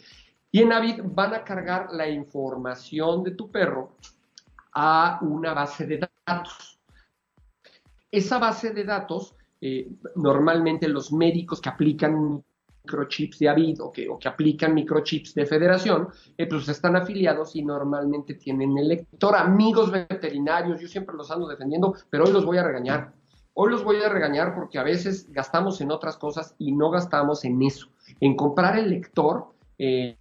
y 0.51 0.61
en 0.61 0.71
Avid 0.71 1.01
van 1.03 1.33
a 1.33 1.43
cargar 1.43 1.91
la 1.91 2.07
información 2.07 3.23
de 3.23 3.31
tu 3.31 3.51
perro 3.51 3.97
a 4.73 5.19
una 5.21 5.53
base 5.53 5.85
de 5.87 6.07
datos. 6.25 6.79
Esa 8.11 8.37
base 8.37 8.71
de 8.71 8.83
datos, 8.83 9.35
eh, 9.59 9.89
normalmente 10.15 10.87
los 10.87 11.11
médicos 11.11 11.59
que 11.59 11.69
aplican 11.69 12.43
microchips 12.83 13.39
de 13.39 13.49
Avid 13.49 13.81
o 13.81 13.91
que, 13.91 14.07
aplican 14.25 14.73
microchips 14.73 15.33
de 15.33 15.45
federación, 15.45 16.09
eh, 16.37 16.47
pues 16.47 16.69
están 16.69 16.95
afiliados 16.95 17.55
y 17.55 17.63
normalmente 17.63 18.35
tienen 18.35 18.77
el 18.77 18.87
lector. 18.89 19.35
Amigos 19.35 19.91
veterinarios, 19.91 20.79
yo 20.79 20.87
siempre 20.87 21.15
los 21.15 21.31
ando 21.31 21.47
defendiendo, 21.47 21.95
pero 22.09 22.25
hoy 22.25 22.31
los 22.31 22.45
voy 22.45 22.59
a 22.59 22.63
regañar 22.63 23.11
Hoy 23.57 23.71
los 23.71 23.85
voy 23.85 24.03
a 24.03 24.09
regañar 24.09 24.53
porque 24.53 24.77
a 24.77 24.83
veces 24.83 25.31
gastamos 25.31 25.79
en 25.79 25.89
otras 25.89 26.17
cosas 26.17 26.55
y 26.57 26.73
no 26.73 26.89
gastamos 26.91 27.45
en 27.45 27.61
eso, 27.61 27.87
en 28.19 28.35
comprar 28.35 28.77
el 28.77 28.89
lector. 28.89 29.53
Eh, 29.77 30.17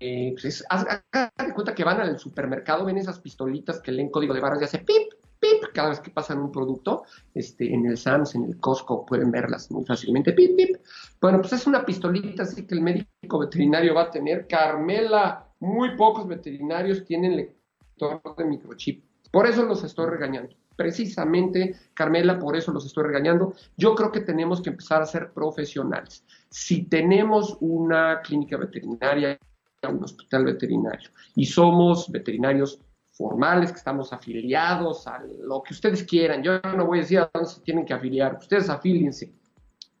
eh, 0.00 0.34
pues 0.40 0.64
haz, 0.70 0.86
de 0.86 1.52
cuenta 1.52 1.74
que 1.74 1.84
van 1.84 2.00
al 2.00 2.18
supermercado, 2.18 2.86
ven 2.86 2.96
esas 2.96 3.20
pistolitas 3.20 3.82
que 3.82 3.92
leen 3.92 4.08
código 4.08 4.32
de 4.32 4.40
barras 4.40 4.62
y 4.62 4.64
hace 4.64 4.78
pip, 4.78 5.12
pip, 5.38 5.64
cada 5.74 5.90
vez 5.90 6.00
que 6.00 6.10
pasan 6.10 6.38
un 6.38 6.50
producto, 6.50 7.04
este, 7.34 7.74
en 7.74 7.84
el 7.84 7.98
Sams, 7.98 8.34
en 8.34 8.44
el 8.44 8.58
Costco, 8.58 9.04
pueden 9.04 9.30
verlas 9.30 9.70
muy 9.70 9.84
fácilmente, 9.84 10.32
pip, 10.32 10.56
pip. 10.56 10.76
Bueno, 11.20 11.42
pues 11.42 11.52
es 11.52 11.66
una 11.66 11.84
pistolita 11.84 12.44
así 12.44 12.66
que 12.66 12.74
el 12.74 12.80
médico 12.80 13.38
veterinario 13.38 13.94
va 13.94 14.04
a 14.04 14.10
tener. 14.10 14.46
Carmela, 14.46 15.46
muy 15.60 15.94
pocos 15.94 16.26
veterinarios 16.26 17.04
tienen 17.04 17.36
lector 17.36 18.22
de 18.34 18.44
microchip. 18.46 19.04
Por 19.30 19.46
eso 19.46 19.62
los 19.64 19.84
estoy 19.84 20.06
regañando 20.06 20.56
precisamente, 20.78 21.74
Carmela, 21.92 22.38
por 22.38 22.56
eso 22.56 22.70
los 22.70 22.86
estoy 22.86 23.02
regañando. 23.02 23.52
Yo 23.76 23.96
creo 23.96 24.12
que 24.12 24.20
tenemos 24.20 24.62
que 24.62 24.70
empezar 24.70 25.02
a 25.02 25.06
ser 25.06 25.32
profesionales. 25.32 26.24
Si 26.48 26.84
tenemos 26.84 27.56
una 27.58 28.20
clínica 28.22 28.56
veterinaria, 28.56 29.36
un 29.82 30.04
hospital 30.04 30.44
veterinario, 30.44 31.10
y 31.34 31.46
somos 31.46 32.08
veterinarios 32.12 32.80
formales, 33.10 33.72
que 33.72 33.78
estamos 33.78 34.12
afiliados 34.12 35.08
a 35.08 35.20
lo 35.40 35.64
que 35.64 35.74
ustedes 35.74 36.04
quieran, 36.04 36.44
yo 36.44 36.60
no 36.76 36.86
voy 36.86 36.98
a 36.98 37.02
decir 37.02 37.18
a 37.18 37.30
dónde 37.34 37.48
se 37.48 37.60
tienen 37.62 37.84
que 37.84 37.94
afiliar, 37.94 38.38
ustedes 38.38 38.70
afíliense, 38.70 39.32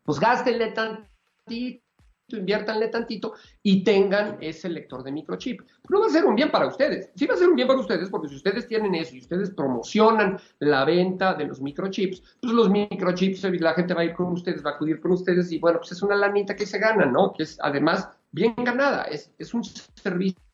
pues 0.04 0.20
gástenle 0.20 0.70
tantito 0.70 1.87
inviértanle 2.36 2.88
tantito 2.88 3.34
y 3.62 3.82
tengan 3.82 4.36
ese 4.40 4.68
lector 4.68 5.02
de 5.02 5.12
microchip. 5.12 5.62
No 5.88 6.00
va 6.00 6.06
a 6.06 6.10
ser 6.10 6.24
un 6.24 6.34
bien 6.34 6.50
para 6.50 6.66
ustedes, 6.66 7.10
sí 7.14 7.26
va 7.26 7.34
a 7.34 7.38
ser 7.38 7.48
un 7.48 7.56
bien 7.56 7.68
para 7.68 7.80
ustedes 7.80 8.10
porque 8.10 8.28
si 8.28 8.36
ustedes 8.36 8.66
tienen 8.66 8.94
eso 8.94 9.14
y 9.14 9.20
ustedes 9.20 9.50
promocionan 9.50 10.38
la 10.58 10.84
venta 10.84 11.34
de 11.34 11.46
los 11.46 11.60
microchips, 11.60 12.22
pues 12.40 12.52
los 12.52 12.68
microchips, 12.68 13.44
la 13.44 13.74
gente 13.74 13.94
va 13.94 14.02
a 14.02 14.04
ir 14.04 14.14
con 14.14 14.32
ustedes, 14.32 14.64
va 14.64 14.70
a 14.70 14.74
acudir 14.74 15.00
con 15.00 15.12
ustedes 15.12 15.50
y 15.52 15.58
bueno, 15.58 15.78
pues 15.78 15.92
es 15.92 16.02
una 16.02 16.16
lanita 16.16 16.54
que 16.54 16.66
se 16.66 16.78
gana, 16.78 17.06
¿no? 17.06 17.32
Que 17.32 17.44
es 17.44 17.58
además 17.62 18.08
bien 18.30 18.54
ganada, 18.58 19.04
es, 19.04 19.32
es 19.38 19.54
un 19.54 19.64
servicio 19.64 20.47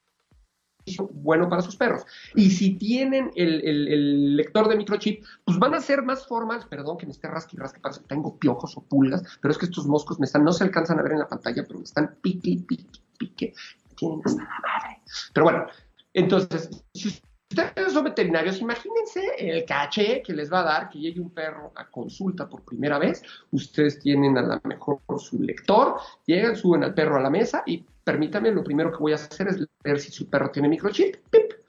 bueno 1.12 1.49
para 1.49 1.62
sus 1.62 1.76
perros. 1.76 2.05
Y 2.35 2.51
si 2.51 2.74
tienen 2.74 3.30
el, 3.35 4.37
lector 4.37 4.68
de 4.68 4.76
microchip, 4.76 5.24
pues 5.45 5.59
van 5.59 5.74
a 5.74 5.80
ser 5.80 6.03
más 6.03 6.26
formales, 6.26 6.66
perdón 6.66 6.99
que 6.99 7.07
me 7.07 7.12
esté 7.12 7.28
rasque 7.28 7.57
y 7.57 7.61
rasque, 7.61 7.80
parece 7.80 8.01
que 8.01 8.09
tengo 8.09 8.39
piojos 8.39 8.76
o 8.76 8.82
pulgas, 8.82 9.22
pero 9.41 9.53
es 9.53 9.59
que 9.59 9.66
estos 9.66 9.87
moscos 9.87 10.18
me 10.18 10.26
están, 10.26 10.45
no 10.45 10.53
se 10.53 10.64
alcanzan 10.64 10.99
a 10.99 11.03
ver 11.03 11.12
en 11.12 11.20
la 11.20 11.28
pantalla, 11.28 11.64
pero 11.66 11.78
me 11.78 11.85
están 11.85 12.16
pique, 12.20 12.62
pique, 12.66 13.01
pique, 13.18 13.55
tienen 13.97 14.20
hasta 14.24 14.43
la 14.43 14.61
madre. 14.61 15.03
Pero 15.32 15.45
bueno, 15.45 15.66
entonces, 16.12 16.70
si 16.93 17.20
ustedes 17.63 17.93
son 17.93 18.05
veterinarios, 18.05 18.61
imagínense 18.61 19.21
el 19.39 19.65
caché 19.65 20.23
que 20.23 20.33
les 20.33 20.53
va 20.53 20.61
a 20.61 20.65
dar 20.65 20.89
que 20.89 20.99
llegue 20.99 21.21
un 21.21 21.31
perro 21.31 21.73
a 21.75 21.87
consulta 21.87 22.49
por 22.49 22.63
primera 22.63 22.99
vez. 22.99 23.23
Ustedes 23.53 23.99
tienen 23.99 24.37
a 24.39 24.43
lo 24.43 24.61
mejor 24.65 25.01
su 25.19 25.41
lector, 25.41 25.97
llegan, 26.27 26.57
suben 26.57 26.85
al 26.85 26.95
perro 26.95 27.17
a 27.17 27.21
la 27.21 27.31
mesa 27.31 27.63
y 27.67 27.85
permítame, 28.05 28.51
lo 28.51 28.63
primero 28.63 28.93
que 28.93 28.99
voy 28.99 29.13
a 29.13 29.17
hacer 29.17 29.49
es 29.49 29.67
ver 29.83 30.01
si 30.01 30.13
su 30.13 30.29
perro 30.29 30.51
tiene 30.51 30.69
microchip. 30.69 31.17
¡Pip! 31.31 31.64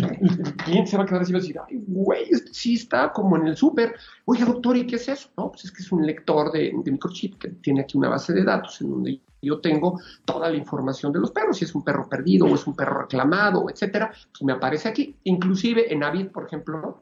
Y 0.20 0.28
cliente 0.64 0.90
se 0.90 0.96
va 0.96 1.04
a 1.04 1.06
quedar 1.06 1.22
así 1.22 1.30
y 1.30 1.34
va 1.34 1.38
a 1.38 1.42
decir, 1.42 1.60
ay, 1.68 1.82
güey, 1.86 2.30
sí 2.52 2.74
está 2.74 3.12
como 3.12 3.36
en 3.36 3.48
el 3.48 3.56
súper. 3.56 3.94
Oye, 4.24 4.44
doctor, 4.44 4.76
¿y 4.76 4.86
qué 4.86 4.96
es 4.96 5.08
eso? 5.08 5.28
No, 5.36 5.50
pues 5.50 5.64
es 5.64 5.72
que 5.72 5.82
es 5.82 5.92
un 5.92 6.06
lector 6.06 6.52
de, 6.52 6.72
microchip 6.72 7.38
que 7.38 7.48
tiene 7.48 7.82
aquí 7.82 7.96
una 7.96 8.08
base 8.08 8.32
de 8.32 8.44
datos 8.44 8.80
en 8.80 8.90
donde 8.90 9.20
yo 9.42 9.60
tengo 9.60 9.98
toda 10.24 10.50
la 10.50 10.56
información 10.56 11.12
de 11.12 11.20
los 11.20 11.30
perros, 11.30 11.58
si 11.58 11.64
es 11.64 11.74
un 11.74 11.82
perro 11.82 12.08
perdido 12.08 12.46
o 12.46 12.54
es 12.54 12.66
un 12.66 12.76
perro 12.76 13.02
reclamado, 13.02 13.68
etcétera, 13.70 14.10
pues 14.10 14.42
me 14.42 14.52
aparece 14.52 14.88
aquí. 14.88 15.16
Inclusive 15.24 15.92
en 15.92 16.04
Avid, 16.04 16.28
por 16.28 16.44
ejemplo, 16.44 17.00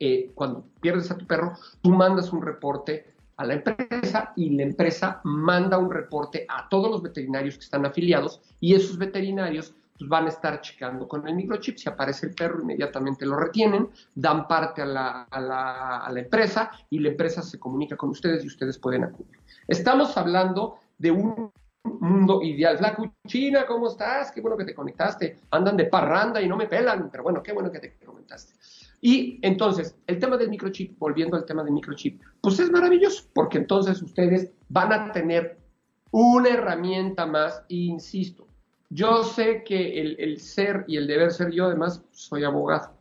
eh, 0.00 0.32
cuando 0.34 0.64
pierdes 0.80 1.10
a 1.10 1.16
tu 1.16 1.26
perro, 1.26 1.52
tú 1.82 1.90
mandas 1.90 2.32
un 2.32 2.42
reporte 2.42 3.04
a 3.36 3.44
la 3.46 3.54
empresa 3.54 4.32
y 4.36 4.50
la 4.50 4.64
empresa 4.64 5.20
manda 5.24 5.78
un 5.78 5.90
reporte 5.90 6.44
a 6.46 6.68
todos 6.68 6.90
los 6.90 7.02
veterinarios 7.02 7.56
que 7.56 7.64
están 7.64 7.86
afiliados 7.86 8.42
y 8.60 8.74
esos 8.74 8.98
veterinarios 8.98 9.74
pues, 10.00 10.08
van 10.08 10.24
a 10.24 10.28
estar 10.30 10.62
checando 10.62 11.06
con 11.06 11.28
el 11.28 11.34
microchip. 11.34 11.76
Si 11.76 11.88
aparece 11.88 12.26
el 12.26 12.34
perro, 12.34 12.62
inmediatamente 12.62 13.26
lo 13.26 13.36
retienen, 13.36 13.90
dan 14.14 14.48
parte 14.48 14.80
a 14.80 14.86
la, 14.86 15.22
a 15.24 16.10
la, 16.10 16.20
empresa 16.20 16.70
y 16.88 17.00
la 17.00 17.10
empresa 17.10 17.42
se 17.42 17.58
comunica 17.58 17.98
con 17.98 18.08
ustedes 18.08 18.42
y 18.42 18.46
ustedes 18.46 18.78
pueden 18.78 19.04
acudir. 19.04 19.38
Estamos 19.68 20.16
hablando 20.16 20.78
de 20.96 21.10
un 21.10 21.52
mundo 21.84 22.40
ideal. 22.42 22.78
La 22.80 22.96
cuchina, 22.96 23.66
¿cómo 23.66 23.88
estás? 23.88 24.32
Qué 24.32 24.40
bueno 24.40 24.56
que 24.56 24.64
te 24.64 24.74
conectaste. 24.74 25.40
Andan 25.50 25.76
de 25.76 25.84
parranda 25.84 26.40
y 26.40 26.48
no 26.48 26.56
me 26.56 26.66
pelan, 26.66 27.10
pero 27.10 27.22
bueno, 27.22 27.42
qué 27.42 27.52
bueno 27.52 27.70
que 27.70 27.80
te 27.80 27.98
comentaste. 28.02 28.54
Y 29.02 29.38
entonces, 29.42 29.96
el 30.06 30.18
tema 30.18 30.38
del 30.38 30.48
microchip, 30.48 30.98
volviendo 30.98 31.36
al 31.36 31.44
tema 31.44 31.62
del 31.62 31.74
microchip, 31.74 32.22
pues 32.40 32.58
es 32.58 32.70
maravilloso, 32.70 33.24
porque 33.34 33.58
entonces 33.58 34.00
ustedes 34.00 34.50
van 34.70 34.92
a 34.92 35.12
tener 35.12 35.58
una 36.10 36.48
herramienta 36.48 37.26
más, 37.26 37.62
e 37.68 37.76
insisto, 37.76 38.49
yo 38.90 39.22
sé 39.22 39.62
que 39.64 40.00
el, 40.00 40.40
ser 40.40 40.84
y 40.88 40.96
el 40.96 41.06
deber 41.06 41.30
ser, 41.30 41.52
yo 41.52 41.66
además 41.66 42.02
soy 42.10 42.42
abogado, 42.42 42.92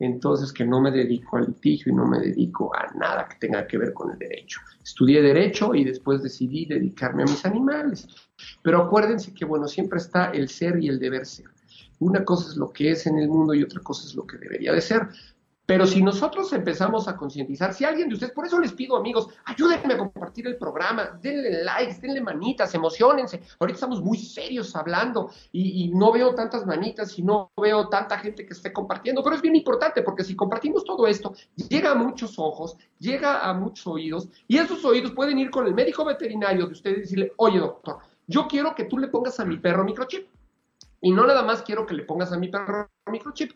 entonces 0.00 0.52
que 0.52 0.64
no 0.64 0.80
me 0.80 0.90
dedico 0.90 1.36
al 1.36 1.46
litigio 1.46 1.92
y 1.92 1.94
no 1.94 2.04
me 2.04 2.18
dedico 2.18 2.74
a 2.74 2.92
nada 2.96 3.28
que 3.28 3.36
tenga 3.36 3.66
que 3.66 3.78
ver 3.78 3.92
con 3.94 4.10
el 4.10 4.18
derecho. 4.18 4.60
Estudié 4.82 5.22
derecho 5.22 5.74
y 5.74 5.84
después 5.84 6.22
decidí 6.22 6.66
dedicarme 6.66 7.22
a 7.22 7.26
mis 7.26 7.46
animales. 7.46 8.08
Pero 8.62 8.82
acuérdense 8.82 9.32
que, 9.32 9.44
bueno, 9.44 9.68
siempre 9.68 9.98
está 9.98 10.30
el 10.30 10.48
ser 10.48 10.82
y 10.82 10.88
el 10.88 10.98
deber 10.98 11.24
ser. 11.24 11.46
Una 12.00 12.24
cosa 12.24 12.48
es 12.50 12.56
lo 12.56 12.72
que 12.72 12.90
es 12.90 13.06
en 13.06 13.18
el 13.18 13.28
mundo 13.28 13.54
y 13.54 13.62
otra 13.62 13.80
cosa 13.82 14.08
es 14.08 14.14
lo 14.16 14.26
que 14.26 14.38
debería 14.38 14.72
de 14.72 14.80
ser. 14.80 15.08
Pero 15.70 15.86
si 15.86 16.02
nosotros 16.02 16.52
empezamos 16.52 17.06
a 17.06 17.16
concientizar, 17.16 17.72
si 17.72 17.84
alguien 17.84 18.08
de 18.08 18.14
ustedes, 18.14 18.32
por 18.32 18.44
eso 18.44 18.58
les 18.58 18.72
pido 18.72 18.96
amigos, 18.96 19.28
ayúdenme 19.44 19.94
a 19.94 19.98
compartir 19.98 20.48
el 20.48 20.56
programa, 20.56 21.16
denle 21.22 21.62
likes, 21.62 22.00
denle 22.00 22.20
manitas, 22.20 22.74
emocionense. 22.74 23.40
Ahorita 23.60 23.76
estamos 23.76 24.02
muy 24.02 24.18
serios 24.18 24.74
hablando 24.74 25.30
y, 25.52 25.84
y, 25.84 25.88
no 25.90 26.10
veo 26.10 26.34
tantas 26.34 26.66
manitas 26.66 27.16
y 27.20 27.22
no 27.22 27.52
veo 27.56 27.88
tanta 27.88 28.18
gente 28.18 28.44
que 28.44 28.52
esté 28.52 28.72
compartiendo, 28.72 29.22
pero 29.22 29.36
es 29.36 29.42
bien 29.42 29.54
importante 29.54 30.02
porque 30.02 30.24
si 30.24 30.34
compartimos 30.34 30.82
todo 30.82 31.06
esto, 31.06 31.34
llega 31.68 31.92
a 31.92 31.94
muchos 31.94 32.36
ojos, 32.40 32.76
llega 32.98 33.48
a 33.48 33.54
muchos 33.54 33.86
oídos 33.86 34.28
y 34.48 34.58
esos 34.58 34.84
oídos 34.84 35.12
pueden 35.12 35.38
ir 35.38 35.50
con 35.50 35.68
el 35.68 35.74
médico 35.74 36.04
veterinario 36.04 36.66
de 36.66 36.72
ustedes 36.72 36.98
y 36.98 37.00
decirle, 37.02 37.32
oye 37.36 37.60
doctor, 37.60 37.98
yo 38.26 38.48
quiero 38.48 38.74
que 38.74 38.86
tú 38.86 38.98
le 38.98 39.06
pongas 39.06 39.38
a 39.38 39.44
mi 39.44 39.56
perro 39.56 39.84
microchip. 39.84 40.26
Y 41.00 41.12
no 41.12 41.24
nada 41.28 41.44
más 41.44 41.62
quiero 41.62 41.86
que 41.86 41.94
le 41.94 42.02
pongas 42.02 42.32
a 42.32 42.38
mi 42.38 42.48
perro 42.48 42.90
microchip, 43.06 43.52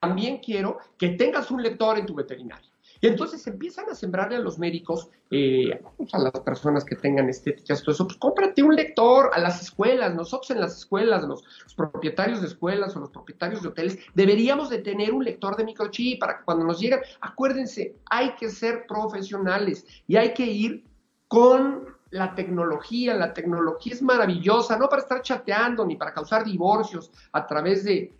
también 0.00 0.38
quiero 0.38 0.78
que 0.98 1.10
tengas 1.10 1.50
un 1.50 1.62
lector 1.62 1.98
en 1.98 2.06
tu 2.06 2.14
veterinario. 2.14 2.70
Y 3.00 3.08
entonces 3.08 3.46
empiezan 3.46 3.88
a 3.90 3.94
sembrarle 3.94 4.36
a 4.36 4.40
los 4.40 4.58
médicos, 4.58 5.10
eh, 5.30 5.82
a 6.12 6.18
las 6.18 6.32
personas 6.40 6.84
que 6.84 6.96
tengan 6.96 7.28
estéticas, 7.28 7.82
todo 7.82 7.94
eso, 7.94 8.06
pues 8.06 8.16
cómprate 8.16 8.62
un 8.62 8.74
lector 8.74 9.30
a 9.34 9.38
las 9.38 9.60
escuelas. 9.60 10.14
Nosotros 10.14 10.50
en 10.50 10.60
las 10.60 10.78
escuelas, 10.78 11.24
los, 11.24 11.44
propietarios 11.76 12.40
de 12.40 12.48
escuelas 12.48 12.96
o 12.96 13.00
los 13.00 13.10
propietarios 13.10 13.62
de 13.62 13.68
hoteles, 13.68 13.98
deberíamos 14.14 14.70
de 14.70 14.78
tener 14.78 15.12
un 15.12 15.24
lector 15.24 15.56
de 15.56 15.64
microchip 15.64 16.20
para 16.20 16.38
que 16.38 16.44
cuando 16.44 16.64
nos 16.64 16.80
lleguen, 16.80 17.00
acuérdense, 17.20 17.96
hay 18.06 18.34
que 18.36 18.48
ser 18.48 18.86
profesionales 18.86 19.84
y 20.06 20.16
hay 20.16 20.32
que 20.32 20.46
ir 20.46 20.84
con 21.28 21.96
la 22.10 22.34
tecnología, 22.34 23.14
la 23.14 23.34
tecnología 23.34 23.92
es 23.92 24.00
maravillosa, 24.00 24.78
no 24.78 24.88
para 24.88 25.02
estar 25.02 25.20
chateando 25.22 25.84
ni 25.84 25.96
para 25.96 26.14
causar 26.14 26.44
divorcios 26.44 27.10
a 27.32 27.46
través 27.46 27.84
de 27.84 28.14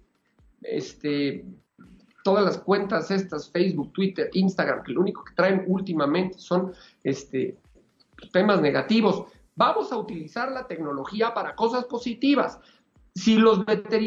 este 0.62 1.44
todas 2.26 2.44
las 2.44 2.59
cuentas 2.59 3.12
estas, 3.12 3.48
Facebook, 3.52 3.92
Twitter, 3.92 4.28
Instagram, 4.32 4.82
que 4.82 4.90
lo 4.90 5.00
único 5.00 5.22
que 5.22 5.32
traen 5.34 5.62
últimamente 5.68 6.36
son 6.38 6.72
este, 7.04 7.57
temas 8.32 8.61
negativos. 8.61 9.26
Vamos 9.54 9.92
a 9.92 9.96
utilizar 9.96 10.50
la 10.50 10.66
tecnología 10.66 11.32
para 11.32 11.54
cosas 11.54 11.84
positivas. 11.84 12.59
Si, 13.14 13.38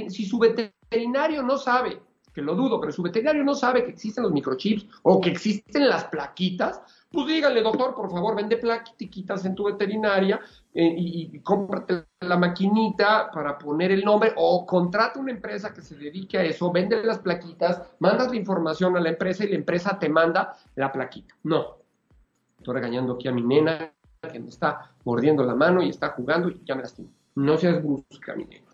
si 0.10 0.26
su 0.26 0.38
veterinario 0.38 1.44
no 1.44 1.58
sabe, 1.58 2.02
que 2.34 2.42
lo 2.42 2.56
dudo, 2.56 2.82
pero 2.82 2.92
su 2.92 3.02
veterinario 3.02 3.42
no 3.46 3.56
sabe 3.56 3.86
que 3.86 3.92
existen 3.92 4.26
los 4.26 4.34
microchips 4.34 4.86
o 5.04 5.22
que 5.22 5.30
existen 5.30 5.88
las 5.88 6.04
plaquitas, 6.04 6.82
pues 7.12 7.28
dígale, 7.28 7.62
doctor, 7.62 7.96
por 7.96 8.12
favor, 8.12 8.36
vende 8.36 8.58
plaquitas 8.58 9.44
en 9.46 9.56
tu 9.56 9.66
veterinaria 9.66 10.40
eh, 10.74 10.94
y, 10.98 11.36
y, 11.36 11.40
cómprate 11.40 12.06
la 12.22 12.38
maquinita 12.38 13.32
para 13.32 13.58
poner 13.58 13.92
el 13.92 14.06
nombre 14.06 14.32
o 14.36 14.66
contrata 14.66 15.20
una 15.20 15.32
empresa 15.32 15.74
que 15.74 15.82
se 15.82 15.96
dedique 15.96 16.38
a 16.38 16.44
eso, 16.44 16.72
vende 16.72 17.04
las 17.04 17.20
plaquitas, 17.20 17.82
mandas 18.00 18.30
la 18.30 18.36
información 18.36 18.96
a 18.96 19.00
la 19.00 19.10
empresa 19.10 19.44
y 19.44 19.50
la 19.50 19.56
empresa 19.56 19.98
te 19.98 20.08
manda 20.08 20.56
la 20.76 20.92
plaquita. 20.92 21.36
No, 21.44 21.78
estoy 22.58 22.76
regañando 22.76 23.14
aquí 23.14 23.28
a 23.28 23.32
mi 23.32 23.42
nena 23.42 23.92
que 24.32 24.40
me 24.40 24.50
está 24.50 24.92
mordiendo 25.06 25.44
la 25.44 25.56
mano 25.56 25.82
y 25.82 25.90
está 25.90 26.10
jugando 26.10 26.50
y 26.50 26.62
ya 26.64 26.76
me 26.76 26.84
lastimo. 26.84 27.10
No 27.36 27.58
seas 27.58 27.82
brusca, 27.82 28.36
mi 28.36 28.46
nena. 28.46 28.69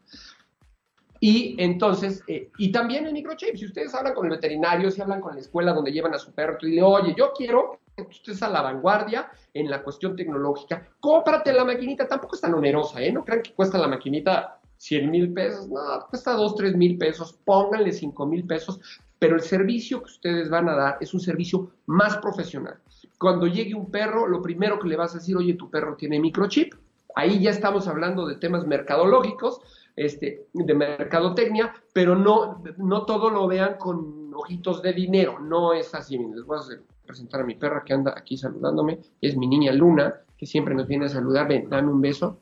Y 1.19 1.55
entonces, 1.59 2.23
eh, 2.27 2.51
y 2.57 2.71
también 2.71 3.05
el 3.05 3.13
microchip, 3.13 3.55
si 3.55 3.65
ustedes 3.65 3.93
hablan 3.95 4.13
con 4.13 4.25
el 4.25 4.31
veterinario, 4.31 4.91
si 4.91 5.01
hablan 5.01 5.21
con 5.21 5.35
la 5.35 5.41
escuela 5.41 5.73
donde 5.73 5.91
llevan 5.91 6.13
a 6.13 6.19
su 6.19 6.33
perro, 6.33 6.57
y 6.61 6.75
le 6.75 6.83
oye, 6.83 7.13
yo 7.17 7.31
quiero 7.35 7.79
que 7.95 8.03
estés 8.09 8.43
a 8.43 8.49
la 8.49 8.61
vanguardia 8.61 9.31
en 9.53 9.69
la 9.69 9.81
cuestión 9.81 10.15
tecnológica, 10.15 10.87
cómprate 10.99 11.53
la 11.53 11.63
maquinita, 11.63 12.07
tampoco 12.07 12.35
es 12.35 12.41
tan 12.41 12.53
onerosa, 12.53 13.01
¿eh? 13.01 13.11
No 13.11 13.23
crean 13.23 13.41
que 13.41 13.53
cuesta 13.53 13.77
la 13.77 13.87
maquinita 13.87 14.59
100 14.77 15.09
mil 15.09 15.33
pesos, 15.33 15.69
no, 15.69 15.81
cuesta 16.09 16.33
2, 16.33 16.55
3 16.55 16.75
mil 16.75 16.97
pesos, 16.97 17.33
pónganle 17.45 17.93
5 17.93 18.25
mil 18.25 18.45
pesos, 18.45 18.79
pero 19.17 19.35
el 19.35 19.41
servicio 19.41 19.99
que 19.99 20.11
ustedes 20.11 20.49
van 20.49 20.67
a 20.67 20.75
dar 20.75 20.97
es 20.99 21.13
un 21.13 21.21
servicio 21.21 21.71
más 21.85 22.17
profesional. 22.17 22.77
Cuando 23.17 23.47
llegue 23.47 23.73
un 23.73 23.89
perro, 23.89 24.27
lo 24.27 24.41
primero 24.41 24.77
que 24.77 24.89
le 24.89 24.97
vas 24.97 25.15
a 25.15 25.19
decir, 25.19 25.37
oye, 25.37 25.53
tu 25.53 25.69
perro 25.69 25.95
tiene 25.95 26.19
microchip, 26.19 26.73
ahí 27.15 27.41
ya 27.41 27.51
estamos 27.51 27.87
hablando 27.87 28.27
de 28.27 28.35
temas 28.35 28.67
mercadológicos, 28.67 29.61
este, 29.95 30.47
de 30.53 30.73
mercadotecnia, 30.73 31.73
pero 31.93 32.15
no, 32.15 32.61
no 32.77 33.05
todo 33.05 33.29
lo 33.29 33.47
vean 33.47 33.77
con 33.77 34.33
ojitos 34.33 34.81
de 34.81 34.93
dinero, 34.93 35.39
no 35.39 35.73
es 35.73 35.93
así. 35.95 36.17
Les 36.17 36.43
voy 36.45 36.57
a 36.57 36.61
presentar 37.05 37.41
a 37.41 37.45
mi 37.45 37.55
perra 37.55 37.83
que 37.85 37.93
anda 37.93 38.13
aquí 38.15 38.37
saludándome, 38.37 38.99
es 39.21 39.37
mi 39.37 39.47
niña 39.47 39.71
Luna, 39.71 40.21
que 40.37 40.45
siempre 40.45 40.75
nos 40.75 40.87
viene 40.87 41.05
a 41.05 41.09
saludar, 41.09 41.47
ven, 41.47 41.69
dame 41.69 41.91
un 41.91 42.01
beso. 42.01 42.39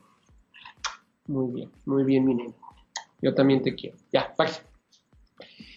Muy 1.26 1.52
bien, 1.52 1.70
muy 1.86 2.04
bien, 2.04 2.24
mi 2.24 2.34
niña. 2.34 2.54
Yo 3.22 3.34
también 3.34 3.62
te 3.62 3.74
quiero. 3.74 3.96
Ya, 4.12 4.34
bye. 4.36 4.48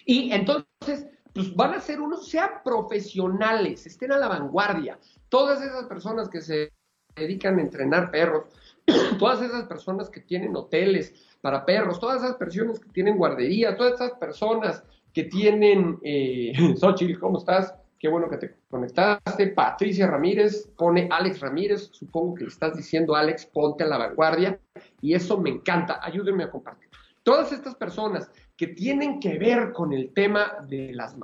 Y 0.06 0.32
entonces, 0.32 1.08
pues 1.34 1.56
van 1.56 1.74
a 1.74 1.80
ser 1.80 2.02
unos, 2.02 2.28
sean 2.28 2.50
profesionales, 2.64 3.86
estén 3.86 4.12
a 4.12 4.18
la 4.18 4.28
vanguardia. 4.28 5.00
Todas 5.30 5.62
esas 5.62 5.86
personas 5.86 6.28
que 6.30 6.42
se 6.42 6.74
dedican 7.16 7.60
a 7.60 7.62
entrenar 7.62 8.12
perros, 8.12 8.46
todas 9.20 9.42
esas 9.42 9.66
personas 9.66 10.10
que 10.10 10.22
tienen 10.22 10.56
hoteles 10.56 11.14
para 11.42 11.66
perros, 11.66 12.00
todas 12.00 12.24
esas 12.24 12.36
personas 12.38 12.80
que 12.80 12.90
tienen 12.90 13.18
guardería, 13.18 13.76
todas 13.76 13.94
esas 13.94 14.14
personas 14.14 14.84
que 15.14 15.26
tienen, 15.26 16.00
eh, 16.04 16.54
Xochitl, 16.80 17.20
¿cómo 17.20 17.38
estás? 17.38 17.74
Qué 18.00 18.08
bueno 18.08 18.30
que 18.30 18.38
te 18.38 18.56
conectaste. 18.70 19.48
Patricia 19.48 20.06
Ramírez 20.06 20.70
pone 20.78 21.10
Alex 21.12 21.40
Ramírez. 21.40 21.90
Supongo 21.92 22.36
que 22.36 22.44
le 22.44 22.50
estás 22.50 22.78
diciendo, 22.78 23.16
Alex, 23.16 23.48
ponte 23.48 23.84
a 23.84 23.88
la 23.88 23.98
vanguardia. 23.98 24.60
Y 25.02 25.16
eso 25.16 25.40
me 25.40 25.50
encanta. 25.50 26.00
Ayúdenme 26.04 26.44
a 26.44 26.52
compartir. 26.52 26.90
Todas 27.24 27.52
estas 27.52 27.74
personas 27.74 28.30
que 28.56 28.68
tienen 28.68 29.20
que 29.20 29.40
ver 29.40 29.74
con 29.74 29.94
el 29.94 30.14
tema 30.14 30.58
de 30.68 30.94
las 30.94 31.18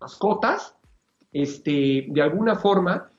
mascotas, 0.00 0.74
este, 1.30 2.06
de 2.08 2.22
alguna 2.22 2.56
forma, 2.56 3.10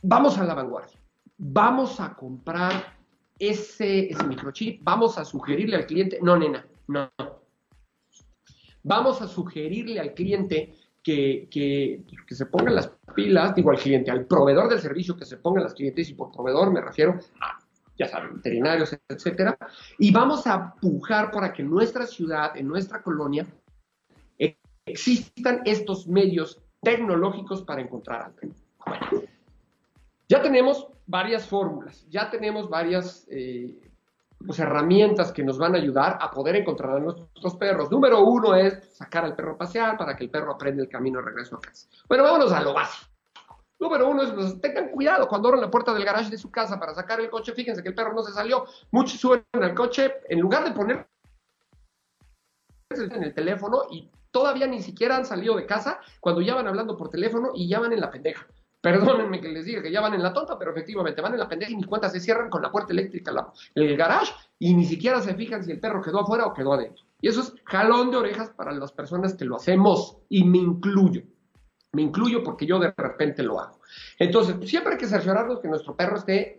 vamos 0.00 0.38
a 0.38 0.44
la 0.44 0.54
vanguardia. 0.54 0.98
Vamos 1.36 2.00
a 2.00 2.14
comprar 2.14 3.01
ese, 3.42 4.10
microchip, 4.28 4.80
vamos 4.84 5.18
a 5.18 5.24
sugerirle 5.24 5.76
al 5.76 5.86
cliente, 5.86 6.18
no, 6.22 6.36
nena, 6.36 6.64
no. 6.86 7.10
Vamos 8.84 9.20
a 9.20 9.26
sugerirle 9.26 9.98
al 9.98 10.14
cliente 10.14 10.74
que, 11.02 11.48
que, 11.50 12.04
que, 12.26 12.34
se 12.34 12.46
pongan 12.46 12.76
las 12.76 12.92
pilas, 13.14 13.54
digo 13.54 13.70
al 13.70 13.78
cliente, 13.78 14.10
al 14.10 14.26
proveedor 14.26 14.68
del 14.68 14.80
servicio 14.80 15.16
que 15.16 15.24
se 15.24 15.38
pongan 15.38 15.64
las 15.64 15.74
clientes, 15.74 16.08
y 16.08 16.14
por 16.14 16.30
proveedor 16.30 16.72
me 16.72 16.80
refiero 16.80 17.18
a, 17.40 17.58
ya 17.98 18.06
saben, 18.06 18.36
veterinarios, 18.36 18.96
etcétera, 19.08 19.58
y 19.98 20.12
vamos 20.12 20.46
a 20.46 20.74
pujar 20.74 21.30
para 21.32 21.52
que 21.52 21.62
en 21.62 21.70
nuestra 21.70 22.06
ciudad, 22.06 22.56
en 22.56 22.68
nuestra 22.68 23.02
colonia, 23.02 23.46
existan 24.86 25.62
estos 25.64 26.06
medios 26.06 26.60
tecnológicos 26.80 27.62
para 27.62 27.82
encontrar 27.82 28.22
al 28.22 28.34
Bueno, 28.86 29.22
ya 30.32 30.40
tenemos 30.40 30.88
varias 31.06 31.46
fórmulas, 31.46 32.08
ya 32.08 32.30
tenemos 32.30 32.70
varias 32.70 33.26
eh, 33.30 33.78
pues, 34.38 34.58
herramientas 34.58 35.30
que 35.30 35.44
nos 35.44 35.58
van 35.58 35.74
a 35.74 35.78
ayudar 35.78 36.16
a 36.22 36.30
poder 36.30 36.56
encontrar 36.56 36.96
a 36.96 37.00
nuestros 37.00 37.54
perros. 37.56 37.90
Número 37.90 38.24
uno 38.24 38.54
es 38.54 38.96
sacar 38.96 39.26
al 39.26 39.36
perro 39.36 39.52
a 39.52 39.58
pasear 39.58 39.98
para 39.98 40.16
que 40.16 40.24
el 40.24 40.30
perro 40.30 40.54
aprenda 40.54 40.82
el 40.82 40.88
camino 40.88 41.18
de 41.18 41.26
regreso 41.26 41.56
a 41.56 41.60
casa. 41.60 41.86
Bueno, 42.08 42.24
vámonos 42.24 42.50
a 42.50 42.62
lo 42.62 42.72
básico. 42.72 43.10
Número 43.78 44.08
uno 44.08 44.22
es, 44.22 44.30
pues, 44.30 44.58
tengan 44.62 44.88
cuidado 44.88 45.28
cuando 45.28 45.48
abran 45.48 45.60
la 45.60 45.70
puerta 45.70 45.92
del 45.92 46.06
garage 46.06 46.30
de 46.30 46.38
su 46.38 46.50
casa 46.50 46.80
para 46.80 46.94
sacar 46.94 47.20
el 47.20 47.28
coche, 47.28 47.52
fíjense 47.52 47.82
que 47.82 47.90
el 47.90 47.94
perro 47.94 48.14
no 48.14 48.22
se 48.22 48.32
salió. 48.32 48.64
Muchos 48.90 49.20
suben 49.20 49.44
al 49.52 49.74
coche, 49.74 50.14
en 50.30 50.40
lugar 50.40 50.64
de 50.64 50.70
poner 50.70 51.06
en 52.88 53.22
el 53.22 53.34
teléfono 53.34 53.82
y 53.90 54.10
todavía 54.30 54.66
ni 54.66 54.80
siquiera 54.80 55.14
han 55.14 55.26
salido 55.26 55.56
de 55.56 55.66
casa 55.66 56.00
cuando 56.20 56.40
ya 56.40 56.54
van 56.54 56.68
hablando 56.68 56.96
por 56.96 57.10
teléfono 57.10 57.50
y 57.54 57.68
ya 57.68 57.80
van 57.80 57.92
en 57.92 58.00
la 58.00 58.10
pendeja. 58.10 58.46
Perdónenme 58.82 59.40
que 59.40 59.48
les 59.48 59.64
diga 59.64 59.80
que 59.80 59.92
ya 59.92 60.00
van 60.00 60.14
en 60.14 60.22
la 60.22 60.32
tonta, 60.32 60.58
pero 60.58 60.72
efectivamente 60.72 61.22
van 61.22 61.34
en 61.34 61.38
la 61.38 61.48
pendeja 61.48 61.70
y 61.70 61.76
ni 61.76 61.84
cuenta 61.84 62.08
se 62.08 62.18
cierran 62.18 62.50
con 62.50 62.60
la 62.62 62.72
puerta 62.72 62.92
eléctrica 62.92 63.30
la, 63.30 63.52
el 63.76 63.96
garage 63.96 64.32
y 64.58 64.74
ni 64.74 64.84
siquiera 64.84 65.20
se 65.20 65.34
fijan 65.34 65.62
si 65.62 65.70
el 65.70 65.78
perro 65.78 66.02
quedó 66.02 66.20
afuera 66.20 66.46
o 66.46 66.52
quedó 66.52 66.72
adentro. 66.72 67.04
Y 67.20 67.28
eso 67.28 67.42
es 67.42 67.54
jalón 67.64 68.10
de 68.10 68.16
orejas 68.16 68.50
para 68.50 68.72
las 68.72 68.90
personas 68.90 69.34
que 69.34 69.44
lo 69.44 69.54
hacemos 69.54 70.18
y 70.28 70.42
me 70.42 70.58
incluyo. 70.58 71.22
Me 71.92 72.02
incluyo 72.02 72.42
porque 72.42 72.66
yo 72.66 72.80
de 72.80 72.92
repente 72.96 73.44
lo 73.44 73.60
hago. 73.60 73.78
Entonces, 74.18 74.68
siempre 74.68 74.94
hay 74.94 74.98
que 74.98 75.06
cerciorarnos 75.06 75.60
que 75.60 75.68
nuestro 75.68 75.94
perro 75.94 76.16
esté 76.16 76.58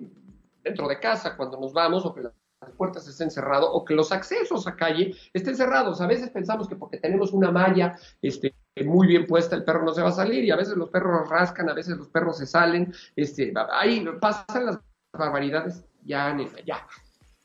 dentro 0.64 0.88
de 0.88 1.02
casa 1.02 1.36
cuando 1.36 1.60
nos 1.60 1.74
vamos 1.74 2.06
o 2.06 2.14
que 2.14 2.22
las 2.22 2.34
puertas 2.78 3.06
estén 3.06 3.30
cerradas 3.30 3.68
o 3.70 3.84
que 3.84 3.96
los 3.96 4.14
accesos 4.14 4.66
a 4.66 4.78
calle 4.78 5.14
estén 5.34 5.58
cerrados. 5.58 6.00
A 6.00 6.08
veces 6.08 6.30
pensamos 6.30 6.70
que 6.70 6.78
porque 6.78 7.00
tenemos 7.00 7.34
una 7.34 7.52
malla 7.52 7.98
este, 8.22 8.56
muy 8.86 9.08
bien 9.08 9.28
puesta, 9.28 9.56
el 9.56 9.64
perro 9.64 9.84
no 9.84 9.94
se 9.94 10.02
va 10.02 10.10
a 10.10 10.14
salir 10.14 10.44
y 10.44 10.52
a 10.52 10.56
veces 10.56 10.76
los 10.76 10.90
perros 10.90 11.30
rascan, 11.30 11.70
a 11.70 11.74
veces 11.74 11.98
los 11.98 12.08
perros 12.08 12.38
se 12.38 12.48
salen, 12.48 12.92
este, 13.16 13.54
ahí 13.72 14.06
pasan 14.20 14.66
las 14.66 14.80
barbaridades, 15.12 15.86
ya, 16.04 16.36
ya, 16.66 16.88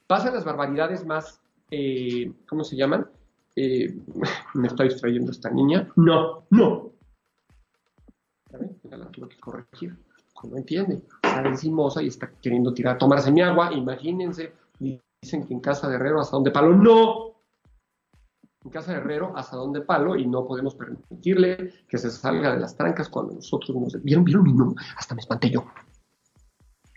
pasan 0.07 0.35
las 0.35 0.45
barbaridades 0.45 1.05
más, 1.05 1.41
eh, 1.70 2.33
¿cómo 2.49 2.64
se 2.64 2.76
llaman? 2.76 3.07
Eh, 3.57 3.95
me 4.55 4.68
estoy 4.68 4.89
distrayendo 4.89 5.33
esta 5.33 5.51
niña. 5.51 5.89
No, 5.97 6.45
no. 6.51 6.93
La 8.91 9.07
tuve 9.11 9.29
que 9.29 9.39
corregir. 9.39 9.97
No 10.45 10.57
entiende. 10.57 11.03
Está 11.22 11.43
encimosa 11.43 12.01
y 12.01 12.07
está 12.07 12.31
queriendo 12.41 12.72
tirar, 12.72 12.97
tomarse 12.97 13.33
mi 13.33 13.43
agua. 13.43 13.72
Imagínense, 13.72 14.53
dicen 14.79 15.47
que 15.47 15.53
en 15.53 15.61
casa 15.61 15.89
de 15.89 15.97
Herrero 15.97 16.20
hasta 16.20 16.37
donde 16.37 16.53
palo. 16.53 16.74
No, 16.74 17.28
en 18.69 18.73
casa 18.73 18.93
de 18.93 18.99
Herrero 18.99 19.33
asadón 19.35 19.73
de 19.73 19.81
palo 19.81 20.14
y 20.14 20.27
no 20.27 20.47
podemos 20.47 20.75
permitirle 20.75 21.73
que 21.89 21.97
se 21.97 22.11
salga 22.11 22.53
de 22.53 22.61
las 22.61 22.77
trancas 22.77 23.09
cuando 23.09 23.35
nosotros 23.35 23.75
nos... 23.75 24.03
¿Vieron, 24.03 24.25
vieron 24.25 24.45
mi 24.45 24.53
no? 24.53 24.75
Hasta 24.97 25.14
me 25.14 25.23
espanté 25.23 25.51
yo. 25.51 25.64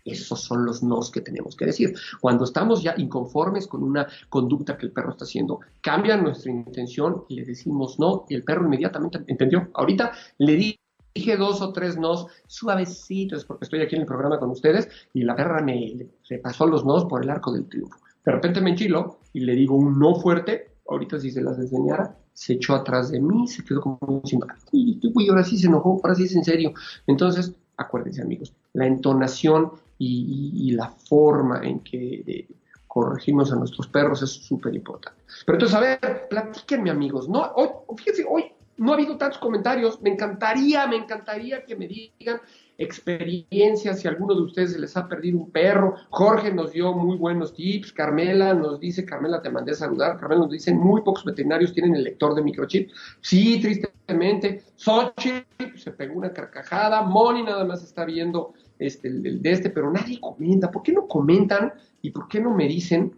Esos 0.04 0.42
son 0.42 0.66
los 0.66 0.84
nos 0.84 1.12
que 1.12 1.22
tenemos 1.22 1.56
que 1.56 1.66
decir. 1.66 1.94
Cuando 2.20 2.44
estamos 2.44 2.84
ya 2.84 2.94
inconformes 2.98 3.68
con 3.68 3.84
una 3.84 4.06
conducta 4.30 4.78
que 4.78 4.88
el 4.88 4.92
perro 4.92 5.12
está 5.12 5.24
haciendo, 5.24 5.60
cambia 5.80 6.18
nuestra 6.18 6.52
intención 6.52 7.24
y 7.30 7.36
le 7.36 7.46
decimos 7.46 7.98
no 8.00 8.26
y 8.28 8.36
el 8.36 8.44
perro 8.44 8.66
inmediatamente 8.66 9.24
entendió. 9.28 9.70
Ahorita 9.74 10.12
le 10.40 10.76
dije 11.16 11.38
dos 11.38 11.62
o 11.62 11.72
tres 11.72 11.98
nos 11.98 12.28
suavecitos 12.48 13.46
porque 13.46 13.66
estoy 13.66 13.82
aquí 13.82 13.96
en 13.96 14.02
el 14.02 14.08
programa 14.08 14.40
con 14.40 14.50
ustedes 14.50 14.90
y 15.14 15.24
la 15.24 15.36
perra 15.36 15.62
me 15.62 16.10
pasó 16.44 16.66
los 16.66 16.84
nos 16.84 17.06
por 17.06 17.24
el 17.24 17.30
arco 17.30 17.54
del 17.54 17.70
triunfo. 17.70 17.98
De 18.26 18.32
repente 18.32 18.60
me 18.60 18.72
enchilo 18.72 19.20
y 19.34 19.42
le 19.42 19.56
digo 19.56 19.76
un 19.76 19.98
no 19.98 20.16
fuerte 20.16 20.71
ahorita 20.92 21.20
si 21.20 21.32
se 21.32 21.42
las 21.42 21.58
enseñara, 21.58 22.16
se 22.34 22.54
echó 22.54 22.76
atrás 22.76 23.12
de 23.12 23.20
mí, 23.20 23.48
se 23.48 23.64
quedó 23.64 23.82
como 23.82 24.22
diciendo, 24.24 24.48
uy, 24.72 25.30
ahora 25.30 25.44
sí 25.44 25.58
se 25.58 25.68
enojó, 25.68 26.00
ahora 26.04 26.16
sí 26.16 26.24
es 26.24 26.36
en 26.36 26.44
serio. 26.44 26.74
Entonces, 27.08 27.54
acuérdense 27.78 28.22
amigos, 28.22 28.54
la 28.74 28.86
entonación 28.86 29.72
y, 29.98 30.72
la 30.72 30.90
forma 30.90 31.62
en 31.64 31.80
que 31.82 32.24
eh, 32.26 32.48
corregimos 32.88 33.52
a 33.52 33.56
nuestros 33.56 33.88
perros 33.88 34.24
es 34.24 34.32
súper 34.32 34.74
importante. 34.74 35.22
Pero 35.46 35.58
entonces, 35.58 35.78
a 35.78 35.80
ver, 35.80 36.28
platíquenme 36.30 36.90
amigos, 36.90 37.30
¿no? 37.30 37.52
Hoy, 37.56 37.70
fíjense, 37.98 38.26
hoy 38.28 38.52
no 38.82 38.92
ha 38.92 38.96
habido 38.96 39.16
tantos 39.16 39.38
comentarios. 39.38 40.02
Me 40.02 40.10
encantaría, 40.10 40.88
me 40.88 40.96
encantaría 40.96 41.64
que 41.64 41.76
me 41.76 41.88
digan 41.88 42.42
experiencias, 42.80 44.00
si 44.00 44.08
a 44.08 44.12
alguno 44.12 44.34
de 44.34 44.42
ustedes 44.42 44.74
se 44.74 44.80
les 44.80 44.98
ha 44.98 45.08
perdido 45.08 45.38
un 45.38 45.52
perro. 45.52 45.96
Jorge 46.10 46.52
nos 46.52 46.72
dio 46.72 46.92
muy 46.94 47.16
buenos 47.16 47.54
tips, 47.54 47.94
Carmela 47.94 48.56
nos 48.56 48.80
dice, 48.80 49.06
Carmela 49.06 49.40
te 49.40 49.52
mandé 49.52 49.74
a 49.74 49.76
saludar, 49.76 50.18
Carmela 50.18 50.42
nos 50.42 50.52
dice, 50.52 50.74
muy 50.74 51.02
pocos 51.04 51.24
veterinarios 51.24 51.74
tienen 51.74 51.96
el 51.96 52.04
lector 52.04 52.34
de 52.34 52.42
microchip. 52.42 52.90
Sí, 53.22 53.62
tristemente. 53.62 54.64
Sochi 54.76 55.44
se 55.76 55.92
pegó 55.92 56.16
una 56.16 56.34
carcajada, 56.34 57.04
Moni 57.04 57.44
nada 57.44 57.64
más 57.64 57.84
está 57.84 58.04
viendo 58.04 58.54
este, 58.80 59.10
el, 59.10 59.44
de 59.44 59.52
este, 59.52 59.70
pero 59.70 59.92
nadie 59.92 60.20
comenta. 60.20 60.72
¿Por 60.72 60.82
qué 60.82 60.92
no 60.92 61.08
comentan 61.08 61.72
y 62.02 62.10
por 62.10 62.28
qué 62.28 62.42
no 62.42 62.50
me 62.50 62.68
dicen 62.68 63.14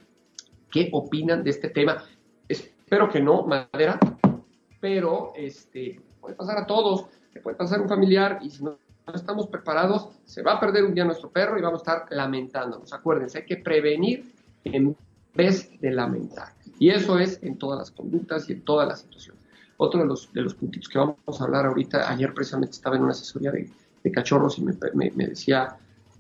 qué 0.70 0.89
opinan 0.91 1.41
de 1.41 1.51
este 1.51 1.70
tema? 1.70 2.03
Espero 2.49 3.09
que 3.09 3.22
no, 3.22 3.43
madera, 3.43 3.97
pero 4.84 5.31
este, 5.34 6.01
puede 6.19 6.36
pasar 6.36 6.57
a 6.57 6.67
todos, 6.67 7.05
le 7.34 7.39
puede 7.39 7.55
pasar 7.55 7.79
a 7.79 7.84
un 7.84 7.88
familiar 7.88 8.39
y 8.41 8.49
si 8.49 8.61
no 8.65 8.77
estamos 9.13 9.47
preparados, 9.47 10.09
se 10.25 10.41
va 10.41 10.55
a 10.55 10.59
perder 10.59 10.84
un 10.84 10.93
día 10.93 11.05
nuestro 11.05 11.29
perro 11.29 11.57
y 11.57 11.61
vamos 11.61 11.79
a 11.79 11.93
estar 11.93 12.07
lamentándonos. 12.11 12.91
Acuérdense, 12.91 13.38
hay 13.38 13.45
que 13.45 13.55
prevenir 13.55 14.34
en 14.65 14.93
vez 15.34 15.71
de 15.79 15.89
lamentar. 15.89 16.49
Y 16.79 16.89
eso 16.89 17.17
es 17.17 17.41
en 17.43 17.57
todas 17.57 17.79
las 17.79 17.91
conductas 17.91 18.49
y 18.49 18.53
en 18.53 18.65
todas 18.65 18.86
las 18.86 18.99
situaciones. 18.99 19.41
Otro 19.77 20.01
de 20.01 20.05
los, 20.05 20.34
de 20.34 20.41
los 20.41 20.53
puntitos 20.53 20.89
que 20.89 20.99
vamos 20.99 21.15
a 21.39 21.43
hablar 21.45 21.65
ahorita, 21.65 22.11
ayer 22.11 22.34
precisamente 22.34 22.73
estaba 22.73 22.97
en 22.97 23.03
una 23.03 23.11
asesoría 23.11 23.53
de, 23.53 24.11
cachorros 24.11 24.59
y 24.59 24.63
me, 24.63 24.73
decía 25.27 25.77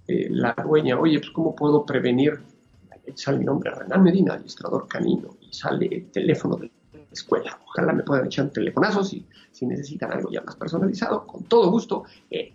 eh, 0.07 0.29
la 0.29 0.53
dueña, 0.53 0.97
oye, 0.97 1.19
pues 1.19 1.31
¿cómo 1.31 1.53
puedo 1.53 1.85
prevenir? 1.85 2.39
Sale 3.15 3.39
mi 3.39 3.43
nombre, 3.43 3.71
Renal 3.71 4.01
Medina, 4.01 4.35
administrador 4.35 4.87
canino, 4.87 5.35
y 5.41 5.53
sale 5.53 5.87
el 5.87 6.11
teléfono 6.11 6.55
de 6.55 6.71
escuela. 7.13 7.59
Ojalá 7.65 7.93
me 7.93 8.03
puedan 8.03 8.25
echar 8.25 8.45
un 8.45 8.51
telefonazo 8.51 9.03
si, 9.03 9.25
si 9.51 9.65
necesitan 9.65 10.11
algo 10.11 10.29
ya 10.29 10.41
más 10.41 10.55
personalizado. 10.55 11.25
Con 11.25 11.43
todo 11.43 11.69
gusto, 11.71 12.03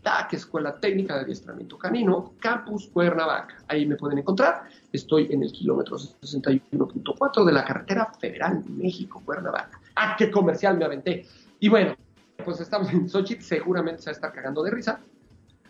TAC, 0.03 0.35
Escuela 0.35 0.79
Técnica 0.79 1.15
de 1.15 1.21
Adiestramiento 1.23 1.79
Canino, 1.79 2.35
Campus 2.39 2.89
Cuernavaca. 2.89 3.57
Ahí 3.69 3.87
me 3.87 3.97
pueden 3.97 4.19
encontrar. 4.19 4.65
Estoy 4.93 5.29
en 5.31 5.43
el 5.43 5.53
kilómetro 5.53 5.97
61.4 5.97 7.45
de 7.45 7.53
la 7.53 7.65
carretera 7.65 8.13
federal 8.19 8.65
México-Cuernavaca. 8.67 9.81
¡Ah, 9.97 10.17
qué 10.19 10.31
comercial 10.31 10.77
me 10.77 10.85
aventé! 10.85 11.27
Y 11.61 11.69
bueno, 11.69 11.97
pues 12.45 12.61
estamos 12.61 12.91
en 12.93 13.09
Xochitl, 13.09 13.43
seguramente 13.43 14.03
se 14.03 14.11
va 14.11 14.13
a 14.13 14.15
estar 14.15 14.33
cagando 14.33 14.63
de 14.63 14.71
risa, 14.71 15.01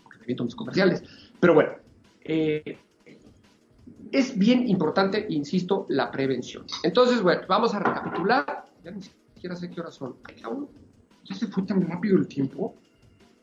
porque 0.03 0.19
me 0.19 0.25
aviento 0.25 0.45
mis 0.45 0.55
comerciales. 0.55 1.03
Pero 1.41 1.55
bueno, 1.55 1.71
eh, 2.21 2.79
es 4.13 4.39
bien 4.39 4.69
importante, 4.69 5.27
insisto, 5.29 5.87
la 5.89 6.11
prevención. 6.11 6.65
Entonces, 6.83 7.23
bueno, 7.23 7.43
vamos 7.49 7.75
a 7.75 7.81
recapitular 7.81 8.65
ya 8.89 8.97
ni 8.97 9.03
siquiera 9.03 9.57
sé 9.57 9.71
qué 9.71 9.81
horas 9.81 9.95
son. 9.95 10.17
ya 11.25 11.35
se 11.35 11.47
fue 11.47 11.63
tan 11.65 11.81
rápido 11.83 12.17
el 12.17 12.27
tiempo. 12.27 12.75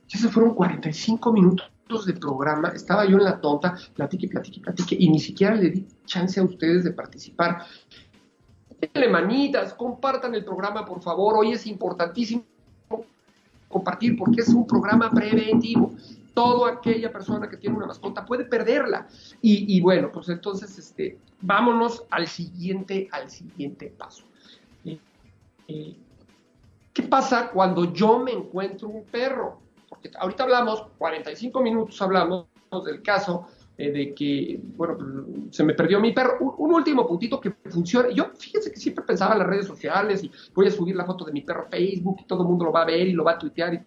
Ya 0.07 0.19
se 0.19 0.29
fueron 0.29 0.53
45 0.53 1.31
minutos 1.31 2.05
de 2.05 2.13
programa. 2.13 2.69
Estaba 2.69 3.05
yo 3.05 3.17
en 3.17 3.23
la 3.23 3.39
tonta, 3.39 3.75
platique, 3.93 4.27
platique, 4.27 4.61
platique, 4.61 4.95
y 4.99 5.09
ni 5.09 5.19
siquiera 5.19 5.55
le 5.55 5.69
di 5.69 5.87
chance 6.05 6.39
a 6.39 6.43
ustedes 6.43 6.83
de 6.83 6.91
participar. 6.91 7.65
Denle 8.79 9.09
manitas, 9.09 9.73
compartan 9.73 10.35
el 10.35 10.43
programa, 10.43 10.85
por 10.85 11.01
favor. 11.01 11.35
Hoy 11.37 11.53
es 11.53 11.65
importantísimo 11.65 12.43
compartir 13.67 14.15
porque 14.17 14.41
es 14.41 14.49
un 14.49 14.67
programa 14.67 15.09
preventivo. 15.11 15.93
Toda 16.33 16.73
aquella 16.73 17.11
persona 17.11 17.49
que 17.49 17.57
tiene 17.57 17.77
una 17.77 17.87
mascota 17.87 18.25
puede 18.25 18.45
perderla. 18.45 19.07
Y, 19.41 19.75
y 19.75 19.81
bueno, 19.81 20.11
pues 20.11 20.29
entonces 20.29 20.77
este, 20.77 21.17
vámonos 21.41 22.03
al 22.09 22.27
siguiente, 22.27 23.07
al 23.11 23.29
siguiente 23.29 23.93
paso. 23.97 24.25
¿Qué 25.67 27.03
pasa 27.03 27.49
cuando 27.49 27.91
yo 27.93 28.19
me 28.19 28.31
encuentro 28.31 28.87
un 28.87 29.03
perro? 29.03 29.59
Porque 29.89 30.11
ahorita 30.17 30.43
hablamos, 30.43 30.87
45 30.97 31.61
minutos 31.61 32.01
hablamos 32.01 32.47
del 32.85 33.01
caso 33.01 33.47
eh, 33.77 33.91
de 33.91 34.13
que, 34.13 34.59
bueno, 34.77 34.97
se 35.51 35.63
me 35.63 35.73
perdió 35.73 35.99
mi 35.99 36.13
perro. 36.13 36.37
Un, 36.57 36.73
último 36.73 37.05
puntito 37.05 37.41
que 37.41 37.51
funciona. 37.51 38.09
Yo, 38.09 38.31
fíjense 38.37 38.71
que 38.71 38.79
siempre 38.79 39.03
pensaba 39.03 39.33
en 39.33 39.39
las 39.39 39.47
redes 39.47 39.67
sociales 39.67 40.23
y 40.23 40.31
voy 40.53 40.67
a 40.67 40.71
subir 40.71 40.95
la 40.95 41.05
foto 41.05 41.25
de 41.25 41.33
mi 41.33 41.41
perro 41.41 41.63
a 41.63 41.69
Facebook 41.69 42.17
y 42.21 42.25
todo 42.25 42.43
el 42.43 42.47
mundo 42.47 42.65
lo 42.65 42.71
va 42.71 42.83
a 42.83 42.85
ver 42.85 43.07
y 43.07 43.13
lo 43.13 43.23
va 43.25 43.33
a 43.33 43.39
tuitear 43.39 43.73
y 43.73 43.79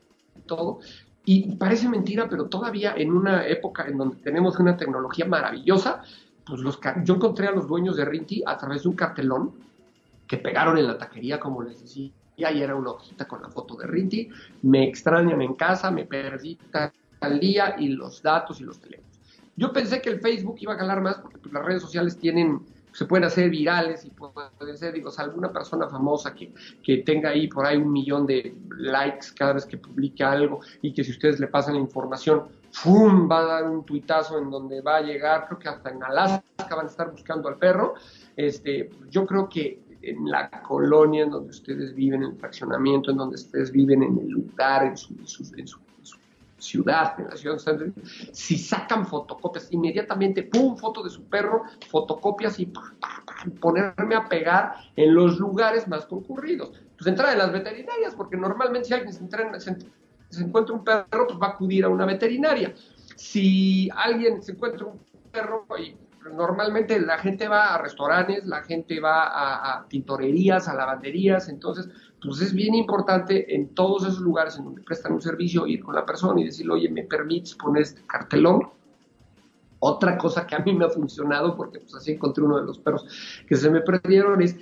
todo. 0.46 0.80
Y 1.24 1.56
parece 1.56 1.88
mentira, 1.88 2.28
pero 2.28 2.46
todavía 2.46 2.94
en 2.96 3.12
una 3.12 3.46
época 3.46 3.86
en 3.86 3.96
donde 3.96 4.16
tenemos 4.16 4.58
una 4.58 4.76
tecnología 4.76 5.24
maravillosa, 5.24 6.02
pues 6.46 6.60
los, 6.60 6.78
yo 7.04 7.14
encontré 7.14 7.48
a 7.48 7.52
los 7.52 7.66
dueños 7.66 7.96
de 7.96 8.04
Rinty 8.04 8.42
a 8.46 8.56
través 8.56 8.82
de 8.82 8.88
un 8.90 8.96
cartelón 8.96 9.52
que 10.28 10.36
pegaron 10.36 10.78
en 10.78 10.86
la 10.86 10.98
taquería, 10.98 11.40
como 11.40 11.62
les 11.62 11.80
decía, 11.80 12.12
y 12.36 12.62
era 12.62 12.76
una 12.76 12.90
hojita 12.90 13.26
con 13.26 13.42
la 13.42 13.48
foto 13.48 13.74
de 13.76 13.86
Rinty, 13.86 14.28
me 14.62 14.84
extrañan 14.84 15.42
en 15.42 15.54
casa, 15.54 15.90
me 15.90 16.04
perdí 16.04 16.58
tal 16.70 17.40
día 17.40 17.74
y 17.78 17.88
los 17.88 18.22
datos 18.22 18.60
y 18.60 18.64
los 18.64 18.78
teléfonos. 18.78 19.08
Yo 19.56 19.72
pensé 19.72 20.00
que 20.00 20.10
el 20.10 20.20
Facebook 20.20 20.56
iba 20.60 20.74
a 20.74 20.76
ganar 20.76 21.00
más 21.00 21.18
porque 21.18 21.38
pues, 21.38 21.52
las 21.52 21.64
redes 21.64 21.82
sociales 21.82 22.16
tienen, 22.16 22.60
se 22.92 23.06
pueden 23.06 23.24
hacer 23.24 23.50
virales 23.50 24.04
y 24.04 24.10
pueden 24.10 24.78
ser, 24.78 24.94
digo, 24.94 25.10
alguna 25.18 25.52
persona 25.52 25.88
famosa 25.88 26.32
que, 26.32 26.54
que 26.80 26.98
tenga 26.98 27.30
ahí 27.30 27.48
por 27.48 27.66
ahí 27.66 27.76
un 27.76 27.90
millón 27.90 28.24
de 28.24 28.54
likes 28.76 29.28
cada 29.36 29.54
vez 29.54 29.66
que 29.66 29.76
publique 29.76 30.22
algo 30.22 30.60
y 30.80 30.92
que 30.92 31.02
si 31.02 31.10
ustedes 31.10 31.40
le 31.40 31.48
pasan 31.48 31.74
la 31.74 31.80
información, 31.80 32.44
¡fum! 32.70 33.28
va 33.28 33.40
a 33.40 33.44
dar 33.46 33.64
un 33.68 33.84
tuitazo 33.84 34.38
en 34.38 34.48
donde 34.48 34.80
va 34.80 34.98
a 34.98 35.00
llegar, 35.00 35.46
creo 35.48 35.58
que 35.58 35.68
hasta 35.68 35.90
en 35.90 36.04
Alaska 36.04 36.42
van 36.76 36.86
a 36.86 36.88
estar 36.88 37.10
buscando 37.10 37.48
al 37.48 37.56
perro. 37.56 37.94
Este, 38.36 38.90
yo 39.10 39.26
creo 39.26 39.48
que 39.48 39.87
en 40.10 40.30
la 40.30 40.50
colonia 40.62 41.24
en 41.24 41.30
donde 41.30 41.50
ustedes 41.50 41.94
viven, 41.94 42.22
en 42.22 42.30
el 42.30 42.36
fraccionamiento 42.36 43.10
en 43.10 43.16
donde 43.16 43.36
ustedes 43.36 43.70
viven, 43.70 44.02
en 44.02 44.18
el 44.18 44.28
lugar, 44.28 44.84
en 44.84 44.96
su, 44.96 45.14
ciudad, 46.58 47.14
en 47.20 47.28
la 47.28 47.36
ciudad 47.36 47.58
si 48.32 48.58
sacan 48.58 49.06
fotocopias, 49.06 49.68
inmediatamente, 49.70 50.42
pum, 50.42 50.76
foto 50.76 51.02
de 51.02 51.10
su 51.10 51.22
perro, 51.24 51.62
fotocopias 51.88 52.58
y 52.58 52.72
ponerme 53.60 54.16
a 54.16 54.28
pegar 54.28 54.74
en 54.96 55.14
los 55.14 55.38
lugares 55.38 55.86
más 55.86 56.04
concurridos. 56.06 56.72
Pues 56.96 57.06
entrar 57.06 57.32
en 57.32 57.38
las 57.38 57.52
veterinarias, 57.52 58.14
porque 58.16 58.36
normalmente 58.36 58.88
si 58.88 58.94
alguien 58.94 59.12
se, 59.12 59.76
se, 60.30 60.42
encuentra 60.42 60.74
un 60.74 60.82
perro, 60.82 61.28
pues 61.28 61.38
va 61.40 61.46
a 61.46 61.50
acudir 61.50 61.84
a 61.84 61.88
una 61.88 62.04
veterinaria. 62.04 62.74
Si 63.14 63.88
alguien 63.94 64.42
se 64.42 64.52
encuentra 64.52 64.86
un 64.86 64.98
perro 65.30 65.64
y 65.78 65.94
normalmente 66.32 67.00
la 67.00 67.18
gente 67.18 67.48
va 67.48 67.74
a 67.74 67.78
restaurantes, 67.78 68.44
la 68.46 68.62
gente 68.62 69.00
va 69.00 69.76
a, 69.76 69.86
tintorerías, 69.88 70.68
a 70.68 70.74
lavanderías, 70.74 71.48
entonces, 71.48 71.88
pues 72.22 72.40
es 72.40 72.52
bien 72.52 72.74
importante 72.74 73.54
en 73.54 73.74
todos 73.74 74.02
esos 74.02 74.20
lugares 74.20 74.56
en 74.58 74.64
donde 74.64 74.82
prestan 74.82 75.12
un 75.12 75.22
servicio 75.22 75.66
ir 75.66 75.82
con 75.82 75.94
la 75.94 76.04
persona 76.04 76.40
y 76.40 76.44
decirle, 76.44 76.72
oye, 76.72 76.90
¿me 76.90 77.04
permites 77.04 77.54
poner 77.54 77.82
este 77.82 78.02
cartelón? 78.06 78.68
Otra 79.80 80.18
cosa 80.18 80.46
que 80.46 80.56
a 80.56 80.58
mí 80.58 80.74
me 80.74 80.86
ha 80.86 80.90
funcionado, 80.90 81.56
porque 81.56 81.78
pues 81.80 81.94
así 81.94 82.12
encontré 82.12 82.42
uno 82.42 82.58
de 82.58 82.66
los 82.66 82.78
perros 82.78 83.06
que 83.46 83.54
se 83.54 83.70
me 83.70 83.80
perdieron, 83.80 84.42
es 84.42 84.56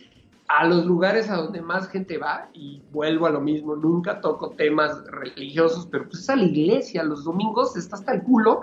a 0.49 0.65
los 0.67 0.85
lugares 0.85 1.29
a 1.29 1.37
donde 1.37 1.61
más 1.61 1.89
gente 1.89 2.19
va, 2.19 2.51
y 2.53 2.83
vuelvo 2.93 3.27
a 3.27 3.31
lo 3.31 3.41
mismo, 3.41 3.75
nunca 3.75 4.21
toco 4.21 4.51
temas 4.51 5.05
religiosos, 5.07 5.89
pero 5.91 6.09
pues 6.09 6.29
a 6.29 6.37
la 6.37 6.45
iglesia, 6.45 7.03
los 7.03 7.25
domingos 7.25 7.77
está 7.77 7.97
hasta 7.97 8.15
el 8.15 8.23
culo, 8.23 8.61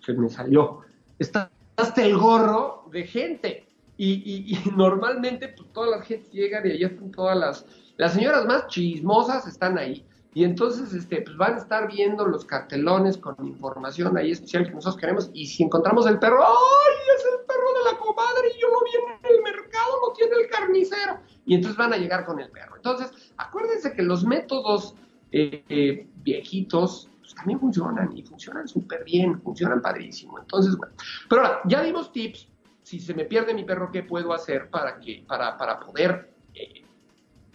se 0.00 0.12
me 0.12 0.28
salió 0.28 0.82
está 1.22 1.50
hasta 1.76 2.04
el 2.04 2.16
gorro 2.16 2.84
de 2.90 3.06
gente. 3.06 3.66
Y, 3.96 4.58
normalmente, 4.76 5.48
pues 5.48 5.72
toda 5.72 5.98
la 5.98 6.02
gente 6.02 6.28
llega 6.30 6.66
y 6.66 6.72
ahí 6.72 6.82
están 6.82 7.10
todas 7.12 7.36
las, 7.36 7.66
las 7.96 8.14
señoras 8.14 8.44
más 8.46 8.66
chismosas 8.66 9.46
están 9.46 9.78
ahí. 9.78 10.04
Y 10.34 10.44
entonces, 10.44 10.94
este, 10.94 11.20
pues 11.20 11.36
van 11.36 11.54
a 11.54 11.58
estar 11.58 11.86
viendo 11.88 12.26
los 12.26 12.44
cartelones 12.46 13.18
con 13.18 13.36
información 13.46 14.16
ahí 14.16 14.30
especial 14.30 14.64
que 14.64 14.72
nosotros 14.72 14.98
queremos. 14.98 15.30
Y 15.34 15.46
si 15.46 15.62
encontramos 15.62 16.06
el 16.06 16.18
perro, 16.18 16.42
¡ay! 16.42 16.94
Es 17.16 17.24
el 17.26 17.46
perro 17.46 17.72
de 17.74 17.92
la 17.92 17.98
comadre 17.98 18.48
y 18.56 18.60
yo 18.60 18.68
lo 18.68 18.80
vi 18.80 18.90
en 18.96 19.36
el 19.36 19.42
mercado, 19.42 20.00
lo 20.06 20.12
tiene 20.14 20.36
el 20.36 20.48
carnicero. 20.48 21.18
Y 21.44 21.54
entonces 21.54 21.76
van 21.76 21.92
a 21.92 21.98
llegar 21.98 22.24
con 22.24 22.40
el 22.40 22.50
perro. 22.50 22.76
Entonces, 22.76 23.12
acuérdense 23.36 23.92
que 23.92 24.02
los 24.02 24.24
métodos 24.24 24.94
eh, 25.32 25.64
eh, 25.68 26.06
viejitos 26.22 27.10
pues, 27.32 27.34
también 27.34 27.60
funcionan 27.60 28.16
y 28.16 28.22
funcionan 28.22 28.68
súper 28.68 29.04
bien, 29.04 29.40
funcionan 29.40 29.80
padrísimo. 29.80 30.38
Entonces, 30.38 30.76
bueno, 30.76 30.94
pero 31.28 31.42
ahora, 31.42 31.60
ya 31.64 31.82
dimos 31.82 32.12
tips. 32.12 32.48
Si 32.82 32.98
se 32.98 33.14
me 33.14 33.24
pierde 33.24 33.54
mi 33.54 33.64
perro, 33.64 33.90
¿qué 33.90 34.02
puedo 34.02 34.32
hacer 34.32 34.68
para, 34.68 34.98
que, 34.98 35.24
para, 35.26 35.56
para 35.56 35.78
poder 35.78 36.34
eh, 36.54 36.82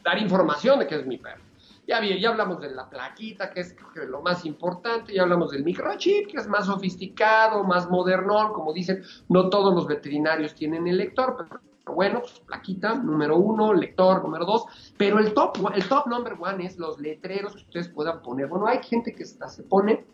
dar 0.04 0.18
información 0.18 0.80
de 0.80 0.88
que 0.88 0.96
es 0.96 1.06
mi 1.06 1.18
perro? 1.18 1.42
Ya, 1.86 2.04
ya 2.04 2.30
hablamos 2.30 2.60
de 2.60 2.70
la 2.72 2.90
plaquita, 2.90 3.50
que 3.50 3.62
es 3.62 3.76
lo 4.10 4.22
más 4.22 4.46
importante, 4.46 5.14
ya 5.14 5.24
hablamos 5.24 5.52
del 5.52 5.64
microchip, 5.64 6.28
que 6.28 6.38
es 6.38 6.48
más 6.48 6.66
sofisticado, 6.66 7.64
más 7.64 7.90
modernón, 7.90 8.52
como 8.52 8.74
dicen, 8.74 9.04
no 9.30 9.50
todos 9.50 9.74
los 9.74 9.88
veterinarios 9.88 10.54
tienen 10.54 10.86
el 10.88 10.98
lector, 10.98 11.36
pero 11.38 11.62
bueno, 11.94 12.22
pues, 12.22 12.40
plaquita, 12.40 12.96
número 12.96 13.38
uno, 13.38 13.74
lector, 13.74 14.24
número 14.24 14.46
dos, 14.46 14.66
pero 14.98 15.20
el 15.20 15.34
top, 15.34 15.58
el 15.74 15.88
top 15.88 16.08
number 16.08 16.36
one 16.40 16.66
es 16.66 16.78
los 16.78 17.00
letreros 17.00 17.54
que 17.54 17.62
ustedes 17.64 17.90
puedan 17.90 18.22
poner. 18.22 18.48
Bueno, 18.48 18.68
hay 18.68 18.82
gente 18.84 19.14
que 19.14 19.26
se 19.26 19.64
pone, 19.64 20.06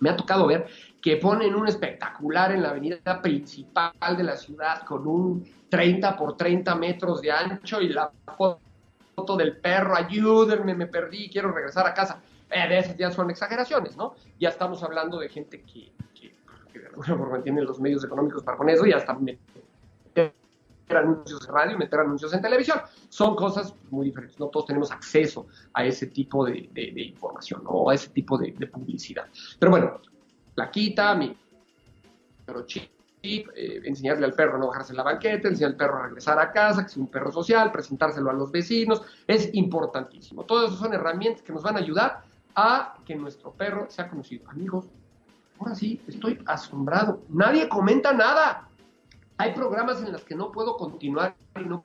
me 0.00 0.10
ha 0.10 0.16
tocado 0.16 0.46
ver, 0.46 0.66
que 1.00 1.16
ponen 1.16 1.54
un 1.54 1.68
espectacular 1.68 2.52
en 2.52 2.62
la 2.62 2.70
avenida 2.70 3.22
principal 3.22 3.92
de 4.16 4.22
la 4.22 4.36
ciudad 4.36 4.82
con 4.84 5.06
un 5.06 5.44
30 5.68 6.16
por 6.16 6.36
30 6.36 6.74
metros 6.74 7.20
de 7.20 7.30
ancho 7.30 7.80
y 7.80 7.88
la 7.88 8.10
foto 8.36 9.36
del 9.36 9.56
perro, 9.56 9.96
ayúdenme, 9.96 10.74
me 10.74 10.86
perdí, 10.86 11.28
quiero 11.28 11.52
regresar 11.52 11.86
a 11.86 11.94
casa. 11.94 12.20
De 12.48 12.78
esas 12.78 12.96
ya 12.96 13.10
son 13.10 13.30
exageraciones, 13.30 13.94
¿no? 13.96 14.14
Ya 14.40 14.48
estamos 14.48 14.82
hablando 14.82 15.18
de 15.18 15.28
gente 15.28 15.60
que, 15.60 15.92
que, 16.14 16.32
que 16.72 16.78
de 16.78 16.86
alguna 16.86 17.16
forma 17.16 17.42
tiene 17.42 17.60
los 17.60 17.78
medios 17.78 18.02
económicos 18.04 18.42
para 18.42 18.56
poner 18.56 18.76
eso 18.76 18.86
y 18.86 18.92
hasta 18.92 19.12
meter 19.12 19.67
anuncios 20.96 21.46
en 21.46 21.54
radio 21.54 21.74
y 21.74 21.78
meter 21.78 22.00
anuncios 22.00 22.32
en 22.32 22.40
televisión. 22.40 22.80
Son 23.08 23.36
cosas 23.36 23.74
muy 23.90 24.06
diferentes. 24.06 24.38
No 24.40 24.46
todos 24.48 24.66
tenemos 24.66 24.90
acceso 24.90 25.46
a 25.74 25.84
ese 25.84 26.06
tipo 26.06 26.44
de, 26.44 26.68
de, 26.72 26.92
de 26.92 27.02
información 27.02 27.62
¿no? 27.64 27.70
o 27.70 27.90
a 27.90 27.94
ese 27.94 28.08
tipo 28.10 28.38
de, 28.38 28.52
publicidad. 28.66 29.26
Pero 29.58 29.70
bueno, 29.70 30.00
la 30.56 30.70
quita, 30.70 31.14
mi 31.14 31.36
pero 32.48 32.64
chip, 32.64 32.90
eh, 33.22 33.82
enseñarle 33.84 34.24
al 34.24 34.32
perro 34.32 34.56
a 34.56 34.58
no 34.58 34.68
bajarse 34.68 34.92
en 34.92 34.96
la 34.96 35.02
banqueta, 35.02 35.48
enseñarle 35.48 35.74
al 35.74 35.76
perro 35.76 35.98
a 35.98 36.02
regresar 36.06 36.38
a 36.38 36.50
casa, 36.50 36.82
que 36.82 36.88
es 36.88 36.96
un 36.96 37.08
perro 37.08 37.30
social, 37.30 37.70
presentárselo 37.70 38.30
a 38.30 38.32
los 38.32 38.50
vecinos, 38.50 39.02
es 39.26 39.50
importantísimo. 39.54 40.44
Todas 40.44 40.68
esas 40.68 40.78
son 40.78 40.94
herramientas 40.94 41.42
que 41.42 41.52
nos 41.52 41.62
van 41.62 41.76
a 41.76 41.80
ayudar 41.80 42.22
a 42.54 42.96
que 43.04 43.14
nuestro 43.14 43.52
perro 43.52 43.86
sea 43.90 44.08
conocido. 44.08 44.48
Amigos, 44.48 44.86
ahora 45.58 45.74
sí, 45.74 46.00
estoy 46.08 46.40
asombrado. 46.46 47.20
Nadie 47.28 47.68
comenta 47.68 48.12
nada. 48.12 48.68
Hay 49.38 49.54
programas 49.54 50.02
en 50.02 50.12
los 50.12 50.24
que 50.24 50.34
no 50.34 50.50
puedo 50.50 50.76
continuar 50.76 51.36
y 51.60 51.64
no 51.64 51.84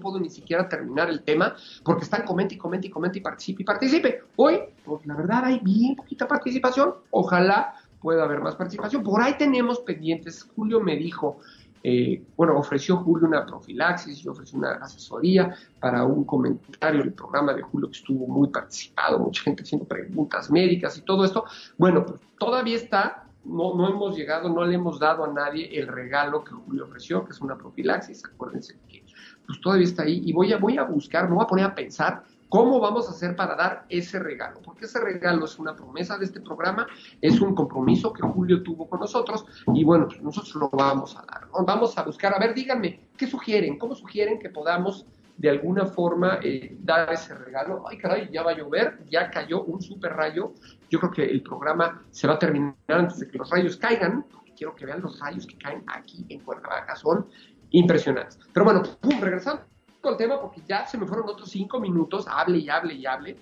puedo 0.00 0.20
ni 0.20 0.30
siquiera 0.30 0.68
terminar 0.68 1.08
el 1.08 1.22
tema 1.22 1.54
porque 1.84 2.04
están 2.04 2.24
comente 2.24 2.54
y 2.54 2.58
comente 2.58 2.86
y 2.86 2.90
comente 2.90 3.18
y 3.18 3.22
participe 3.22 3.62
y 3.62 3.64
participe. 3.64 4.22
Hoy, 4.36 4.60
pues 4.84 5.06
la 5.06 5.14
verdad 5.14 5.44
hay 5.46 5.58
bien 5.60 5.96
poquita 5.96 6.28
participación. 6.28 6.94
Ojalá 7.10 7.74
pueda 8.00 8.24
haber 8.24 8.40
más 8.40 8.54
participación. 8.56 9.02
Por 9.02 9.22
ahí 9.22 9.34
tenemos 9.38 9.80
pendientes. 9.80 10.46
Julio 10.54 10.80
me 10.80 10.96
dijo, 10.96 11.38
eh, 11.82 12.22
bueno, 12.36 12.58
ofreció 12.58 12.98
Julio 12.98 13.26
una 13.26 13.46
profilaxis, 13.46 14.18
yo 14.20 14.32
ofrecí 14.32 14.56
una 14.56 14.72
asesoría 14.72 15.54
para 15.78 16.04
un 16.04 16.24
comentario 16.24 17.00
del 17.00 17.14
programa 17.14 17.54
de 17.54 17.62
Julio 17.62 17.88
que 17.88 17.96
estuvo 17.96 18.26
muy 18.26 18.48
participado, 18.48 19.18
mucha 19.18 19.42
gente 19.42 19.62
haciendo 19.62 19.86
preguntas 19.86 20.50
médicas 20.50 20.98
y 20.98 21.02
todo 21.02 21.24
esto. 21.24 21.44
Bueno, 21.78 22.04
pues 22.04 22.20
todavía 22.38 22.76
está, 22.76 23.24
no, 23.44 23.74
no 23.74 23.88
hemos 23.88 24.16
llegado, 24.16 24.48
no 24.48 24.64
le 24.64 24.74
hemos 24.74 24.98
dado 24.98 25.24
a 25.24 25.32
nadie 25.32 25.68
el 25.78 25.88
regalo 25.88 26.44
que 26.44 26.52
Julio 26.52 26.84
ofreció, 26.84 27.24
que 27.24 27.32
es 27.32 27.40
una 27.40 27.56
profilaxis, 27.56 28.24
acuérdense 28.24 28.76
que 28.88 29.04
pues 29.46 29.60
todavía 29.60 29.84
está 29.84 30.02
ahí 30.04 30.22
y 30.24 30.32
voy 30.32 30.52
a, 30.52 30.58
voy 30.58 30.78
a 30.78 30.84
buscar, 30.84 31.28
me 31.28 31.34
voy 31.34 31.44
a 31.44 31.48
poner 31.48 31.64
a 31.64 31.74
pensar 31.74 32.22
¿Cómo 32.50 32.80
vamos 32.80 33.06
a 33.06 33.12
hacer 33.12 33.36
para 33.36 33.54
dar 33.54 33.86
ese 33.88 34.18
regalo? 34.18 34.60
Porque 34.60 34.86
ese 34.86 34.98
regalo 34.98 35.44
es 35.44 35.56
una 35.60 35.76
promesa 35.76 36.18
de 36.18 36.24
este 36.24 36.40
programa, 36.40 36.88
es 37.20 37.40
un 37.40 37.54
compromiso 37.54 38.12
que 38.12 38.22
Julio 38.22 38.64
tuvo 38.64 38.88
con 38.88 38.98
nosotros 38.98 39.46
y 39.72 39.84
bueno, 39.84 40.08
pues 40.08 40.20
nosotros 40.20 40.56
lo 40.56 40.68
vamos 40.68 41.16
a 41.16 41.24
dar. 41.30 41.46
Vamos 41.64 41.96
a 41.96 42.02
buscar, 42.02 42.34
a 42.34 42.40
ver, 42.40 42.52
díganme, 42.52 43.06
¿qué 43.16 43.28
sugieren? 43.28 43.78
¿Cómo 43.78 43.94
sugieren 43.94 44.40
que 44.40 44.50
podamos 44.50 45.06
de 45.40 45.48
alguna 45.48 45.86
forma 45.86 46.38
eh, 46.42 46.76
dar 46.80 47.10
ese 47.10 47.34
regalo? 47.34 47.88
Ay, 47.88 47.96
caray, 47.96 48.28
ya 48.30 48.42
va 48.42 48.50
a 48.50 48.54
llover, 48.54 48.98
ya 49.08 49.30
cayó 49.30 49.62
un 49.62 49.80
super 49.80 50.12
rayo. 50.12 50.52
Yo 50.90 51.00
creo 51.00 51.10
que 51.10 51.24
el 51.24 51.42
programa 51.42 52.04
se 52.10 52.28
va 52.28 52.34
a 52.34 52.38
terminar 52.38 52.74
antes 52.88 53.20
de 53.20 53.28
que 53.28 53.38
los 53.38 53.48
rayos 53.48 53.78
caigan, 53.78 54.26
quiero 54.54 54.74
que 54.74 54.84
vean 54.84 55.00
los 55.00 55.18
rayos 55.18 55.46
que 55.46 55.56
caen 55.56 55.82
aquí 55.86 56.26
en 56.28 56.40
Cuernavaca, 56.40 56.94
son 56.94 57.26
impresionantes. 57.70 58.38
Pero 58.52 58.66
bueno, 58.66 58.82
pum, 59.00 59.18
regresando 59.18 59.62
el 60.04 60.16
tema 60.18 60.38
porque 60.38 60.60
ya 60.68 60.86
se 60.86 60.98
me 60.98 61.06
fueron 61.06 61.26
otros 61.26 61.48
cinco 61.48 61.80
minutos, 61.80 62.26
hable 62.28 62.58
y 62.58 62.68
hable 62.68 62.92
y 62.92 63.06
hable. 63.06 63.36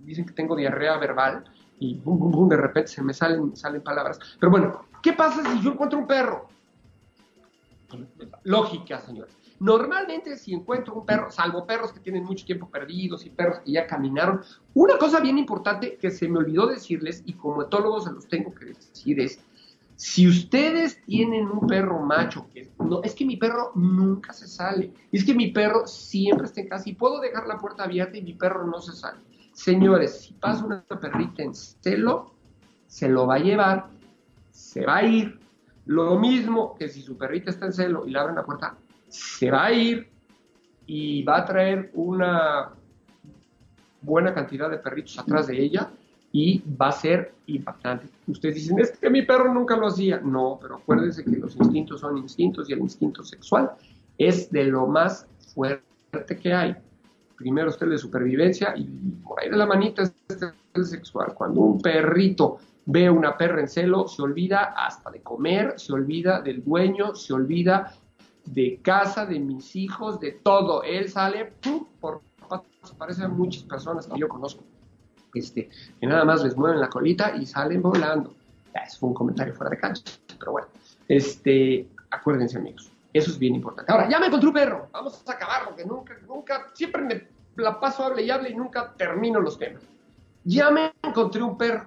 Dicen 0.00 0.26
que 0.26 0.32
tengo 0.32 0.56
diarrea 0.56 0.98
verbal 0.98 1.44
y 1.78 1.94
bum, 2.00 2.18
bum, 2.18 2.32
bum, 2.32 2.48
de 2.48 2.56
repente 2.56 2.88
se 2.88 3.02
me 3.02 3.14
salen, 3.14 3.54
salen 3.54 3.80
palabras. 3.80 4.18
Pero 4.40 4.50
bueno, 4.50 4.86
¿qué 5.00 5.12
pasa 5.12 5.40
si 5.52 5.62
yo 5.62 5.70
encuentro 5.70 6.00
un 6.00 6.08
perro? 6.08 6.48
Lógica, 8.42 9.00
señores. 9.00 9.43
Normalmente 9.60 10.36
si 10.36 10.52
encuentro 10.52 10.94
un 10.94 11.06
perro, 11.06 11.30
salvo 11.30 11.66
perros 11.66 11.92
que 11.92 12.00
tienen 12.00 12.24
mucho 12.24 12.44
tiempo 12.44 12.68
perdidos 12.68 13.24
y 13.24 13.30
perros 13.30 13.60
que 13.60 13.72
ya 13.72 13.86
caminaron, 13.86 14.40
una 14.74 14.98
cosa 14.98 15.20
bien 15.20 15.38
importante 15.38 15.96
que 15.96 16.10
se 16.10 16.28
me 16.28 16.38
olvidó 16.38 16.66
decirles 16.66 17.22
y 17.24 17.34
como 17.34 17.62
etólogo 17.62 18.00
se 18.00 18.12
los 18.12 18.26
tengo 18.26 18.54
que 18.54 18.66
decir 18.66 19.20
es, 19.20 19.40
si 19.96 20.26
ustedes 20.26 21.00
tienen 21.04 21.46
un 21.46 21.66
perro 21.66 22.00
macho, 22.00 22.48
que 22.52 22.72
no, 22.78 23.02
es 23.02 23.14
que 23.14 23.24
mi 23.24 23.36
perro 23.36 23.70
nunca 23.76 24.32
se 24.32 24.48
sale, 24.48 24.92
es 25.12 25.24
que 25.24 25.34
mi 25.34 25.52
perro 25.52 25.86
siempre 25.86 26.46
está 26.46 26.60
en 26.60 26.68
casa 26.68 26.88
y 26.88 26.94
puedo 26.94 27.20
dejar 27.20 27.46
la 27.46 27.58
puerta 27.58 27.84
abierta 27.84 28.16
y 28.16 28.22
mi 28.22 28.34
perro 28.34 28.66
no 28.66 28.80
se 28.80 28.92
sale. 28.92 29.20
Señores, 29.52 30.20
si 30.20 30.34
pasa 30.34 30.64
una 30.64 30.82
perrita 30.82 31.44
en 31.44 31.54
celo, 31.54 32.34
se 32.88 33.08
lo 33.08 33.26
va 33.26 33.36
a 33.36 33.38
llevar, 33.38 33.88
se 34.50 34.84
va 34.84 34.96
a 34.96 35.04
ir. 35.04 35.38
Lo 35.86 36.18
mismo 36.18 36.74
que 36.74 36.88
si 36.88 37.02
su 37.02 37.16
perrita 37.16 37.50
está 37.50 37.66
en 37.66 37.72
celo 37.72 38.04
y 38.06 38.10
le 38.10 38.18
abren 38.18 38.36
la 38.36 38.44
puerta, 38.44 38.76
se 39.14 39.50
va 39.50 39.66
a 39.66 39.72
ir 39.72 40.08
y 40.86 41.22
va 41.22 41.38
a 41.38 41.44
traer 41.44 41.90
una 41.94 42.70
buena 44.02 44.34
cantidad 44.34 44.68
de 44.68 44.78
perritos 44.78 45.18
atrás 45.18 45.46
de 45.46 45.62
ella 45.62 45.88
y 46.32 46.62
va 46.80 46.88
a 46.88 46.92
ser 46.92 47.32
impactante. 47.46 48.08
Ustedes 48.26 48.56
dicen, 48.56 48.80
es 48.80 48.90
que 48.98 49.08
mi 49.08 49.22
perro 49.22 49.54
nunca 49.54 49.76
lo 49.76 49.86
hacía. 49.86 50.18
No, 50.18 50.58
pero 50.60 50.76
acuérdense 50.76 51.24
que 51.24 51.36
los 51.36 51.54
instintos 51.54 52.00
son 52.00 52.18
instintos 52.18 52.68
y 52.68 52.72
el 52.72 52.80
instinto 52.80 53.22
sexual 53.22 53.70
es 54.18 54.50
de 54.50 54.64
lo 54.64 54.86
más 54.88 55.28
fuerte 55.54 56.36
que 56.42 56.52
hay. 56.52 56.74
Primero 57.36 57.70
está 57.70 57.84
el 57.84 57.92
de 57.92 57.98
supervivencia 57.98 58.74
y 58.76 58.84
por 59.22 59.40
ahí 59.40 59.48
de 59.48 59.56
la 59.56 59.66
manita 59.66 60.02
es 60.02 60.12
el 60.74 60.84
sexual. 60.84 61.34
Cuando 61.34 61.60
un 61.60 61.80
perrito 61.80 62.58
ve 62.86 63.08
una 63.08 63.36
perra 63.36 63.60
en 63.60 63.68
celo, 63.68 64.08
se 64.08 64.22
olvida 64.22 64.74
hasta 64.76 65.10
de 65.12 65.22
comer, 65.22 65.74
se 65.76 65.92
olvida 65.92 66.42
del 66.42 66.64
dueño, 66.64 67.14
se 67.14 67.32
olvida 67.32 67.94
de 68.44 68.80
casa, 68.82 69.26
de 69.26 69.38
mis 69.38 69.74
hijos, 69.76 70.20
de 70.20 70.32
todo. 70.32 70.82
Él 70.82 71.10
sale, 71.10 71.52
¡pum! 71.62 71.86
por 72.00 72.22
se 72.82 72.94
parece 72.94 73.24
a 73.24 73.28
muchas 73.28 73.62
personas 73.62 74.06
que 74.06 74.18
yo 74.18 74.28
conozco 74.28 74.62
este, 75.34 75.68
que 76.00 76.06
nada 76.06 76.24
más 76.24 76.42
les 76.42 76.56
mueven 76.56 76.80
la 76.80 76.88
colita 76.88 77.34
y 77.36 77.46
salen 77.46 77.82
volando. 77.82 78.34
Fue 78.98 79.08
un 79.08 79.14
comentario 79.14 79.54
fuera 79.54 79.70
de 79.70 79.78
cancha, 79.78 80.02
pero 80.38 80.52
bueno, 80.52 80.68
este, 81.08 81.88
acuérdense 82.10 82.58
amigos, 82.58 82.90
eso 83.12 83.30
es 83.30 83.38
bien 83.38 83.54
importante. 83.54 83.92
Ahora, 83.92 84.08
ya 84.08 84.18
me 84.18 84.26
encontré 84.26 84.48
un 84.48 84.54
perro, 84.54 84.88
vamos 84.92 85.22
a 85.26 85.32
acabarlo, 85.32 85.76
que 85.76 85.84
nunca, 85.84 86.16
nunca, 86.26 86.70
siempre 86.74 87.02
me 87.02 87.62
la 87.62 87.78
paso, 87.78 88.04
hable 88.04 88.22
y 88.22 88.30
hable 88.30 88.50
y 88.50 88.54
nunca 88.54 88.92
termino 88.96 89.40
los 89.40 89.58
temas. 89.58 89.82
Ya 90.42 90.70
me 90.70 90.92
encontré 91.02 91.42
un 91.42 91.56
perro, 91.56 91.86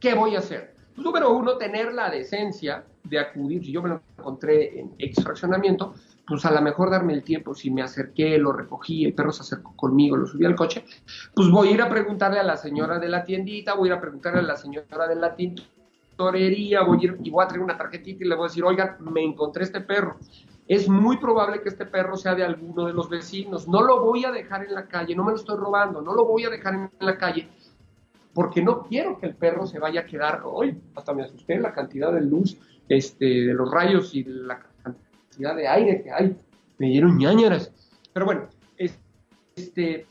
¿qué 0.00 0.14
voy 0.14 0.36
a 0.36 0.38
hacer? 0.38 0.74
Pues, 0.98 1.04
número 1.04 1.32
uno, 1.32 1.56
tener 1.56 1.94
la 1.94 2.10
decencia 2.10 2.82
de 3.04 3.20
acudir, 3.20 3.64
si 3.64 3.70
yo 3.70 3.80
me 3.80 3.88
lo 3.88 4.02
encontré 4.18 4.80
en 4.80 4.96
extraccionamiento, 4.98 5.94
pues 6.26 6.44
a 6.44 6.50
lo 6.50 6.60
mejor 6.60 6.90
darme 6.90 7.12
el 7.12 7.22
tiempo, 7.22 7.54
si 7.54 7.70
me 7.70 7.82
acerqué, 7.82 8.36
lo 8.36 8.50
recogí, 8.50 9.04
el 9.04 9.14
perro 9.14 9.30
se 9.30 9.42
acercó 9.42 9.76
conmigo, 9.76 10.16
lo 10.16 10.26
subí 10.26 10.44
al 10.44 10.56
coche, 10.56 10.84
pues 11.36 11.50
voy 11.50 11.68
a 11.68 11.70
ir 11.70 11.82
a 11.82 11.88
preguntarle 11.88 12.40
a 12.40 12.42
la 12.42 12.56
señora 12.56 12.98
de 12.98 13.08
la 13.08 13.22
tiendita, 13.22 13.74
voy 13.74 13.90
a 13.90 13.92
ir 13.92 13.98
a 13.98 14.00
preguntarle 14.00 14.40
a 14.40 14.42
la 14.42 14.56
señora 14.56 15.06
de 15.06 15.14
la 15.14 15.36
tintorería, 15.36 16.82
voy 16.82 16.98
a 16.98 17.04
ir 17.04 17.18
y 17.22 17.30
voy 17.30 17.44
a 17.44 17.46
traer 17.46 17.62
una 17.62 17.76
tarjetita 17.76 18.24
y 18.24 18.26
le 18.28 18.34
voy 18.34 18.46
a 18.46 18.48
decir, 18.48 18.64
oigan, 18.64 18.96
me 18.98 19.22
encontré 19.22 19.62
este 19.62 19.80
perro. 19.80 20.16
Es 20.66 20.88
muy 20.88 21.18
probable 21.18 21.62
que 21.62 21.68
este 21.68 21.86
perro 21.86 22.16
sea 22.16 22.34
de 22.34 22.42
alguno 22.42 22.86
de 22.86 22.92
los 22.92 23.08
vecinos. 23.08 23.68
No 23.68 23.82
lo 23.82 24.04
voy 24.04 24.24
a 24.24 24.32
dejar 24.32 24.64
en 24.64 24.74
la 24.74 24.86
calle, 24.86 25.14
no 25.14 25.22
me 25.22 25.30
lo 25.30 25.36
estoy 25.36 25.56
robando, 25.56 26.02
no 26.02 26.12
lo 26.12 26.24
voy 26.24 26.44
a 26.44 26.50
dejar 26.50 26.74
en 26.74 26.90
la 26.98 27.16
calle 27.16 27.48
porque 28.38 28.62
no 28.62 28.84
quiero 28.84 29.18
que 29.18 29.26
el 29.26 29.34
perro 29.34 29.66
se 29.66 29.80
vaya 29.80 30.02
a 30.02 30.06
quedar, 30.06 30.42
hoy 30.44 30.80
hasta 30.94 31.12
me 31.12 31.24
asusté 31.24 31.58
la 31.58 31.72
cantidad 31.72 32.12
de 32.12 32.20
luz, 32.20 32.56
este, 32.88 33.24
de 33.24 33.52
los 33.52 33.68
rayos 33.68 34.14
y 34.14 34.22
la 34.22 35.54
de 35.56 35.66
aire 35.66 36.02
que 36.04 36.12
hay. 36.12 36.36
Me 36.78 36.86
dieron 36.86 37.18
ñañaras. 37.18 37.72
Pero 38.12 38.26
bueno, 38.26 38.42
este, 38.76 40.06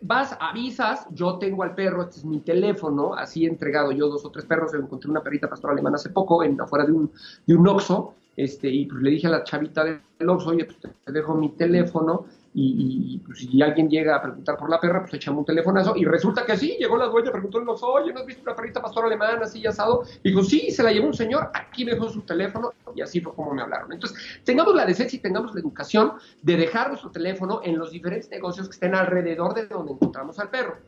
vas, 0.00 0.34
avisas, 0.40 1.08
yo 1.10 1.36
tengo 1.36 1.62
al 1.62 1.74
perro, 1.74 2.04
este 2.04 2.20
es 2.20 2.24
mi 2.24 2.38
teléfono, 2.38 3.12
así 3.12 3.44
he 3.44 3.48
entregado 3.50 3.92
yo 3.92 4.08
dos 4.08 4.24
o 4.24 4.30
tres 4.30 4.46
perros, 4.46 4.72
encontré 4.72 5.10
una 5.10 5.22
perrita 5.22 5.46
pastora 5.46 5.74
alemana 5.74 5.96
hace 5.96 6.08
poco, 6.08 6.42
en, 6.42 6.58
afuera 6.58 6.86
de 6.86 6.92
un, 6.92 7.12
de 7.46 7.54
un 7.54 7.68
Oxxo, 7.68 8.14
este, 8.34 8.70
y 8.70 8.86
pues 8.86 9.02
le 9.02 9.10
dije 9.10 9.26
a 9.26 9.30
la 9.30 9.44
chavita 9.44 9.84
del 9.84 10.00
Oxxo, 10.26 10.48
oye, 10.48 10.64
pues 10.64 10.78
te 10.78 11.12
dejo 11.12 11.34
mi 11.34 11.50
teléfono, 11.50 12.24
y, 12.52 13.18
pues, 13.24 13.38
si 13.38 13.62
alguien 13.62 13.88
llega 13.88 14.16
a 14.16 14.22
preguntar 14.22 14.56
por 14.56 14.68
la 14.68 14.80
perra, 14.80 15.02
pues 15.02 15.14
echamos 15.14 15.40
un 15.40 15.44
teléfonazo 15.44 15.94
y 15.96 16.04
resulta 16.04 16.44
que 16.44 16.56
sí, 16.56 16.76
llegó 16.80 16.96
la 16.96 17.06
dueña, 17.06 17.30
preguntó 17.30 17.58
oye, 17.58 18.12
¿no 18.12 18.20
has 18.20 18.26
visto 18.26 18.42
una 18.42 18.56
perrita 18.56 18.82
pastora 18.82 19.06
alemana 19.06 19.44
así 19.44 19.64
asado? 19.66 20.02
Y 20.24 20.30
dijo, 20.30 20.42
sí, 20.42 20.70
se 20.72 20.82
la 20.82 20.90
llevó 20.90 21.06
un 21.06 21.14
señor, 21.14 21.50
aquí 21.54 21.84
dejó 21.84 22.08
su 22.08 22.22
teléfono 22.22 22.72
y 22.94 23.02
así 23.02 23.20
fue 23.20 23.34
como 23.34 23.54
me 23.54 23.62
hablaron. 23.62 23.92
Entonces, 23.92 24.18
tengamos 24.44 24.74
la 24.74 24.84
decencia 24.84 25.16
y 25.16 25.20
tengamos 25.20 25.54
la 25.54 25.60
educación 25.60 26.14
de 26.42 26.56
dejar 26.56 26.88
nuestro 26.88 27.12
teléfono 27.12 27.60
en 27.62 27.78
los 27.78 27.92
diferentes 27.92 28.28
negocios 28.30 28.68
que 28.68 28.74
estén 28.74 28.96
alrededor 28.96 29.54
de 29.54 29.66
donde 29.66 29.92
encontramos 29.92 30.40
al 30.40 30.50
perro. 30.50 30.78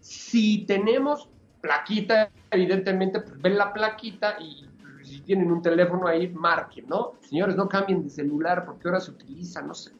Si 0.00 0.66
tenemos 0.66 1.30
plaquita, 1.62 2.30
evidentemente, 2.50 3.20
pues 3.20 3.40
ven 3.40 3.56
la 3.56 3.72
plaquita 3.72 4.36
y 4.38 4.66
si 5.02 5.20
tienen 5.20 5.50
un 5.50 5.62
teléfono 5.62 6.06
ahí, 6.06 6.28
marquen, 6.28 6.86
¿no? 6.88 7.14
Señores, 7.22 7.56
no 7.56 7.68
cambien 7.68 8.02
de 8.02 8.10
celular 8.10 8.66
porque 8.66 8.86
ahora 8.86 9.00
se 9.00 9.12
utiliza, 9.12 9.62
no 9.62 9.72
sé 9.72 9.92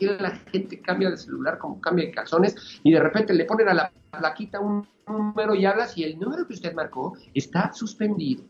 la 0.00 0.30
gente 0.30 0.80
cambia 0.80 1.10
de 1.10 1.16
celular 1.16 1.58
como 1.58 1.80
cambia 1.80 2.06
de 2.06 2.10
calzones 2.10 2.80
y 2.82 2.92
de 2.92 3.00
repente 3.00 3.32
le 3.34 3.44
ponen 3.44 3.68
a 3.68 3.74
la 3.74 3.92
plaquita 4.10 4.60
un 4.60 4.86
número 5.06 5.54
y 5.54 5.64
hablas 5.66 5.96
y 5.96 6.04
el 6.04 6.18
número 6.18 6.46
que 6.46 6.54
usted 6.54 6.74
marcó 6.74 7.16
está 7.32 7.72
suspendido. 7.72 8.44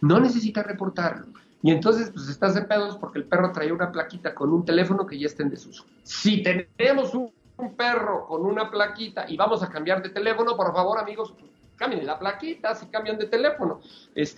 No 0.00 0.20
necesita 0.20 0.62
reportarlo. 0.62 1.26
Y 1.62 1.72
entonces, 1.72 2.10
pues 2.10 2.28
estás 2.28 2.54
de 2.54 2.62
pedos 2.62 2.96
porque 2.98 3.18
el 3.18 3.24
perro 3.24 3.50
traía 3.52 3.74
una 3.74 3.90
plaquita 3.90 4.34
con 4.34 4.52
un 4.52 4.64
teléfono 4.64 5.06
que 5.06 5.18
ya 5.18 5.26
está 5.26 5.42
en 5.42 5.50
desuso. 5.50 5.84
Si 6.04 6.42
tenemos 6.42 7.14
un 7.14 7.74
perro 7.76 8.26
con 8.26 8.44
una 8.44 8.70
plaquita 8.70 9.24
y 9.28 9.36
vamos 9.36 9.62
a 9.62 9.68
cambiar 9.68 10.02
de 10.02 10.10
teléfono, 10.10 10.56
por 10.56 10.72
favor, 10.72 10.98
amigos, 10.98 11.34
cambien 11.78 12.06
la 12.06 12.18
plaquita, 12.18 12.74
si 12.74 12.86
cambian 12.86 13.18
de 13.18 13.26
teléfono, 13.26 13.80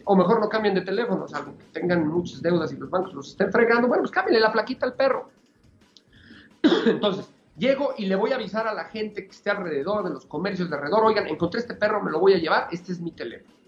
o 0.05 0.17
mejor 0.17 0.41
no 0.41 0.49
cambien 0.49 0.75
de 0.75 0.83
teléfono, 0.83 1.27
salvo 1.27 1.57
que 1.59 1.65
tengan 1.73 2.07
muchas 2.07 2.41
deudas 2.43 2.73
y 2.73 2.77
los 2.77 2.89
bancos 2.89 3.15
los 3.15 3.29
estén 3.29 3.51
fregando, 3.51 3.89
bueno, 3.89 4.03
pues 4.03 4.13
cámbienle 4.13 4.41
la 4.41 4.53
plaquita 4.53 4.87
al 4.87 4.95
perro. 4.95 5.31
Entonces, 6.87 7.31
llego 7.57 7.95
y 7.97 8.07
le 8.07 8.17
voy 8.17 8.33
a 8.33 8.37
avisar 8.37 8.67
a 8.67 8.75
la 8.75 8.85
gente 8.85 9.25
que 9.25 9.31
esté 9.31 9.51
alrededor, 9.51 10.05
de 10.05 10.11
los 10.11 10.27
comercios 10.27 10.71
de 10.71 10.77
alrededor, 10.77 11.05
oigan, 11.05 11.27
encontré 11.27 11.61
este 11.61 11.75
perro, 11.75 12.03
me 12.03 12.11
lo 12.11 12.21
voy 12.21 12.35
a 12.35 12.39
llevar, 12.39 12.69
este 12.73 12.93
es 12.93 13.01
mi 13.01 13.13
teléfono. 13.13 13.60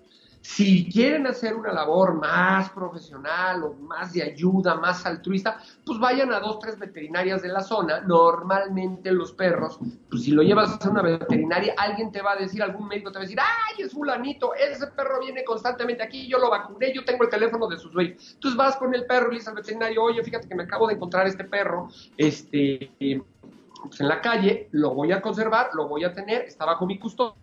Si 0.42 0.90
quieren 0.90 1.26
hacer 1.28 1.54
una 1.54 1.72
labor 1.72 2.14
más 2.14 2.68
profesional 2.70 3.62
o 3.62 3.74
más 3.74 4.12
de 4.12 4.24
ayuda, 4.24 4.74
más 4.74 5.06
altruista, 5.06 5.58
pues 5.86 6.00
vayan 6.00 6.32
a 6.32 6.40
dos, 6.40 6.58
tres 6.58 6.76
veterinarias 6.78 7.42
de 7.42 7.48
la 7.48 7.60
zona. 7.60 8.00
Normalmente 8.00 9.12
los 9.12 9.32
perros, 9.32 9.78
pues 10.10 10.24
si 10.24 10.32
lo 10.32 10.42
llevas 10.42 10.84
a 10.84 10.90
una 10.90 11.00
veterinaria, 11.00 11.74
alguien 11.78 12.10
te 12.10 12.22
va 12.22 12.32
a 12.32 12.36
decir, 12.36 12.60
algún 12.60 12.88
médico 12.88 13.12
te 13.12 13.18
va 13.18 13.20
a 13.20 13.26
decir, 13.26 13.38
ay, 13.40 13.84
es 13.84 13.92
fulanito, 13.92 14.52
ese 14.54 14.88
perro 14.88 15.20
viene 15.20 15.44
constantemente 15.44 16.02
aquí, 16.02 16.26
yo 16.26 16.38
lo 16.38 16.50
vacuné, 16.50 16.92
yo 16.92 17.04
tengo 17.04 17.22
el 17.22 17.30
teléfono 17.30 17.68
de 17.68 17.78
sus 17.78 17.92
dueños. 17.92 18.32
Entonces 18.34 18.56
vas 18.56 18.76
con 18.76 18.92
el 18.96 19.06
perro 19.06 19.28
y 19.28 19.30
le 19.30 19.34
dices 19.36 19.48
al 19.48 19.54
veterinario, 19.54 20.02
oye, 20.02 20.24
fíjate 20.24 20.48
que 20.48 20.56
me 20.56 20.64
acabo 20.64 20.88
de 20.88 20.94
encontrar 20.94 21.28
este 21.28 21.44
perro, 21.44 21.88
este, 22.16 22.90
pues 22.98 24.00
en 24.00 24.08
la 24.08 24.20
calle, 24.20 24.68
lo 24.72 24.90
voy 24.92 25.12
a 25.12 25.22
conservar, 25.22 25.70
lo 25.74 25.86
voy 25.86 26.02
a 26.02 26.12
tener, 26.12 26.42
está 26.42 26.64
bajo 26.64 26.84
mi 26.84 26.98
custodia 26.98 27.41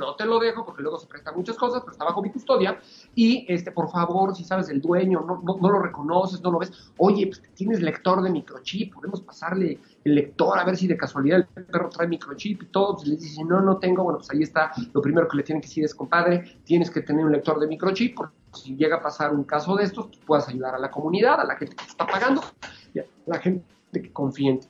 no 0.00 0.16
te 0.16 0.24
lo 0.24 0.38
dejo 0.38 0.64
porque 0.64 0.82
luego 0.82 0.98
se 0.98 1.06
prestan 1.06 1.36
muchas 1.36 1.56
cosas, 1.56 1.80
pero 1.82 1.92
está 1.92 2.04
bajo 2.04 2.22
mi 2.22 2.30
custodia. 2.30 2.80
Y, 3.14 3.44
este, 3.52 3.70
por 3.70 3.90
favor, 3.90 4.34
si 4.34 4.44
sabes 4.44 4.68
el 4.70 4.80
dueño, 4.80 5.20
no, 5.20 5.42
no, 5.42 5.70
lo 5.70 5.78
reconoces, 5.78 6.40
no 6.40 6.50
lo 6.50 6.58
ves, 6.58 6.72
oye, 6.96 7.26
pues 7.26 7.42
tienes 7.54 7.80
lector 7.82 8.22
de 8.22 8.30
microchip, 8.30 8.94
podemos 8.94 9.20
pasarle 9.20 9.78
el 10.04 10.14
lector 10.14 10.58
a 10.58 10.64
ver 10.64 10.76
si 10.76 10.86
de 10.86 10.96
casualidad 10.96 11.46
el 11.54 11.64
perro 11.64 11.90
trae 11.90 12.08
microchip 12.08 12.62
y 12.62 12.66
todo. 12.66 12.96
Pues 12.96 13.08
les 13.08 13.20
dice, 13.20 13.44
no, 13.44 13.60
no 13.60 13.76
tengo, 13.76 14.02
bueno, 14.02 14.18
pues 14.18 14.30
ahí 14.30 14.42
está. 14.42 14.72
Lo 14.94 15.02
primero 15.02 15.28
que 15.28 15.36
le 15.36 15.42
tienen 15.42 15.60
que 15.60 15.68
decir 15.68 15.84
es, 15.84 15.94
compadre, 15.94 16.58
tienes 16.64 16.90
que 16.90 17.02
tener 17.02 17.24
un 17.24 17.32
lector 17.32 17.60
de 17.60 17.66
microchip, 17.66 18.18
si 18.54 18.74
llega 18.74 18.96
a 18.96 19.02
pasar 19.02 19.32
un 19.32 19.44
caso 19.44 19.76
de 19.76 19.84
estos, 19.84 20.06
pues 20.06 20.18
puedas 20.26 20.48
ayudar 20.48 20.74
a 20.74 20.78
la 20.78 20.90
comunidad, 20.90 21.40
a 21.40 21.44
la 21.44 21.56
gente 21.56 21.76
que 21.76 21.84
está 21.84 22.06
pagando, 22.06 22.40
a 22.40 23.04
la 23.26 23.38
gente 23.38 23.64
que 23.92 24.12
confía 24.12 24.52
en 24.52 24.60
ti. 24.60 24.68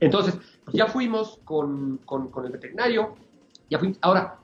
Entonces, 0.00 0.36
pues 0.64 0.76
ya 0.76 0.86
fuimos 0.86 1.40
con, 1.44 1.98
con 2.04 2.44
el 2.44 2.52
veterinario, 2.52 3.16
ya 3.70 3.78
fui, 3.78 3.96
ahora, 4.00 4.38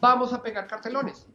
vamos 0.00 0.32
a 0.32 0.42
pegar 0.42 0.66
cartelones. 0.66 1.26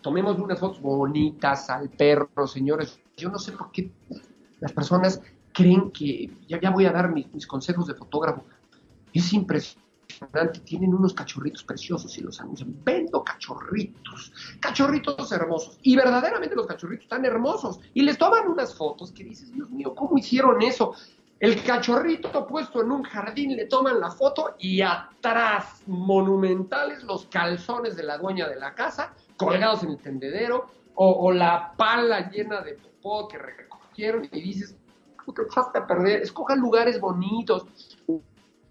Tomemos 0.00 0.38
unas 0.38 0.60
fotos 0.60 0.80
bonitas 0.80 1.68
al 1.68 1.90
perro, 1.90 2.46
señores. 2.46 3.00
Yo 3.16 3.28
no 3.30 3.38
sé 3.38 3.52
por 3.52 3.70
qué 3.72 3.90
las 4.60 4.72
personas 4.72 5.20
creen 5.52 5.90
que 5.90 6.30
ya, 6.46 6.60
ya 6.60 6.70
voy 6.70 6.86
a 6.86 6.92
dar 6.92 7.10
mis, 7.12 7.32
mis 7.34 7.46
consejos 7.46 7.86
de 7.86 7.94
fotógrafo. 7.94 8.44
Es 9.12 9.32
impresionante, 9.32 10.60
tienen 10.64 10.94
unos 10.94 11.12
cachorritos 11.12 11.64
preciosos 11.64 12.16
y 12.16 12.20
los 12.22 12.40
anuncian. 12.40 12.74
Vendo 12.84 13.22
cachorritos, 13.24 14.32
cachorritos 14.60 15.32
hermosos. 15.32 15.78
Y 15.82 15.96
verdaderamente 15.96 16.54
los 16.54 16.66
cachorritos 16.66 17.04
están 17.04 17.24
hermosos. 17.24 17.80
Y 17.92 18.02
les 18.02 18.16
toman 18.16 18.48
unas 18.48 18.74
fotos 18.74 19.10
que 19.12 19.24
dices, 19.24 19.52
Dios 19.52 19.68
mío, 19.70 19.94
¿cómo 19.94 20.16
hicieron 20.16 20.62
eso? 20.62 20.94
El 21.42 21.60
cachorrito 21.64 22.46
puesto 22.46 22.82
en 22.82 22.92
un 22.92 23.02
jardín, 23.02 23.56
le 23.56 23.66
toman 23.66 23.98
la 23.98 24.12
foto 24.12 24.54
y 24.60 24.80
atrás, 24.80 25.82
monumentales, 25.88 27.02
los 27.02 27.26
calzones 27.26 27.96
de 27.96 28.04
la 28.04 28.16
dueña 28.16 28.48
de 28.48 28.54
la 28.54 28.76
casa, 28.76 29.12
colgados 29.36 29.82
en 29.82 29.90
el 29.90 29.98
tendedero, 29.98 30.66
o, 30.94 31.32
la 31.32 31.74
pala 31.76 32.30
llena 32.30 32.60
de 32.60 32.74
popó 32.74 33.26
que 33.26 33.38
recogieron 33.38 34.28
y 34.30 34.40
dices, 34.40 34.76
¿cómo 35.16 35.34
te 35.34 35.42
echaste 35.42 35.80
a 35.80 35.86
perder? 35.88 36.22
Escojan 36.22 36.60
lugares 36.60 37.00
bonitos, 37.00 37.66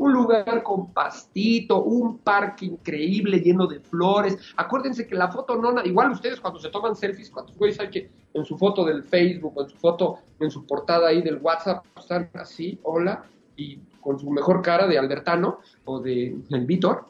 un 0.01 0.13
lugar 0.13 0.63
con 0.63 0.91
pastito, 0.91 1.83
un 1.83 2.17
parque 2.17 2.65
increíble 2.65 3.39
lleno 3.39 3.67
de 3.67 3.79
flores. 3.79 4.35
Acuérdense 4.57 5.05
que 5.05 5.13
la 5.13 5.31
foto 5.31 5.55
no, 5.55 5.79
igual 5.83 6.11
ustedes 6.11 6.39
cuando 6.39 6.59
se 6.59 6.69
toman 6.69 6.95
selfies, 6.95 7.29
cuántos 7.29 7.55
güeyes 7.55 7.79
hay 7.79 7.89
que 7.89 8.09
en 8.33 8.43
su 8.43 8.57
foto 8.57 8.83
del 8.83 9.03
Facebook, 9.03 9.53
en 9.59 9.69
su 9.69 9.77
foto, 9.77 10.17
en 10.39 10.49
su 10.49 10.65
portada 10.65 11.09
ahí 11.09 11.21
del 11.21 11.37
WhatsApp, 11.37 11.85
están 11.95 12.31
así, 12.33 12.79
hola, 12.81 13.25
y 13.55 13.77
con 13.99 14.17
su 14.17 14.31
mejor 14.31 14.63
cara 14.63 14.87
de 14.87 14.97
Albertano 14.97 15.59
o 15.85 15.99
de 15.99 16.35
el 16.49 16.65
Víctor, 16.65 17.05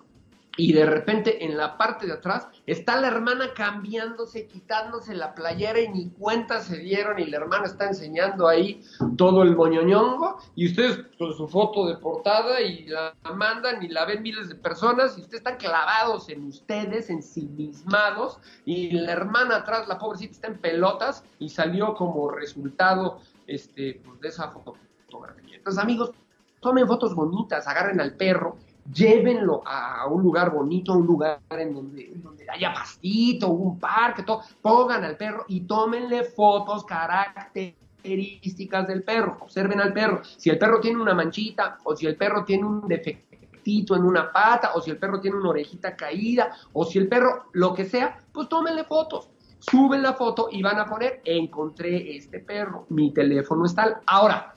y 0.58 0.74
de 0.74 0.86
repente 0.86 1.46
en 1.46 1.58
la 1.58 1.78
parte 1.78 2.06
de 2.06 2.14
atrás 2.14 2.48
está 2.66 3.00
la 3.00 3.08
hermana 3.08 3.54
cambiándose, 3.54 4.48
quitándose 4.48 5.16
la 5.16 5.34
playera 5.34 5.80
y 5.80 5.88
ni 5.90 6.10
cuenta 6.10 6.60
se 6.60 6.78
dieron 6.78 7.20
y 7.20 7.26
la 7.26 7.38
hermana 7.38 7.66
está 7.66 7.88
enseñando 7.88 8.48
ahí 8.48 8.84
todo 9.18 9.44
el 9.44 9.56
moñoñongo 9.56 10.38
y 10.56 10.68
ustedes 10.68 11.06
con 11.18 11.34
su 11.34 11.48
foto 11.48 11.88
de 11.88 11.96
portada 11.98 12.60
y 12.62 12.86
la 12.88 13.16
mandan 13.34 13.82
y 13.84 13.88
la 13.88 14.06
ven 14.06 14.22
miles 14.22 14.50
de 14.50 14.56
personas 14.56 15.18
y 15.18 15.22
ustedes 15.22 15.40
están 15.40 15.58
clavados 15.58 16.28
en 16.30 16.46
ustedes, 16.46 17.10
ensimismados 17.10 18.40
y 18.66 18.92
la 18.92 19.14
hermana 19.14 19.58
atrás, 19.58 19.88
la 19.88 19.98
pobrecita 19.98 20.34
está 20.34 20.48
en 20.48 20.58
pelotas 20.60 21.24
y 21.40 21.50
salió 21.50 21.94
como 21.94 22.30
resultado 22.30 23.22
este, 23.48 24.02
pues, 24.04 24.20
de 24.20 24.28
esa 24.28 24.50
fotografía. 24.50 25.56
Entonces 25.56 25.82
amigos, 25.82 26.12
tomen 26.60 26.88
fotos 26.88 27.16
bonitas, 27.16 27.68
agarren 27.68 28.02
al 28.02 28.16
perro 28.16 28.58
llévenlo 28.94 29.62
a 29.66 30.08
un 30.08 30.24
lugar 30.24 30.52
bonito, 30.52 30.94
un 30.94 31.06
lugar 31.06 31.40
en 31.50 31.74
donde, 31.74 32.12
donde 32.16 32.46
haya 32.50 32.74
pastito, 32.74 33.50
un 33.50 33.80
parque, 33.80 34.24
todo, 34.24 34.42
pongan 34.62 35.04
al 35.04 35.18
perro 35.18 35.46
y 35.48 35.62
tómenle 35.62 36.24
fotos 36.24 36.86
características 36.86 38.88
del 38.88 39.04
perro, 39.04 39.38
observen 39.42 39.80
al 39.80 39.94
perro, 39.94 40.22
si 40.24 40.50
el 40.50 40.58
perro 40.58 40.80
tiene 40.80 41.02
una 41.02 41.14
manchita 41.14 41.78
o 41.84 41.96
si 41.96 42.06
el 42.06 42.16
perro 42.16 42.44
tiene 42.44 42.66
un 42.66 42.88
defectito 42.88 43.96
en 43.96 44.04
una 44.04 44.32
pata 44.32 44.72
o 44.74 44.82
si 44.82 44.92
el 44.92 44.98
perro 44.98 45.20
tiene 45.20 45.38
una 45.38 45.50
orejita 45.50 45.96
caída 45.96 46.52
o 46.74 46.86
si 46.86 46.98
el 46.98 47.08
perro 47.08 47.46
lo 47.54 47.74
que 47.74 47.86
sea, 47.86 48.20
pues 48.32 48.50
tómenle 48.50 48.84
fotos. 48.84 49.30
Suben 49.60 50.02
la 50.02 50.14
foto 50.14 50.50
y 50.52 50.64
van 50.64 50.80
a 50.80 50.88
poner, 50.88 51.22
encontré 51.24 52.16
este 52.16 52.40
perro, 52.40 52.88
mi 52.90 53.14
teléfono 53.14 53.66
está. 53.66 54.02
Ahora, 54.08 54.56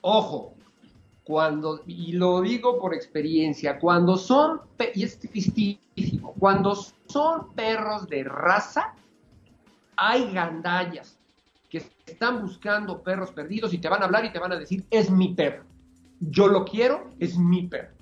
ojo, 0.00 0.54
cuando, 1.28 1.82
y 1.86 2.12
lo 2.12 2.40
digo 2.40 2.78
por 2.78 2.94
experiencia, 2.94 3.78
cuando 3.78 4.16
son, 4.16 4.62
y 4.94 5.04
es 5.04 5.18
tristísimo, 5.18 6.32
cuando 6.38 6.74
son 6.74 7.52
perros 7.54 8.08
de 8.08 8.24
raza, 8.24 8.94
hay 9.94 10.32
gandallas 10.32 11.18
que 11.68 11.84
están 12.06 12.40
buscando 12.40 13.02
perros 13.02 13.30
perdidos 13.32 13.74
y 13.74 13.78
te 13.78 13.90
van 13.90 14.00
a 14.00 14.06
hablar 14.06 14.24
y 14.24 14.32
te 14.32 14.38
van 14.38 14.52
a 14.52 14.56
decir, 14.56 14.86
es 14.90 15.10
mi 15.10 15.34
perro. 15.34 15.64
Yo 16.18 16.48
lo 16.48 16.64
quiero, 16.64 17.10
es 17.18 17.36
mi 17.36 17.66
perro. 17.66 17.92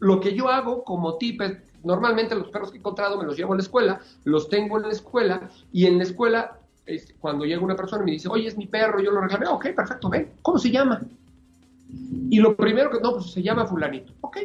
lo 0.00 0.18
que 0.18 0.34
yo 0.34 0.48
hago 0.48 0.82
como 0.82 1.16
tip 1.16 1.40
normalmente 1.84 2.34
los 2.34 2.48
perros 2.48 2.72
que 2.72 2.78
he 2.78 2.80
encontrado 2.80 3.16
me 3.16 3.24
los 3.24 3.36
llevo 3.36 3.52
a 3.52 3.56
la 3.56 3.62
escuela, 3.62 4.00
los 4.24 4.48
tengo 4.48 4.78
en 4.78 4.82
la 4.82 4.92
escuela 4.92 5.48
y 5.72 5.86
en 5.86 5.98
la 5.98 6.02
escuela, 6.02 6.58
este, 6.86 7.14
cuando 7.20 7.44
llega 7.44 7.62
una 7.62 7.76
persona 7.76 8.02
y 8.02 8.06
me 8.06 8.12
dice, 8.12 8.28
oye, 8.28 8.48
es 8.48 8.56
mi 8.56 8.66
perro, 8.66 9.00
yo 9.00 9.12
lo 9.12 9.20
reclamé, 9.20 9.46
ok, 9.46 9.68
perfecto, 9.76 10.08
ven, 10.08 10.32
¿cómo 10.42 10.58
se 10.58 10.72
llama? 10.72 11.00
Y 12.30 12.38
lo 12.38 12.56
primero 12.56 12.90
que, 12.90 13.00
no, 13.00 13.12
pues 13.12 13.30
se 13.30 13.42
llama 13.42 13.66
fulanito. 13.66 14.12
Ok. 14.20 14.38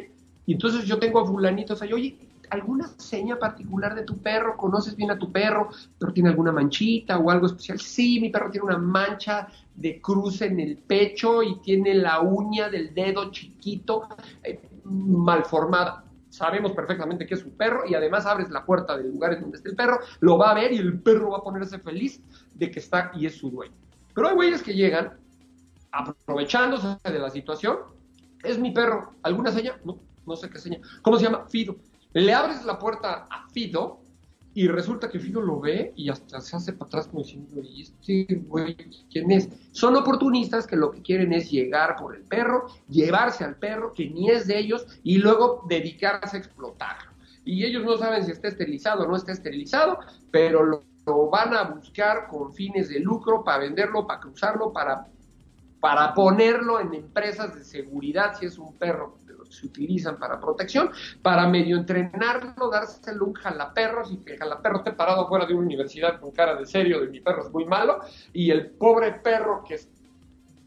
Y 0.46 0.52
entonces 0.52 0.84
yo 0.84 0.98
tengo 0.98 1.20
a 1.20 1.26
fulanito, 1.26 1.74
o 1.74 1.76
sea, 1.76 1.88
oye, 1.94 2.18
¿alguna 2.50 2.88
seña 2.98 3.38
particular 3.38 3.94
de 3.94 4.02
tu 4.02 4.18
perro? 4.18 4.56
¿Conoces 4.56 4.96
bien 4.96 5.10
a 5.10 5.18
tu 5.18 5.30
perro? 5.30 5.70
¿Pero 5.98 6.12
tiene 6.12 6.28
alguna 6.28 6.52
manchita 6.52 7.18
o 7.18 7.30
algo 7.30 7.46
especial? 7.46 7.78
Sí, 7.80 8.20
mi 8.20 8.30
perro 8.30 8.50
tiene 8.50 8.66
una 8.66 8.78
mancha 8.78 9.48
de 9.74 10.00
cruz 10.00 10.42
en 10.42 10.60
el 10.60 10.76
pecho 10.76 11.42
y 11.42 11.60
tiene 11.60 11.94
la 11.94 12.20
uña 12.20 12.68
del 12.68 12.92
dedo 12.92 13.30
chiquito 13.30 14.08
eh, 14.42 14.60
mal 14.84 15.44
formada. 15.44 16.04
Sabemos 16.28 16.72
perfectamente 16.72 17.26
que 17.26 17.34
es 17.34 17.44
un 17.44 17.52
perro 17.52 17.82
y 17.88 17.94
además 17.94 18.26
abres 18.26 18.50
la 18.50 18.64
puerta 18.64 18.96
del 18.96 19.10
lugar 19.10 19.34
en 19.34 19.42
donde 19.42 19.56
está 19.56 19.68
el 19.68 19.76
perro, 19.76 20.00
lo 20.20 20.38
va 20.38 20.50
a 20.50 20.54
ver 20.54 20.72
y 20.72 20.78
el 20.78 21.00
perro 21.00 21.30
va 21.30 21.38
a 21.38 21.42
ponerse 21.42 21.78
feliz 21.78 22.20
de 22.54 22.70
que 22.70 22.78
está 22.78 23.10
y 23.14 23.26
es 23.26 23.36
su 23.36 23.50
dueño. 23.50 23.74
Pero 24.14 24.28
hay 24.28 24.34
güeyes 24.34 24.62
que 24.62 24.74
llegan 24.74 25.19
aprovechándose 25.92 26.98
de 27.04 27.18
la 27.18 27.30
situación, 27.30 27.78
es 28.42 28.58
mi 28.58 28.70
perro. 28.70 29.14
¿Alguna 29.22 29.52
seña? 29.52 29.78
No, 29.84 29.98
no 30.26 30.36
sé 30.36 30.48
qué 30.50 30.58
seña. 30.58 30.78
¿Cómo 31.02 31.18
se 31.18 31.24
llama? 31.24 31.46
Fido. 31.48 31.76
Le 32.12 32.32
abres 32.34 32.64
la 32.64 32.78
puerta 32.78 33.26
a 33.30 33.48
Fido 33.50 34.00
y 34.52 34.66
resulta 34.66 35.08
que 35.08 35.20
Fido 35.20 35.40
lo 35.40 35.60
ve 35.60 35.92
y 35.96 36.08
hasta 36.08 36.40
se 36.40 36.56
hace 36.56 36.72
para 36.72 36.86
atrás 36.88 37.06
como 37.06 37.22
diciendo, 37.22 37.62
¿y 37.62 37.82
este 37.82 38.26
güey 38.46 38.76
quién 39.10 39.30
es? 39.30 39.48
Son 39.72 39.94
oportunistas 39.96 40.66
que 40.66 40.76
lo 40.76 40.90
que 40.90 41.02
quieren 41.02 41.32
es 41.32 41.50
llegar 41.50 41.96
por 41.96 42.16
el 42.16 42.22
perro, 42.22 42.66
llevarse 42.88 43.44
al 43.44 43.56
perro 43.56 43.92
que 43.92 44.10
ni 44.10 44.30
es 44.30 44.46
de 44.46 44.58
ellos 44.58 44.86
y 45.04 45.18
luego 45.18 45.64
dedicarse 45.68 46.36
a 46.36 46.40
explotarlo. 46.40 47.10
Y 47.44 47.64
ellos 47.64 47.84
no 47.84 47.96
saben 47.96 48.24
si 48.24 48.32
está 48.32 48.48
esterilizado 48.48 49.04
o 49.04 49.06
no 49.06 49.16
está 49.16 49.32
esterilizado, 49.32 49.98
pero 50.30 50.64
lo, 50.64 50.84
lo 51.06 51.30
van 51.30 51.54
a 51.54 51.62
buscar 51.62 52.26
con 52.28 52.52
fines 52.52 52.88
de 52.88 53.00
lucro 53.00 53.44
para 53.44 53.58
venderlo, 53.58 54.06
para 54.06 54.20
cruzarlo, 54.20 54.72
para 54.72 55.06
para 55.80 56.14
ponerlo 56.14 56.78
en 56.78 56.94
empresas 56.94 57.54
de 57.54 57.64
seguridad, 57.64 58.36
si 58.38 58.46
es 58.46 58.58
un 58.58 58.76
perro 58.76 59.16
que 59.26 59.30
se 59.50 59.66
utilizan 59.66 60.18
para 60.18 60.38
protección, 60.38 60.90
para 61.22 61.48
medio 61.48 61.78
entrenarlo, 61.78 62.70
dárselo 62.70 63.26
un 63.26 63.34
jalaperro, 63.34 64.04
si 64.04 64.18
que 64.18 64.34
el 64.34 64.38
jalaperro 64.38 64.78
esté 64.78 64.92
parado 64.92 65.26
fuera 65.28 65.46
de 65.46 65.54
una 65.54 65.66
universidad 65.66 66.20
con 66.20 66.30
cara 66.30 66.54
de 66.54 66.66
serio, 66.66 67.00
de 67.00 67.08
mi 67.08 67.20
perro 67.20 67.46
es 67.46 67.50
muy 67.50 67.64
malo, 67.64 68.00
y 68.32 68.50
el 68.50 68.70
pobre 68.70 69.12
perro 69.12 69.64
que 69.66 69.80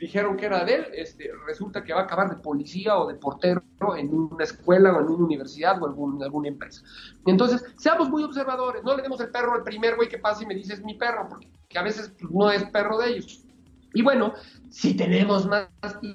dijeron 0.04 0.36
que 0.36 0.48
era 0.48 0.66
de 0.66 0.76
él, 0.76 0.86
este, 0.94 1.32
resulta 1.46 1.84
que 1.84 1.94
va 1.94 2.02
a 2.02 2.04
acabar 2.04 2.30
de 2.30 2.42
policía 2.42 2.98
o 2.98 3.08
de 3.08 3.16
portero 3.16 3.64
en 3.96 4.14
una 4.14 4.44
escuela 4.44 4.92
o 4.92 5.00
en 5.00 5.08
una 5.08 5.26
universidad 5.26 5.82
o 5.82 5.88
en 5.88 6.24
alguna 6.24 6.50
empresa. 6.50 6.84
Entonces, 7.26 7.64
seamos 7.78 8.10
muy 8.10 8.24
observadores, 8.24 8.84
no 8.84 8.98
le 8.98 9.04
demos 9.04 9.22
el 9.22 9.30
perro 9.30 9.54
al 9.54 9.64
primer 9.64 9.96
güey 9.96 10.10
que 10.10 10.18
pasa 10.18 10.44
y 10.44 10.46
me 10.46 10.56
dice 10.56 10.74
es 10.74 10.84
mi 10.84 10.96
perro, 10.96 11.30
porque 11.30 11.48
a 11.78 11.84
veces 11.84 12.12
pues, 12.20 12.32
no 12.34 12.52
es 12.52 12.64
perro 12.66 12.98
de 12.98 13.12
ellos. 13.12 13.46
Y 13.94 14.02
bueno, 14.02 14.34
si 14.70 14.96
tenemos 14.96 15.46
más 15.46 15.70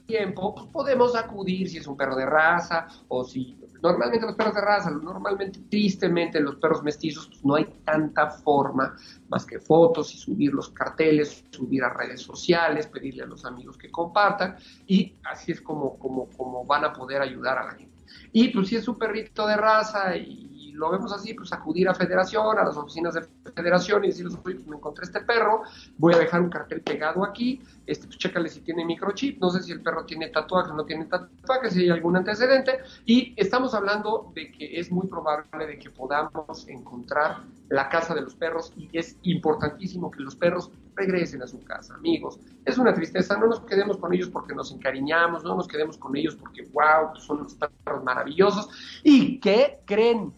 tiempo, 0.06 0.54
pues 0.54 0.66
podemos 0.68 1.14
acudir 1.14 1.68
si 1.68 1.78
es 1.78 1.86
un 1.86 1.96
perro 1.96 2.16
de 2.16 2.26
raza 2.26 2.88
o 3.08 3.24
si 3.24 3.56
normalmente 3.82 4.26
los 4.26 4.34
perros 4.34 4.54
de 4.54 4.60
raza, 4.60 4.90
normalmente, 4.90 5.60
tristemente, 5.70 6.40
los 6.40 6.56
perros 6.56 6.82
mestizos, 6.82 7.28
pues 7.28 7.44
no 7.44 7.54
hay 7.54 7.66
tanta 7.84 8.30
forma 8.30 8.96
más 9.28 9.46
que 9.46 9.60
fotos 9.60 10.12
y 10.14 10.18
subir 10.18 10.52
los 10.52 10.70
carteles, 10.70 11.44
subir 11.50 11.84
a 11.84 11.94
redes 11.94 12.22
sociales, 12.22 12.88
pedirle 12.88 13.22
a 13.22 13.26
los 13.26 13.44
amigos 13.44 13.78
que 13.78 13.90
compartan 13.90 14.56
y 14.86 15.14
así 15.24 15.52
es 15.52 15.60
como, 15.60 15.98
como, 15.98 16.28
como 16.30 16.64
van 16.64 16.84
a 16.84 16.92
poder 16.92 17.22
ayudar 17.22 17.58
a 17.58 17.66
la 17.66 17.72
gente. 17.72 17.96
Y 18.32 18.48
pues 18.48 18.68
si 18.68 18.76
es 18.76 18.88
un 18.88 18.98
perrito 18.98 19.46
de 19.46 19.56
raza 19.56 20.16
y 20.16 20.57
lo 20.78 20.90
vemos 20.90 21.12
así, 21.12 21.34
pues 21.34 21.52
acudir 21.52 21.88
a 21.88 21.94
federación, 21.94 22.58
a 22.58 22.64
las 22.64 22.76
oficinas 22.76 23.14
de 23.14 23.26
federación 23.54 24.04
y 24.04 24.08
decirles, 24.08 24.38
oye, 24.44 24.54
pues 24.54 24.66
me 24.66 24.76
encontré 24.76 25.04
este 25.04 25.20
perro, 25.20 25.62
voy 25.98 26.14
a 26.14 26.18
dejar 26.18 26.40
un 26.40 26.50
cartel 26.50 26.80
pegado 26.80 27.24
aquí, 27.24 27.60
este, 27.86 28.06
pues 28.06 28.18
chécale 28.18 28.48
si 28.48 28.60
tiene 28.60 28.84
microchip, 28.84 29.40
no 29.40 29.50
sé 29.50 29.62
si 29.62 29.72
el 29.72 29.82
perro 29.82 30.04
tiene 30.04 30.28
tatuaje 30.28 30.70
o 30.70 30.74
no 30.74 30.84
tiene 30.84 31.06
tatuaje, 31.06 31.70
si 31.70 31.82
hay 31.82 31.90
algún 31.90 32.16
antecedente, 32.16 32.78
y 33.04 33.34
estamos 33.36 33.74
hablando 33.74 34.30
de 34.34 34.52
que 34.52 34.78
es 34.78 34.90
muy 34.90 35.06
probable 35.06 35.66
de 35.66 35.78
que 35.78 35.90
podamos 35.90 36.66
encontrar 36.68 37.42
la 37.68 37.88
casa 37.88 38.14
de 38.14 38.22
los 38.22 38.34
perros 38.34 38.72
y 38.76 38.88
es 38.96 39.16
importantísimo 39.22 40.10
que 40.10 40.22
los 40.22 40.36
perros 40.36 40.70
regresen 40.98 41.42
a 41.42 41.46
su 41.46 41.62
casa, 41.64 41.94
amigos. 41.94 42.38
Es 42.64 42.76
una 42.76 42.92
tristeza, 42.92 43.36
no 43.38 43.46
nos 43.46 43.60
quedemos 43.60 43.96
con 43.96 44.12
ellos 44.12 44.28
porque 44.28 44.54
nos 44.54 44.72
encariñamos, 44.72 45.44
no 45.44 45.54
nos 45.54 45.68
quedemos 45.68 45.96
con 45.96 46.16
ellos 46.16 46.36
porque, 46.36 46.62
wow, 46.72 47.16
son 47.16 47.40
unos 47.40 47.54
perros 47.54 48.04
maravillosos. 48.04 48.68
¿Y 49.02 49.38
qué 49.40 49.80
creen? 49.86 50.32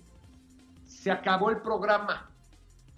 Se 1.00 1.10
acabó 1.10 1.48
el 1.48 1.62
programa. 1.62 2.30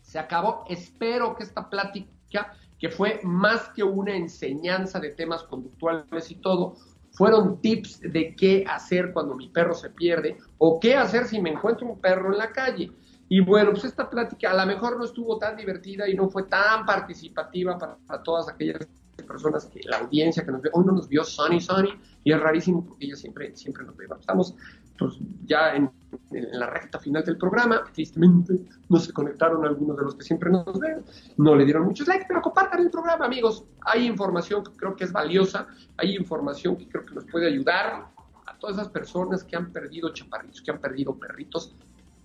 Se 0.01 0.19
acabó. 0.19 0.65
Espero 0.69 1.37
que 1.37 1.45
esta 1.45 1.71
plática, 1.71 2.53
que 2.77 2.89
fue 2.89 3.21
más 3.23 3.69
que 3.69 3.85
una 3.85 4.17
enseñanza 4.17 4.99
de 4.99 5.11
temas 5.11 5.45
conductuales 5.45 6.29
y 6.29 6.35
todo, 6.35 6.75
fueron 7.13 7.61
tips 7.61 8.01
de 8.01 8.35
qué 8.35 8.65
hacer 8.69 9.13
cuando 9.13 9.37
mi 9.37 9.49
perro 9.49 9.75
se 9.75 9.91
pierde 9.91 10.37
o 10.59 10.81
qué 10.81 10.97
hacer 10.97 11.27
si 11.27 11.41
me 11.41 11.51
encuentro 11.51 11.87
un 11.87 12.01
perro 12.01 12.33
en 12.33 12.39
la 12.39 12.51
calle. 12.51 12.91
Y 13.29 13.41
bueno, 13.41 13.71
pues 13.71 13.85
esta 13.85 14.11
plática 14.11 14.51
a 14.51 14.55
lo 14.55 14.67
mejor 14.67 14.99
no 14.99 15.05
estuvo 15.05 15.39
tan 15.39 15.57
divertida 15.57 16.09
y 16.09 16.15
no 16.15 16.29
fue 16.29 16.43
tan 16.43 16.85
participativa 16.85 17.79
para, 17.79 18.23
todas 18.25 18.49
aquellas 18.49 18.89
personas 19.33 19.67
que 19.67 19.81
la 19.85 19.99
audiencia 19.99 20.45
que 20.45 20.53
nos 20.53 20.63
ve, 20.63 20.71
hoy 20.73 20.85
no 20.85 20.93
nos 20.93 21.09
vio 21.09 21.25
Sunny 21.25 21.61
Sunny 21.61 21.91
y 22.23 22.33
es 22.33 22.41
rarísimo 22.41 22.85
porque 22.85 23.07
ella 23.07 23.17
siempre, 23.17 23.57
siempre 23.57 23.85
nos 23.85 23.97
ve. 23.97 24.07
Estamos 24.21 24.55
pues, 24.99 25.15
ya 25.47 25.75
en, 25.75 25.91
la 26.31 26.69
recta 26.69 26.99
final 26.99 27.25
del 27.25 27.39
programa, 27.39 27.83
tristemente 27.93 28.55
no 28.89 28.99
se 28.99 29.13
conectaron 29.13 29.65
algunos 29.65 29.97
de 29.97 30.05
los 30.05 30.15
que 30.15 30.23
siempre 30.23 30.51
nos 30.51 30.79
ven, 30.79 31.03
no 31.39 31.57
le 31.57 31.65
dieron 31.65 31.85
muchos 31.87 32.07
likes, 32.07 32.27
pero 32.29 32.43
compartan 32.43 32.81
el 32.81 32.91
programa, 32.91 33.25
amigos. 33.25 33.65
Hay 33.81 34.07
información 34.07 34.63
que 34.63 34.71
creo 34.73 34.95
que 34.95 35.05
es 35.05 35.13
valiosa, 35.13 35.67
hay 35.97 36.15
información 36.15 36.77
que 36.77 36.87
creo 36.89 37.05
que 37.05 37.15
nos 37.15 37.25
puede 37.25 37.49
ayudar 37.49 38.11
a 38.47 38.59
todas 38.59 38.77
esas 38.77 38.89
personas 38.91 39.43
que 39.43 39.57
han 39.57 39.73
perdido 39.73 40.13
chaparritos, 40.13 40.61
que 40.61 40.71
han 40.71 40.79
perdido 40.79 41.19
perritos. 41.19 41.75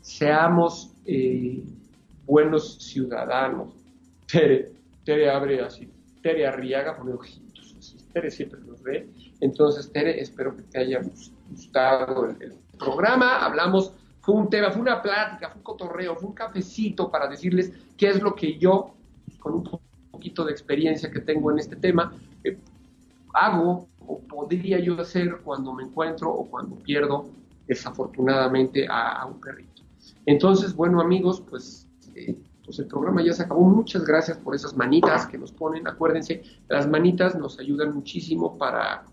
Seamos 0.02 0.94
eh, 1.06 1.64
buenos 2.26 2.78
ciudadanos. 2.80 3.74
Tere, 4.28 4.74
Tere 5.06 5.32
abre 5.32 5.62
así, 5.62 5.90
Tere 6.22 6.46
Arriaga 6.46 6.96
pone 6.98 7.14
ojitos, 7.14 7.76
así. 7.78 7.98
Tere 8.14 8.32
siempre 8.32 8.60
nos 8.62 8.82
ve. 8.82 9.10
Entonces, 9.42 9.92
Tere, 9.92 10.20
espero 10.20 10.56
que 10.56 10.64
te 10.64 10.80
haya 10.80 11.02
gustado 11.02 11.38
gustado 11.50 12.30
el, 12.40 12.54
programa, 12.78 13.44
hablamos, 13.44 13.92
fue 14.22 14.36
un 14.36 14.50
tema, 14.52 14.70
fue 14.70 14.82
una 14.82 15.02
plática, 15.02 15.50
fue 15.50 15.58
un 15.58 15.64
cotorreo, 15.64 16.16
fue 16.16 16.30
un 16.30 16.36
cafecito 16.36 17.10
para 17.10 17.28
decirles 17.28 17.72
qué 17.98 18.10
es 18.10 18.22
lo 18.22 18.36
que 18.36 18.60
yo, 18.60 18.94
con 19.40 19.56
un 19.56 19.80
poquito 20.12 20.46
de 20.46 20.52
experiencia 20.52 21.10
que 21.10 21.22
tengo 21.22 21.52
en 21.52 21.58
este 21.58 21.76
tema, 21.76 22.14
eh, 22.44 22.56
hago 23.34 23.88
o 24.06 24.20
podría 24.20 24.80
yo 24.80 25.02
hacer 25.02 25.40
cuando 25.44 25.74
me 25.74 25.84
encuentro 25.84 26.30
o 26.30 26.46
cuando 26.46 26.76
pierdo 26.76 27.26
desafortunadamente 27.68 28.86
a, 28.88 29.26
un 29.26 29.42
perrito. 29.42 29.82
Entonces, 30.28 30.76
bueno 30.76 31.02
amigos, 31.02 31.42
pues, 31.50 31.88
eh, 32.14 32.38
pues 32.68 32.80
el 32.80 32.86
programa 32.86 33.24
ya 33.24 33.32
se 33.32 33.44
acabó. 33.44 33.62
Muchas 33.62 34.04
gracias 34.04 34.38
por 34.38 34.54
esas 34.54 34.76
manitas 34.76 35.26
que 35.26 35.38
nos 35.38 35.54
ponen. 35.54 35.88
Acuérdense, 35.88 36.44
las 36.68 36.86
manitas 36.86 37.34
nos 37.36 37.58
ayudan 37.60 37.96
muchísimo 37.96 38.58
para 38.58 39.06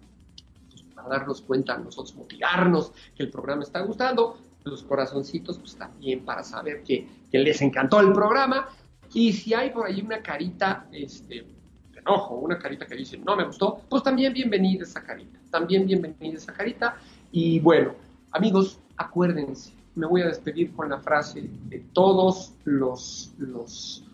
darnos 1.08 1.40
cuenta, 1.42 1.78
nosotros 1.78 2.16
motivarnos 2.16 2.92
que 3.14 3.22
el 3.22 3.30
programa 3.30 3.62
está 3.62 3.80
gustando, 3.82 4.38
los 4.64 4.82
corazoncitos 4.82 5.58
pues 5.58 5.76
también 5.76 6.24
para 6.24 6.42
saber 6.42 6.82
que, 6.82 7.06
les 7.30 7.60
encantó 7.62 8.00
el 8.00 8.12
programa 8.12 8.68
y 9.12 9.32
si 9.32 9.52
hay 9.54 9.70
por 9.70 9.86
ahí 9.86 10.00
una 10.00 10.22
carita 10.22 10.86
este, 10.92 11.44
de 11.92 11.98
enojo, 11.98 12.36
una 12.36 12.58
carita 12.58 12.86
que 12.86 12.94
dice 12.94 13.18
no 13.18 13.36
me 13.36 13.44
gustó, 13.44 13.82
pues 13.88 14.02
también 14.02 14.32
bienvenida 14.32 14.84
esa 14.84 15.02
carita, 15.02 15.38
también 15.50 15.84
bienvenida 15.84 16.38
esa 16.38 16.54
carita 16.54 16.96
y 17.30 17.60
bueno, 17.60 17.92
amigos, 18.30 18.80
acuérdense, 18.96 19.73
me 19.94 20.06
voy 20.06 20.22
a 20.22 20.26
despedir 20.26 20.72
con 20.72 20.88
la 20.88 20.98
frase 21.00 21.48
de 21.68 21.80
todos 21.92 22.54
los, 22.64 23.32
los, 23.38 24.04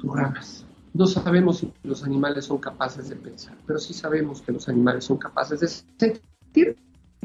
programas 0.00 0.64
no 0.94 1.06
sabemos 1.06 1.58
si 1.58 1.72
los 1.82 2.04
animales 2.04 2.44
son 2.44 2.58
capaces 2.58 3.08
de 3.08 3.16
pensar, 3.16 3.56
pero 3.66 3.80
sí 3.80 3.92
sabemos 3.92 4.40
que 4.40 4.52
los 4.52 4.68
animales 4.68 5.04
son 5.04 5.18
capaces 5.18 5.58
de 5.58 5.66
sentir. 5.66 6.76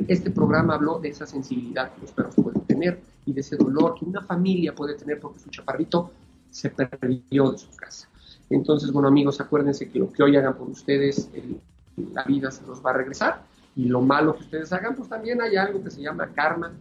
Este 0.07 0.31
programa 0.31 0.73
habló 0.73 0.97
de 0.97 1.09
esa 1.09 1.27
sensibilidad 1.27 1.93
que 1.93 2.01
los 2.01 2.11
perros 2.11 2.33
pueden 2.35 2.61
tener 2.61 2.99
y 3.25 3.33
de 3.33 3.41
ese 3.41 3.57
dolor 3.57 3.93
que 3.93 4.05
una 4.05 4.21
familia 4.21 4.73
puede 4.73 4.95
tener 4.95 5.19
porque 5.19 5.39
su 5.39 5.49
chaparrito 5.49 6.11
se 6.49 6.71
perdió 6.71 7.51
de 7.51 7.57
su 7.59 7.69
casa. 7.75 8.09
Entonces, 8.49 8.91
bueno 8.91 9.07
amigos, 9.07 9.39
acuérdense 9.39 9.87
que 9.89 9.99
lo 9.99 10.11
que 10.11 10.23
hoy 10.23 10.35
hagan 10.35 10.57
por 10.57 10.67
ustedes, 10.67 11.29
la 12.13 12.23
vida 12.23 12.49
se 12.49 12.65
los 12.65 12.83
va 12.83 12.89
a 12.89 12.93
regresar 12.93 13.43
y 13.79 13.85
lo 13.85 14.01
malo 14.01 14.35
que 14.35 14.43
ustedes 14.43 14.73
hagan, 14.73 14.93
pues 14.93 15.07
también 15.07 15.41
hay 15.41 15.55
algo 15.55 15.81
que 15.81 15.89
se 15.89 16.01
llama 16.01 16.27
karma. 16.35 16.73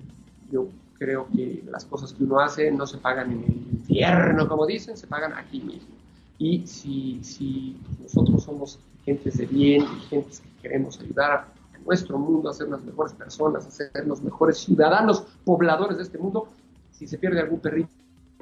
Yo 0.50 0.66
creo 0.98 1.28
que 1.32 1.62
las 1.70 1.84
cosas 1.84 2.12
que 2.12 2.24
uno 2.24 2.40
hace 2.40 2.72
no 2.72 2.88
se 2.88 2.98
pagan 2.98 3.30
en 3.30 3.44
el 3.44 3.54
infierno, 3.72 4.48
como 4.48 4.66
dicen, 4.66 4.96
se 4.96 5.06
pagan 5.06 5.32
aquí 5.34 5.60
mismo. 5.60 5.94
Y 6.38 6.66
si, 6.66 7.22
si 7.22 7.76
nosotros 8.02 8.42
somos 8.42 8.80
gentes 9.04 9.38
de 9.38 9.46
bien 9.46 9.84
y 9.84 10.00
gentes 10.08 10.40
que 10.40 10.62
queremos 10.62 10.98
ayudar 10.98 11.30
a 11.30 11.46
nuestro 11.86 12.18
mundo 12.18 12.50
a 12.50 12.52
ser 12.52 12.68
las 12.68 12.82
mejores 12.82 13.12
personas, 13.12 13.64
a 13.64 13.70
ser 13.70 13.92
los 14.04 14.20
mejores 14.20 14.58
ciudadanos, 14.58 15.22
pobladores 15.44 15.98
de 15.98 16.02
este 16.02 16.18
mundo, 16.18 16.48
si 16.90 17.06
se 17.06 17.16
pierde 17.16 17.38
algún 17.38 17.60
perrito 17.60 17.90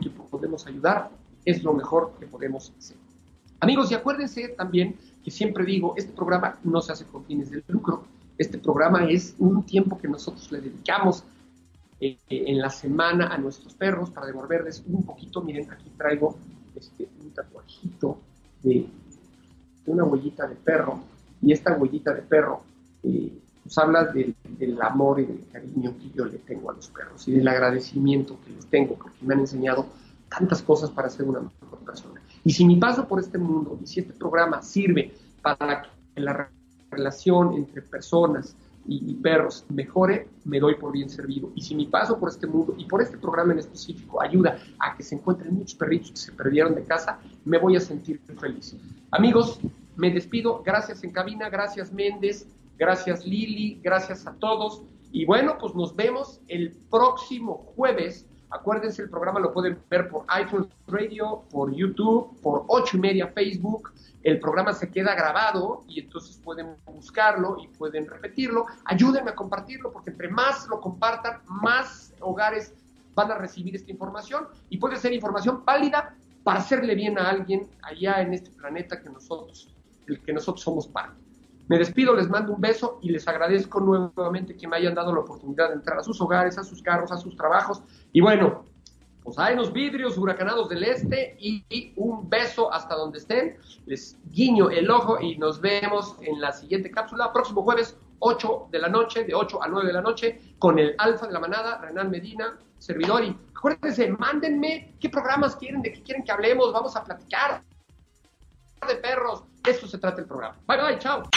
que 0.01 0.09
podemos 0.09 0.67
ayudar, 0.67 1.11
es 1.45 1.63
lo 1.63 1.75
mejor 1.75 2.13
que 2.19 2.27
podemos 2.27 2.73
hacer. 2.79 2.97
Amigos, 3.61 3.91
y 3.91 3.95
acuérdense 3.95 4.49
también 4.49 4.97
que 5.23 5.31
siempre 5.31 5.63
digo, 5.67 5.93
este 5.99 6.13
programa 6.13 6.59
no 6.65 6.81
se 6.81 6.93
hace 6.93 7.05
con 7.05 7.23
fines 7.27 7.51
de 7.51 7.63
lucro, 7.69 8.05
este 8.39 8.59
programa 8.59 9.09
es 9.09 9.35
un 9.39 9.65
tiempo 9.65 9.99
que 9.99 10.09
nosotros 10.09 10.51
le 10.53 10.61
dedicamos 10.61 11.25
eh, 12.01 12.19
en 12.29 12.59
la 12.61 12.71
semana 12.71 13.29
a 13.29 13.39
nuestros 13.39 13.75
perros 13.75 14.11
para 14.11 14.27
devolverles 14.27 14.83
un 14.87 15.05
poquito. 15.05 15.41
Miren, 15.43 15.71
aquí 15.71 15.91
traigo 15.97 16.37
este, 16.75 17.09
un 17.23 17.31
tatuajito 17.31 18.19
de, 18.63 18.87
una 19.87 20.05
huellita 20.05 20.47
de 20.47 20.57
perro, 20.57 21.01
y 21.41 21.53
esta 21.53 21.77
huellita 21.77 22.13
de 22.13 22.23
perro 22.23 22.63
eh, 23.03 23.33
pues 23.63 23.79
habla 23.79 24.05
del 24.05 24.35
amor 24.81 25.21
y 25.21 25.25
del 25.25 25.47
cariño 25.51 25.95
que 25.99 26.11
yo 26.11 26.25
le 26.25 26.39
tengo 26.39 26.71
a 26.71 26.75
los 26.75 26.89
perros 26.89 27.27
y 27.27 27.33
del 27.33 27.49
agradecimiento 27.49 28.39
que 28.45 28.53
les 28.53 28.67
tengo 28.67 28.95
porque 28.95 29.17
me 29.23 29.35
han 29.35 29.41
enseñado 29.41 29.87
tantas 30.29 30.63
cosas 30.63 30.91
para 30.91 31.11
ser 31.11 31.27
una 31.27 31.41
mejor 31.41 31.79
persona. 31.85 32.21
Y 32.45 32.53
si 32.53 32.65
mi 32.65 32.77
paso 32.77 33.09
por 33.09 33.19
este 33.19 33.39
mundo 33.39 33.79
y 33.83 33.87
si 33.87 34.01
este 34.01 34.13
programa 34.13 34.63
sirve 34.63 35.13
para 35.43 35.83
que 36.15 36.21
la 36.21 36.49
relación 36.97 37.55
entre 37.55 37.83
personas 37.83 38.57
y, 38.89 39.15
perros 39.15 39.65
mejore, 39.69 40.29
me 40.45 40.61
doy 40.61 40.77
por 40.77 40.93
bien 40.93 41.11
servido. 41.11 41.51
Y 41.55 41.63
si 41.63 41.75
mi 41.75 41.87
paso 41.87 42.19
por 42.19 42.29
este 42.29 42.47
mundo 42.47 42.75
y 42.79 42.85
por 42.85 43.03
este 43.03 43.19
programa 43.19 43.53
en 43.53 43.59
específico 43.59 44.23
ayuda 44.23 44.59
a 44.79 44.97
que 44.97 45.03
se 45.03 45.17
encuentren 45.17 45.55
muchos 45.55 45.75
perritos 45.75 46.11
que 46.13 46.17
se 46.17 46.33
perdieron 46.33 46.75
de 46.75 46.85
casa, 46.85 47.19
me 47.45 47.59
voy 47.59 47.77
a 47.77 47.81
sentir 47.81 48.21
feliz. 48.39 48.77
Amigos, 49.11 49.61
me 49.97 50.11
despido. 50.11 50.63
Gracias 50.65 51.03
en 51.05 51.11
cabina, 51.11 51.49
gracias 51.49 51.93
Méndez, 51.93 52.47
gracias 52.79 53.27
Lili, 53.27 53.81
gracias 53.83 54.27
a 54.27 54.35
todos. 54.35 54.83
Y 55.11 55.25
bueno, 55.25 55.57
pues 55.59 55.75
nos 55.75 55.97
vemos 55.97 56.41
el 56.49 56.73
próximo 56.91 57.73
jueves. 57.75 58.27
Acuérdense, 58.57 59.03
el 59.03 59.11
programa 59.11 59.41
lo 59.41 59.53
pueden 59.53 59.79
ver 59.89 60.09
por 60.09 60.25
iTunes 60.41 60.69
Radio, 60.89 61.45
por 61.51 61.73
YouTube, 61.75 62.41
por 62.41 62.65
8 62.69 62.97
y 62.97 63.01
media 63.01 63.29
Facebook 63.29 63.93
el 64.27 64.41
programa 64.41 64.73
se 64.73 64.91
queda 64.91 65.15
grabado 65.15 65.85
y 65.87 66.01
entonces 66.01 66.37
pueden 66.43 66.75
buscarlo 66.85 67.59
y 67.63 67.69
pueden 67.69 68.09
repetirlo. 68.09 68.67
Ayúdenme 68.85 69.31
a 69.31 69.37
compartirlo 69.37 69.93
porque 69.93 70.11
entre 70.11 70.29
más 70.29 70.67
lo 70.67 70.81
compartan, 70.81 71.43
más 71.47 72.13
hogares 72.19 72.75
van 73.15 73.31
a 73.31 73.39
recibir 73.39 73.77
esta 73.77 73.93
información 73.93 74.49
y 74.69 74.79
puede 74.79 74.97
ser 74.97 75.13
información 75.13 75.65
válida 75.65 76.17
para 76.43 76.59
hacerle 76.59 76.97
bien 76.97 77.17
a 77.21 77.31
alguien 77.31 77.71
allá 77.83 78.21
en 78.21 78.35
este 78.35 78.51
planeta 78.51 79.01
que 79.01 79.11
nosotros 79.11 79.73
del 80.09 80.21
que 80.21 80.33
nosotros 80.33 80.61
somos 80.61 80.89
parte. 80.89 81.26
Me 81.69 81.79
despido, 81.79 82.15
les 82.15 82.29
mando 82.29 82.53
un 82.53 82.61
beso 82.61 82.99
y 83.03 83.11
les 83.11 83.27
agradezco 83.27 83.81
nuevamente 83.81 84.57
que 84.57 84.69
me 84.69 84.77
hayan 84.77 84.95
dado 84.95 85.13
la 85.13 85.21
oportunidad 85.21 85.69
de 85.69 85.75
entrar 85.75 85.99
a 85.99 86.03
sus 86.03 86.21
hogares, 86.21 86.57
a 86.59 86.65
sus 86.65 86.81
carros, 86.81 87.11
a 87.11 87.17
sus 87.17 87.37
trabajos. 87.37 87.83
Y 88.13 88.21
bueno, 88.21 88.65
pues 89.25 89.37
hay 89.41 89.57
los 89.57 89.73
vidrios 89.73 90.17
huracanados 90.17 90.69
del 90.69 90.85
este 90.85 91.37
y, 91.41 91.93
un 91.97 92.31
beso 92.31 92.73
hasta 92.73 92.95
donde 92.95 93.19
estén. 93.19 93.57
Les 93.87 94.17
guiño 94.31 94.71
el 94.71 94.89
ojo 94.89 95.21
y 95.21 95.37
nos 95.39 95.61
vemos 95.61 96.15
en 96.21 96.41
la 96.41 96.53
siguiente 96.53 96.93
cápsula, 96.93 97.33
próximo 97.33 97.63
jueves, 97.63 97.97
8 98.21 98.69
de 98.71 98.79
la 98.79 98.89
noche, 98.89 99.25
de 99.25 99.35
8 99.35 99.61
a 99.61 99.67
9 99.67 99.89
de 99.89 99.93
la 99.93 100.01
noche, 100.01 100.41
con 100.61 100.79
el 100.79 100.95
alfa 100.99 101.27
de 101.27 101.33
la 101.33 101.41
manada, 101.41 101.79
Renan 101.79 102.09
Medina, 102.09 102.57
servidor. 102.79 103.25
Y 103.25 103.37
acuérdense, 103.57 104.09
mándenme 104.13 104.95
qué 105.01 105.11
programas 105.11 105.57
quieren, 105.57 105.83
de 105.83 105.93
qué 105.93 106.03
quieren 106.05 106.23
que 106.23 106.31
hablemos, 106.31 106.73
vamos 106.73 106.95
a 106.95 107.03
platicar 107.03 107.65
de 108.87 108.97
perros. 108.97 109.43
Esto 109.65 109.87
se 109.89 109.99
trata 109.99 110.21
el 110.21 110.27
programa. 110.27 110.57
Bye 110.67 110.83
bye, 110.83 110.99
chao. 110.99 111.29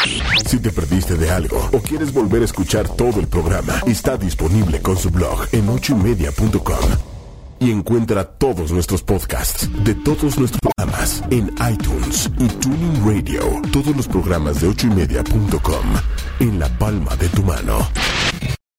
Si 0.45 0.59
te 0.59 0.71
perdiste 0.71 1.15
de 1.15 1.31
algo 1.31 1.57
o 1.73 1.79
quieres 1.79 2.13
volver 2.13 2.43
a 2.43 2.45
escuchar 2.45 2.87
todo 2.87 3.19
el 3.19 3.27
programa, 3.27 3.81
está 3.87 4.17
disponible 4.17 4.81
con 4.81 4.97
su 4.97 5.09
blog 5.09 5.47
en 5.51 5.67
ochoymedia.com. 5.69 6.89
Y 7.61 7.71
encuentra 7.71 8.23
todos 8.23 8.71
nuestros 8.71 9.03
podcasts 9.03 9.67
de 9.83 9.93
todos 9.93 10.39
nuestros 10.39 10.61
programas 10.61 11.21
en 11.29 11.53
iTunes 11.71 12.29
y 12.37 12.47
Tuning 12.47 13.05
Radio. 13.05 13.61
Todos 13.73 13.95
los 13.97 14.07
programas 14.07 14.61
de 14.61 14.67
ochoymedia.com 14.69 15.85
en 16.39 16.59
la 16.59 16.69
palma 16.77 17.15
de 17.17 17.27
tu 17.29 17.43
mano. 17.43 17.79